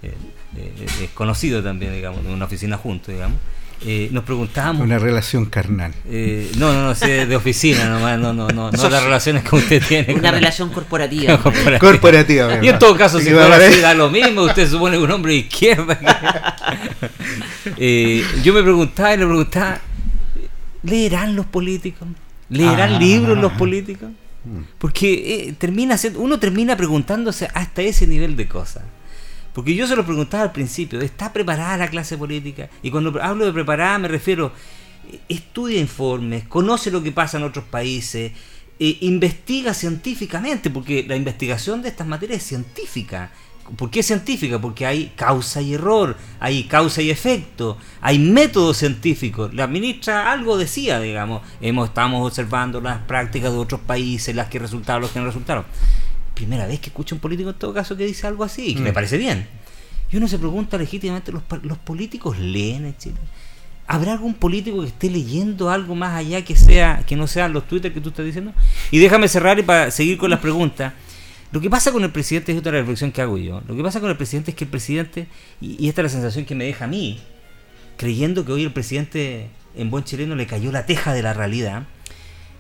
[0.04, 0.14] eh,
[0.56, 3.40] eh, es conocido también, digamos, de una oficina juntos, digamos.
[3.82, 4.82] Eh, nos preguntábamos.
[4.84, 5.94] Una relación carnal.
[6.10, 9.44] eh, no, no, no, sí, de oficina nomás, no, no, no, no las es relaciones
[9.44, 10.14] que usted tiene.
[10.14, 11.38] Una con- relación corporativa.
[11.42, 11.80] corporativa.
[11.80, 14.44] Corporativa, Y en todo caso, si fuera así, da lo mismo.
[14.44, 16.00] Usted supone que un hombre de izquierda.
[17.78, 19.80] Eh, yo me preguntaba y le preguntaba:
[20.84, 22.08] ¿leerán los políticos?
[22.50, 23.00] ¿Leerán Ah.
[23.00, 24.10] libros los políticos?
[24.78, 28.84] Porque eh, termina siendo, uno termina preguntándose hasta ese nivel de cosas.
[29.56, 32.70] Porque yo se lo preguntaba al principio, ¿está preparada la clase política?
[32.84, 34.52] Y cuando hablo de preparada me refiero,
[35.30, 38.34] estudia informes, conoce lo que pasa en otros países,
[38.78, 43.32] eh, investiga científicamente, porque la investigación de estas materias es científica.
[43.78, 44.60] ¿Por qué científica?
[44.60, 49.54] Porque hay causa y error, hay causa y efecto, hay métodos científicos.
[49.54, 55.04] La ministra algo decía, digamos, estamos observando las prácticas de otros países, las que resultaron,
[55.04, 55.64] los que no resultaron
[56.36, 58.74] primera vez que escucho a un político en todo caso que dice algo así, y
[58.76, 58.84] que Mm.
[58.84, 59.48] me parece bien.
[60.12, 63.16] Y uno se pregunta legítimamente, ¿los, ¿los políticos leen en Chile?
[63.88, 67.68] ¿Habrá algún político que esté leyendo algo más allá que sea que no sean los
[67.68, 68.54] Twitter que tú estás diciendo?
[68.92, 70.94] Y déjame cerrar y para seguir con las preguntas.
[71.52, 73.62] Lo que pasa con el presidente es otra reflexión que hago yo.
[73.68, 75.28] Lo que pasa con el presidente es que el presidente,
[75.62, 77.20] y, y esta es la sensación que me deja a mí,
[77.98, 81.84] creyendo que hoy el presidente en buen chileno le cayó la teja de la realidad,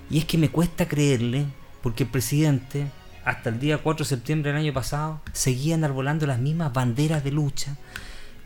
[0.10, 1.46] y es que me cuesta creerle,
[1.82, 2.86] porque el presidente,
[3.26, 7.32] hasta el día 4 de septiembre del año pasado, seguía enarbolando las mismas banderas de
[7.32, 7.76] lucha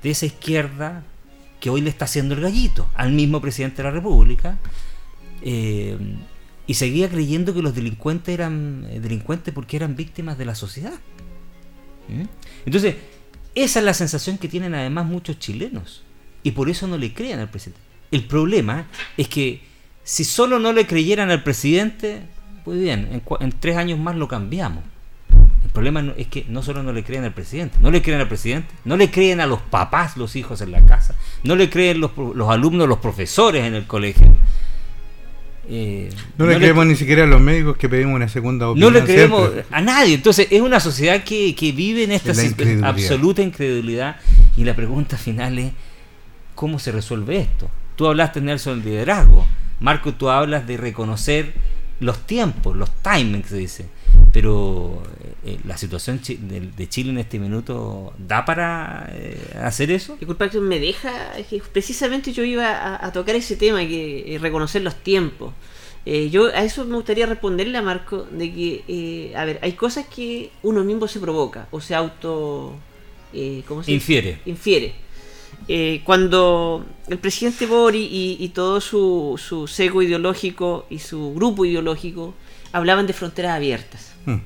[0.02, 1.04] de esa izquierda
[1.60, 4.58] que hoy le está haciendo el gallito al mismo presidente de la República.
[5.42, 5.98] eh,
[6.70, 10.94] y seguía creyendo que los delincuentes eran eh, delincuentes porque eran víctimas de la sociedad.
[12.08, 12.26] ¿Mm?
[12.64, 12.96] Entonces,
[13.56, 16.04] esa es la sensación que tienen además muchos chilenos.
[16.44, 17.82] Y por eso no le crean al presidente.
[18.12, 18.88] El problema
[19.18, 19.64] es que
[20.04, 22.22] si solo no le creyeran al presidente,
[22.70, 24.84] pues bien, en, tres años más lo cambiamos.
[25.64, 28.20] El problema no- es que no solo no le creen al presidente, no le creen
[28.22, 31.68] al presidente, no le creen a los papás, los hijos en la casa, no le
[31.68, 34.28] creen los, los alumnos, los profesores en el colegio.
[35.68, 38.94] Eh, No le creemos ni siquiera a los médicos que pedimos una segunda no opinión.
[38.94, 39.66] le creemos siempre.
[39.76, 40.14] a nadie.
[40.14, 42.88] Entonces, es una sociedad que, que vive en esta incredulidad.
[42.90, 44.18] absoluta incredulidad.
[44.58, 45.72] Y la pregunta final es:
[46.54, 47.68] ¿cómo se resuelve esto?
[47.96, 49.48] Tú hablaste, Nelson, del liderazgo.
[49.80, 51.54] Marco, tú hablas de reconocer
[52.00, 53.86] los tiempos, los timings, se dice.
[54.32, 55.02] pero
[55.46, 60.16] eh, la situación de, Chile en este minuto da para eh, hacer eso.
[60.18, 61.12] Disculpa que me deja,
[61.50, 65.54] que precisamente yo iba a, tocar ese tema, que reconocer los tiempos.
[66.06, 70.52] yo a eso me gustaría responderle a Marco de que, a ver, hay cosas que
[70.64, 72.76] uno mismo se provoca o se auto...
[73.68, 74.40] ¿cómo se Infiere.
[74.46, 75.09] Infiere.
[76.04, 82.34] Cuando el presidente Bori y, todo su, su seco ideológico y su grupo ideológico
[82.72, 84.14] hablaban de fronteras abiertas.
[84.26, 84.38] Hmm.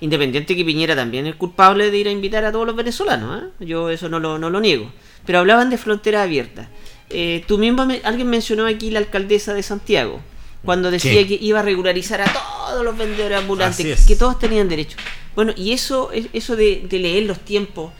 [0.00, 3.64] Independiente que Piñera también es culpable de ir a invitar a todos los venezolanos, ¿eh?
[3.64, 4.90] yo eso no lo, no lo niego.
[5.24, 6.68] Pero hablaban de fronteras abiertas.
[7.10, 10.20] Eh, tú mismo, alguien mencionó aquí la alcaldesa de Santiago,
[10.64, 14.96] cuando decía que iba a regularizar a todos los vendedores ambulantes, que todos tenían derecho.
[15.34, 17.92] Bueno, y eso, eso de, de leer los tiempos,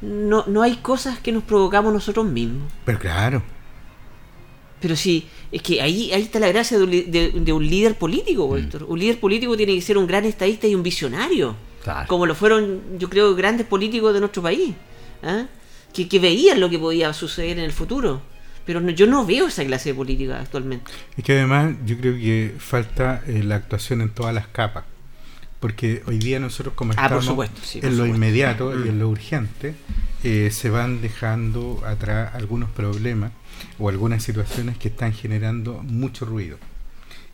[0.00, 2.70] no, no hay cosas que nos provocamos nosotros mismos.
[2.84, 3.42] Pero claro.
[4.80, 8.84] Pero sí, es que ahí, ahí está la gracia de un, líder político, mm.
[8.86, 11.56] Un líder político tiene que ser un gran estadista y un visionario.
[12.08, 14.74] Como lo fueron, yo creo, grandes políticos de nuestro país.
[15.22, 15.46] ¿ah?
[15.92, 18.20] Que, veían lo que podía suceder en el futuro.
[18.64, 20.90] Pero yo no veo esa clase de política actualmente.
[21.16, 24.84] Es que además yo creo que falta eh, la actuación en todas las capas.
[25.60, 29.74] Porque hoy día nosotros como ah, estamos en lo inmediato y en lo urgente,
[30.22, 33.32] eh, se van dejando atrás algunos problemas
[33.78, 36.58] o algunas situaciones que están generando mucho ruido.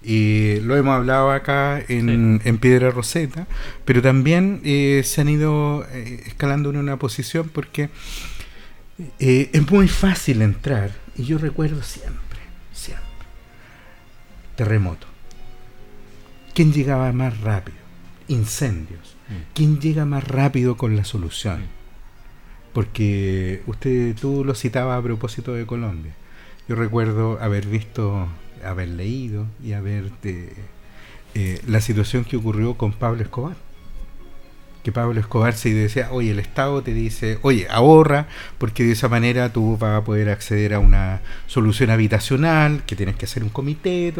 [0.02, 3.46] Y lo hemos hablado acá en, Piedra Roseta,
[3.84, 7.88] pero también eh, se han ido eh, escalando en una posición porque
[9.18, 12.40] es muy fácil entrar, y yo recuerdo siempre,
[12.72, 13.06] siempre,
[14.54, 15.06] terremoto.
[16.54, 17.81] ¿Quién llegaba más rápido?
[18.32, 19.16] Incendios.
[19.28, 19.52] Mm.
[19.54, 21.62] ¿Quién llega más rápido con la solución?
[22.72, 26.14] Porque usted, tú lo citaba a propósito de Colombia.
[26.68, 28.28] Yo recuerdo haber visto,
[28.64, 30.10] haber leído y haber
[31.34, 33.56] eh, la situación que ocurrió con Pablo Escobar.
[34.82, 38.26] Que Pablo Escobar se decía, oye, el Estado te dice, oye, ahorra,
[38.58, 43.14] porque de esa manera tú vas a poder acceder a una solución habitacional, que tienes
[43.16, 44.12] que hacer un comité,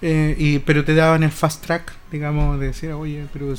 [0.00, 3.52] eh, y, pero te daban el fast track, digamos, de decir, oye, pero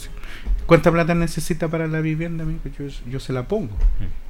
[0.65, 2.43] ¿cuánta plata necesita para la vivienda?
[2.77, 3.75] Yo, yo se la pongo.
[3.99, 4.29] Mm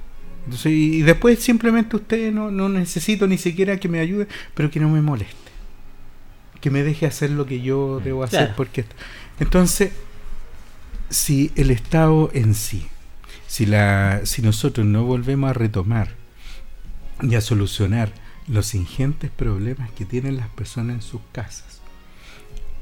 [0.66, 4.90] y después simplemente usted no, no necesito ni siquiera que me ayude, pero que no
[4.90, 5.36] me moleste.
[6.62, 8.54] Que me deje hacer lo que yo debo hacer.
[8.56, 8.86] porque
[9.40, 9.92] Entonces,
[11.10, 12.88] si el Estado en sí,
[13.48, 16.10] si, la, si nosotros no volvemos a retomar
[17.22, 18.12] y a solucionar
[18.48, 21.82] los ingentes problemas que tienen las personas en sus casas,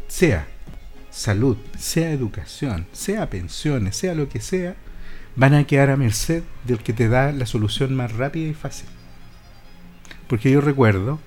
[0.08, 0.48] sea
[1.10, 4.76] salud, sea educación, sea pensiones, sea lo que sea,
[5.36, 8.88] van a quedar a merced del que te da la solución más rápida y fácil.
[10.28, 11.20] Porque yo recuerdo,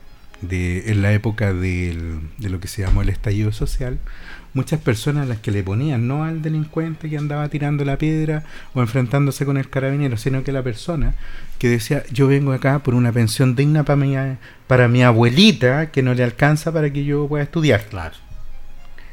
[0.42, 3.98] de, en la época de lo que se llamó el estallido social,
[4.54, 8.42] muchas personas a las que le ponían no al delincuente que andaba tirando la piedra
[8.74, 11.14] o enfrentándose con el carabinero, sino que la persona
[11.58, 14.16] que decía, yo vengo acá por una pensión digna para mi,
[14.66, 17.84] para mi abuelita que no le alcanza para que yo pueda estudiar.
[17.86, 18.14] Claro.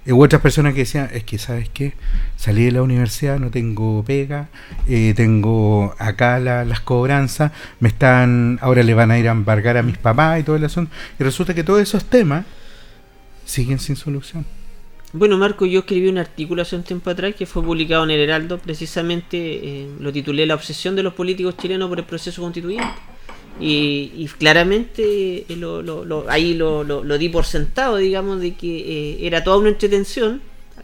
[0.08, 1.92] Y otras personas que decían, es que, ¿sabes qué?
[2.38, 4.48] Salí de la universidad, no tengo pega,
[4.88, 7.52] eh, tengo acá las cobranzas,
[7.82, 10.64] me están, ahora le van a ir a embargar a mis papás y todo el
[10.64, 10.90] asunto.
[11.20, 12.46] Y resulta que todos esos temas
[13.44, 14.46] siguen sin solución.
[15.14, 18.20] Bueno, Marco, yo escribí un artículo hace un tiempo atrás que fue publicado en el
[18.20, 22.94] Heraldo, precisamente eh, lo titulé La obsesión de los políticos chilenos por el proceso constituyente.
[23.60, 26.84] Y, claramente eh, lo, lo, ahí lo,
[27.18, 30.42] di por sentado, digamos, de que eh, era toda una entretención.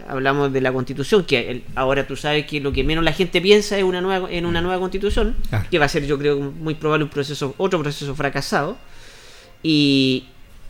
[0.08, 3.78] Hablamos de la constitución, que ahora tú sabes que lo que menos la gente piensa
[3.78, 5.36] es una nueva, en una nueva constitución,
[5.70, 8.78] que va a ser yo creo muy probable un proceso, otro proceso fracasado.
[9.62, 10.26] Y,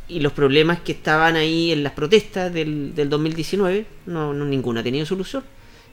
[0.07, 4.81] y los problemas que estaban ahí en las protestas del, del 2019, no, no ninguna
[4.81, 5.43] ha tenido solución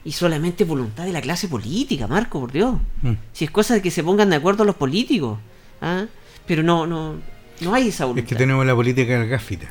[0.03, 2.75] y solamente voluntad de la clase política, Marco, por Dios.
[3.01, 3.11] Mm.
[3.33, 5.37] Si es cosa de que se pongan de acuerdo los políticos.
[5.81, 6.05] ¿ah?
[6.47, 7.15] Pero no, no,
[7.59, 8.23] no hay esa voluntad.
[8.23, 9.67] Es que tenemos la política del gafita.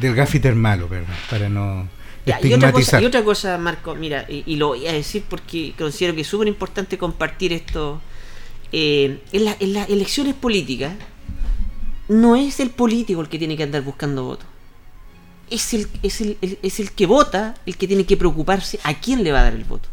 [0.00, 1.14] Del gafita malo, ¿verdad?
[1.30, 1.88] Para no
[2.42, 6.12] y, otra cosa, y otra cosa, Marco, mira, y, lo voy a decir porque considero
[6.14, 8.00] que es súper importante compartir esto.
[8.72, 10.92] Eh, en, en las elecciones políticas,
[12.08, 14.46] no es el político el que tiene que andar buscando votos.
[15.50, 19.22] Es el, es, el, es el que vota el que tiene que preocuparse a quién
[19.22, 19.88] le va a dar el voto.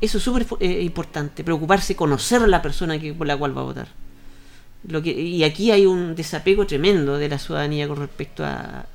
[0.00, 3.60] Eso es súper eh, importante, preocuparse, conocer a la persona que, por la cual va
[3.60, 3.88] a votar.
[4.88, 8.86] Lo que, y aquí hay un desapego tremendo de la ciudadanía con respecto a,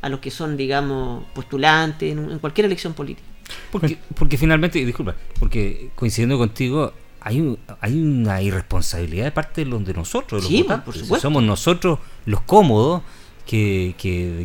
[0.00, 3.28] a, los que son, digamos, postulantes en, cualquier elección política.
[3.70, 9.84] Porque, porque finalmente, disculpa, porque coincidiendo contigo, hay, hay una irresponsabilidad de parte de los
[9.84, 11.20] de nosotros, de los sí, por supuesto.
[11.20, 13.02] somos nosotros los cómodos,
[13.46, 13.94] que,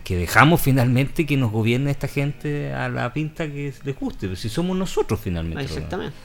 [0.04, 4.50] que, dejamos finalmente que nos gobierne esta gente a la pinta que les guste, si
[4.50, 5.64] somos nosotros finalmente.
[5.64, 6.16] Exactamente.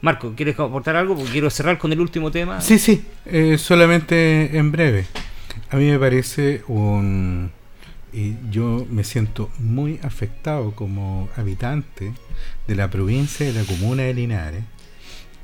[0.00, 1.16] Marco, ¿quieres aportar algo?
[1.16, 2.60] Porque quiero cerrar con el último tema.
[2.60, 5.06] Sí, sí, eh, solamente en breve.
[5.70, 7.50] A mí me parece un...
[8.12, 12.14] Y yo me siento muy afectado como habitante
[12.66, 14.64] de la provincia de la comuna de Linares,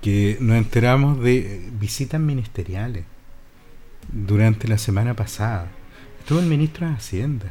[0.03, 3.05] que nos enteramos de visitas ministeriales
[4.13, 5.71] durante la semana pasada.
[6.19, 7.47] Estuvo el ministro de Hacienda,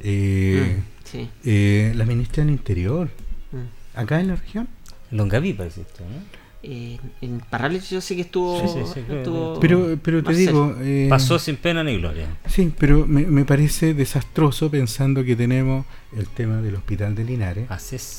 [0.00, 0.80] eh,
[1.12, 3.10] mm, eh, la ministra del Interior,
[3.52, 3.98] mm.
[3.98, 4.68] acá en la región.
[5.10, 6.48] Longaví parece esto, ¿no?
[6.62, 10.74] Eh, en Parales yo sé que estuvo, pero pero te digo
[11.08, 15.86] pasó sin pena ni gloria sí pero me, me, parece desastroso pensando que tenemos
[16.16, 17.68] el tema del hospital de Linares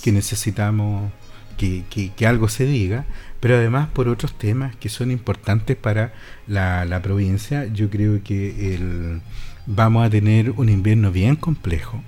[0.01, 1.11] que necesitamos
[1.59, 3.05] que, que, algo se diga
[3.41, 6.13] pero además por otros temas que son importantes para
[6.47, 9.21] la, la provincia yo creo que el,
[9.65, 12.01] vamos a tener un invierno bien complejo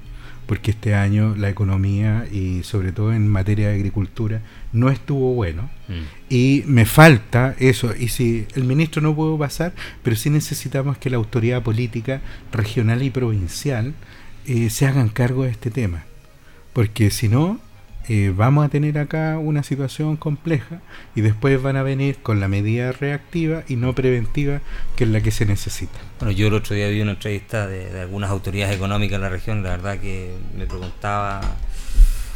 [0.46, 4.42] porque este año la economía y sobre todo en materia de agricultura
[4.74, 5.70] no estuvo bueno.
[5.88, 5.94] Mm.
[6.30, 7.94] y me falta eso.
[7.98, 9.74] Y si el ministro no pudo pasar
[10.04, 12.22] pero sí necesitamos que la autoridad política
[12.52, 13.94] regional y provincial
[14.46, 16.04] eh, se hagan cargo de este tema.
[16.74, 17.60] Porque si no
[18.36, 20.82] vamos a tener acá una situación compleja
[21.16, 24.62] y después van a venir con la medida reactiva y no preventiva
[24.96, 26.00] que es la que se necesita.
[26.20, 29.64] Bueno, yo el otro día vi una entrevista de, algunas autoridades económicas en la región,
[29.64, 31.42] la verdad que me preguntaba,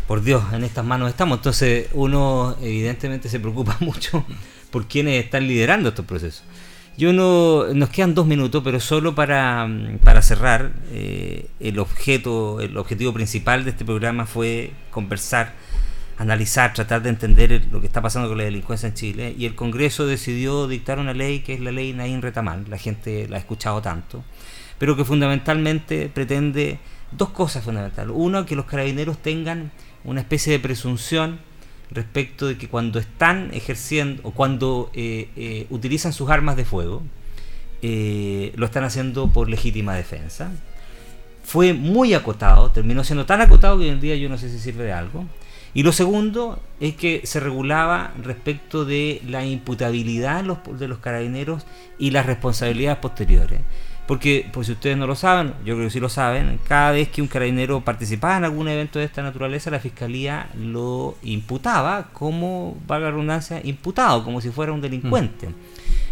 [0.07, 1.39] por Dios, en estas manos estamos.
[1.39, 4.25] Entonces uno evidentemente se preocupa mucho
[4.71, 6.43] por quienes están liderando estos procesos.
[6.97, 9.67] Yo no, nos quedan dos minutos, pero solo para,
[10.03, 15.53] para cerrar, eh, el objeto, el objetivo principal de este programa fue conversar,
[16.17, 19.35] analizar, tratar de entender lo que está pasando con la delincuencia en Chile.
[19.37, 23.27] Y el Congreso decidió dictar una ley que es la ley Naín Retamal, la gente
[23.27, 24.23] la ha escuchado tanto,
[24.77, 26.79] pero que fundamentalmente pretende
[27.11, 28.13] dos cosas fundamentales.
[28.15, 29.71] Uno, que los carabineros tengan
[30.03, 31.39] una especie de presunción
[31.91, 37.03] respecto de que cuando están ejerciendo o cuando eh, eh, utilizan sus armas de fuego,
[37.81, 40.51] eh, lo están haciendo por legítima defensa.
[41.43, 44.59] Fue muy acotado, terminó siendo tan acotado que hoy en día yo no sé si
[44.59, 45.25] sirve de algo.
[45.75, 51.65] Y lo segundo es que se regulaba respecto de la imputabilidad de los carabineros
[51.99, 53.59] y las responsabilidades posteriores.
[54.07, 57.09] Porque, pues si ustedes no lo saben, yo creo que sí lo saben, cada vez
[57.09, 62.77] que un carabinero participaba en algún evento de esta naturaleza, la fiscalía lo imputaba como,
[62.87, 65.49] valga la redundancia, imputado, como si fuera un delincuente.
[65.49, 65.53] Mm.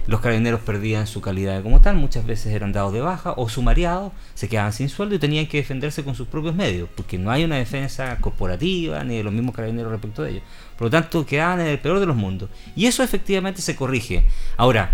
[0.05, 4.11] Los carabineros perdían su calidad como tal, muchas veces eran dados de baja o sumariados,
[4.34, 7.45] se quedaban sin sueldo y tenían que defenderse con sus propios medios, porque no hay
[7.45, 10.43] una defensa corporativa ni de los mismos carabineros respecto de ellos.
[10.77, 12.49] Por lo tanto, quedaban en el peor de los mundos.
[12.75, 14.25] Y eso efectivamente se corrige.
[14.57, 14.91] Ahora,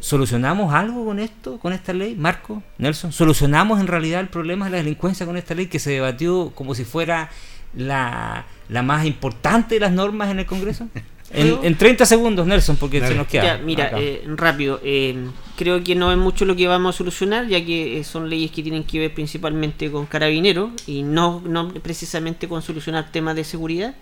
[0.00, 3.10] ¿Solucionamos algo con esto, con esta ley, Marco, Nelson?
[3.10, 6.74] ¿Solucionamos en realidad el problema de la delincuencia con esta ley que se debatió como
[6.76, 7.30] si fuera
[7.74, 10.88] la, más importante de las normas en el Congreso?
[11.30, 13.58] En, en 30 segundos, Nelson, porque se nos queda.
[13.58, 14.80] mira, eh, rápido.
[14.82, 15.14] Eh,
[15.56, 18.50] creo que no es mucho lo que vamos a solucionar, ya que eh, son leyes
[18.50, 23.44] que tienen que ver principalmente con carabineros y no, no precisamente con solucionar temas de
[23.44, 23.94] seguridad.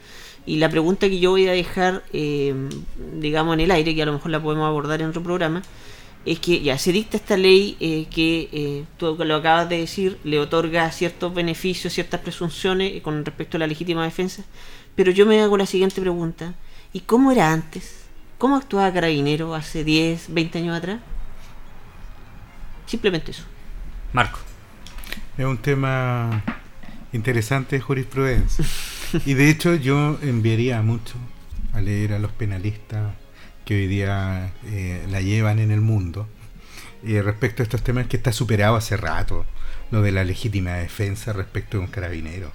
[0.47, 4.13] Y la pregunta que yo voy a dejar, digamos, en el aire, que a lo
[4.13, 5.63] mejor la podemos abordar en otro programa,
[6.27, 10.19] es que ya se dicta esta ley eh, que eh, tú lo acabas de decir,
[10.25, 14.45] le otorga ciertos beneficios, ciertas presunciones con respecto a la legítima defensa,
[14.97, 16.55] pero yo me hago la siguiente pregunta,
[16.97, 18.07] ¿y cómo era antes?
[18.39, 21.01] ¿Cómo actuaba Carabinero hace 10, 20 años atrás?
[22.87, 23.45] Simplemente eso.
[24.15, 24.39] Marco.
[25.37, 26.43] Es un tema
[27.13, 28.65] interesante de jurisprudencia.
[29.27, 31.17] y de hecho yo enviaría mucho
[31.75, 33.13] a leer a los penalistas
[33.67, 36.27] que hoy día eh, la llevan en el mundo.
[37.03, 39.45] Y respecto a estos temas que está superado hace rato,
[39.91, 42.53] lo de la legítima defensa respecto de un carabinero.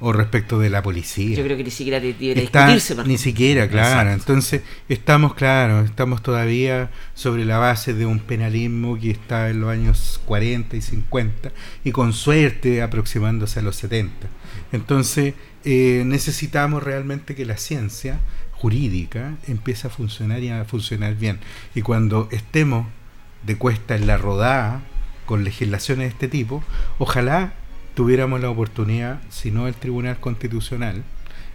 [0.00, 1.36] O respecto de la policía.
[1.36, 2.94] Yo creo que ni siquiera debería discutirse.
[3.04, 4.10] Ni siquiera, claro.
[4.10, 9.70] Entonces, estamos, claro, estamos todavía sobre la base de un penalismo que está en los
[9.70, 11.50] años 40 y 50
[11.84, 14.28] y con suerte aproximándose a los 70.
[14.70, 15.34] Entonces,
[15.64, 18.20] eh, necesitamos realmente que la ciencia
[18.52, 21.40] jurídica empieza a funcionar y a funcionar bien.
[21.74, 22.86] Y cuando estemos
[23.44, 24.82] de cuesta en la rodada
[25.28, 26.64] con legislaciones de este tipo,
[26.98, 27.52] ojalá
[27.94, 31.04] tuviéramos la oportunidad, si no el Tribunal Constitucional,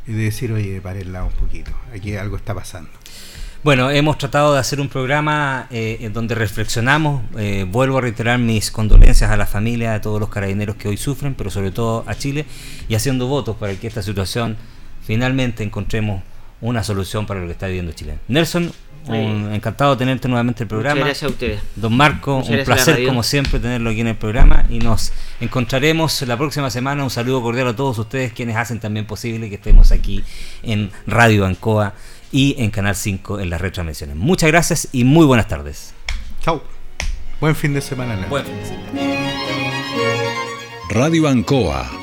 [0.05, 2.91] de decir, oye, lado un poquito, aquí algo está pasando.
[3.63, 7.23] Bueno, hemos tratado de hacer un programa eh, en donde reflexionamos.
[7.35, 10.97] Eh, vuelvo a reiterar mis condolencias a la familia, a todos los carabineros que hoy
[10.97, 12.45] sufren, pero sobre todo a Chile,
[12.87, 14.55] y haciendo votos para que esta situación
[15.01, 16.21] finalmente encontremos
[16.61, 18.19] una solución para lo que está viviendo Chile.
[18.27, 18.71] Nelson,
[19.07, 20.95] encantado de tenerte nuevamente en el programa.
[20.95, 21.61] Muchas gracias a ustedes.
[21.75, 26.37] Don Marco, un placer como siempre tenerlo aquí en el programa y nos encontraremos la
[26.37, 27.03] próxima semana.
[27.03, 30.23] Un saludo cordial a todos ustedes quienes hacen también posible que estemos aquí
[30.61, 31.93] en Radio Ancoa
[32.31, 34.15] y en Canal 5 en las retransmisiones.
[34.15, 35.93] Muchas gracias y muy buenas tardes.
[36.41, 36.63] Chao.
[37.39, 38.25] Buen fin de semana.
[38.29, 39.13] Buen fin de semana.
[40.89, 42.02] Radio Ancoa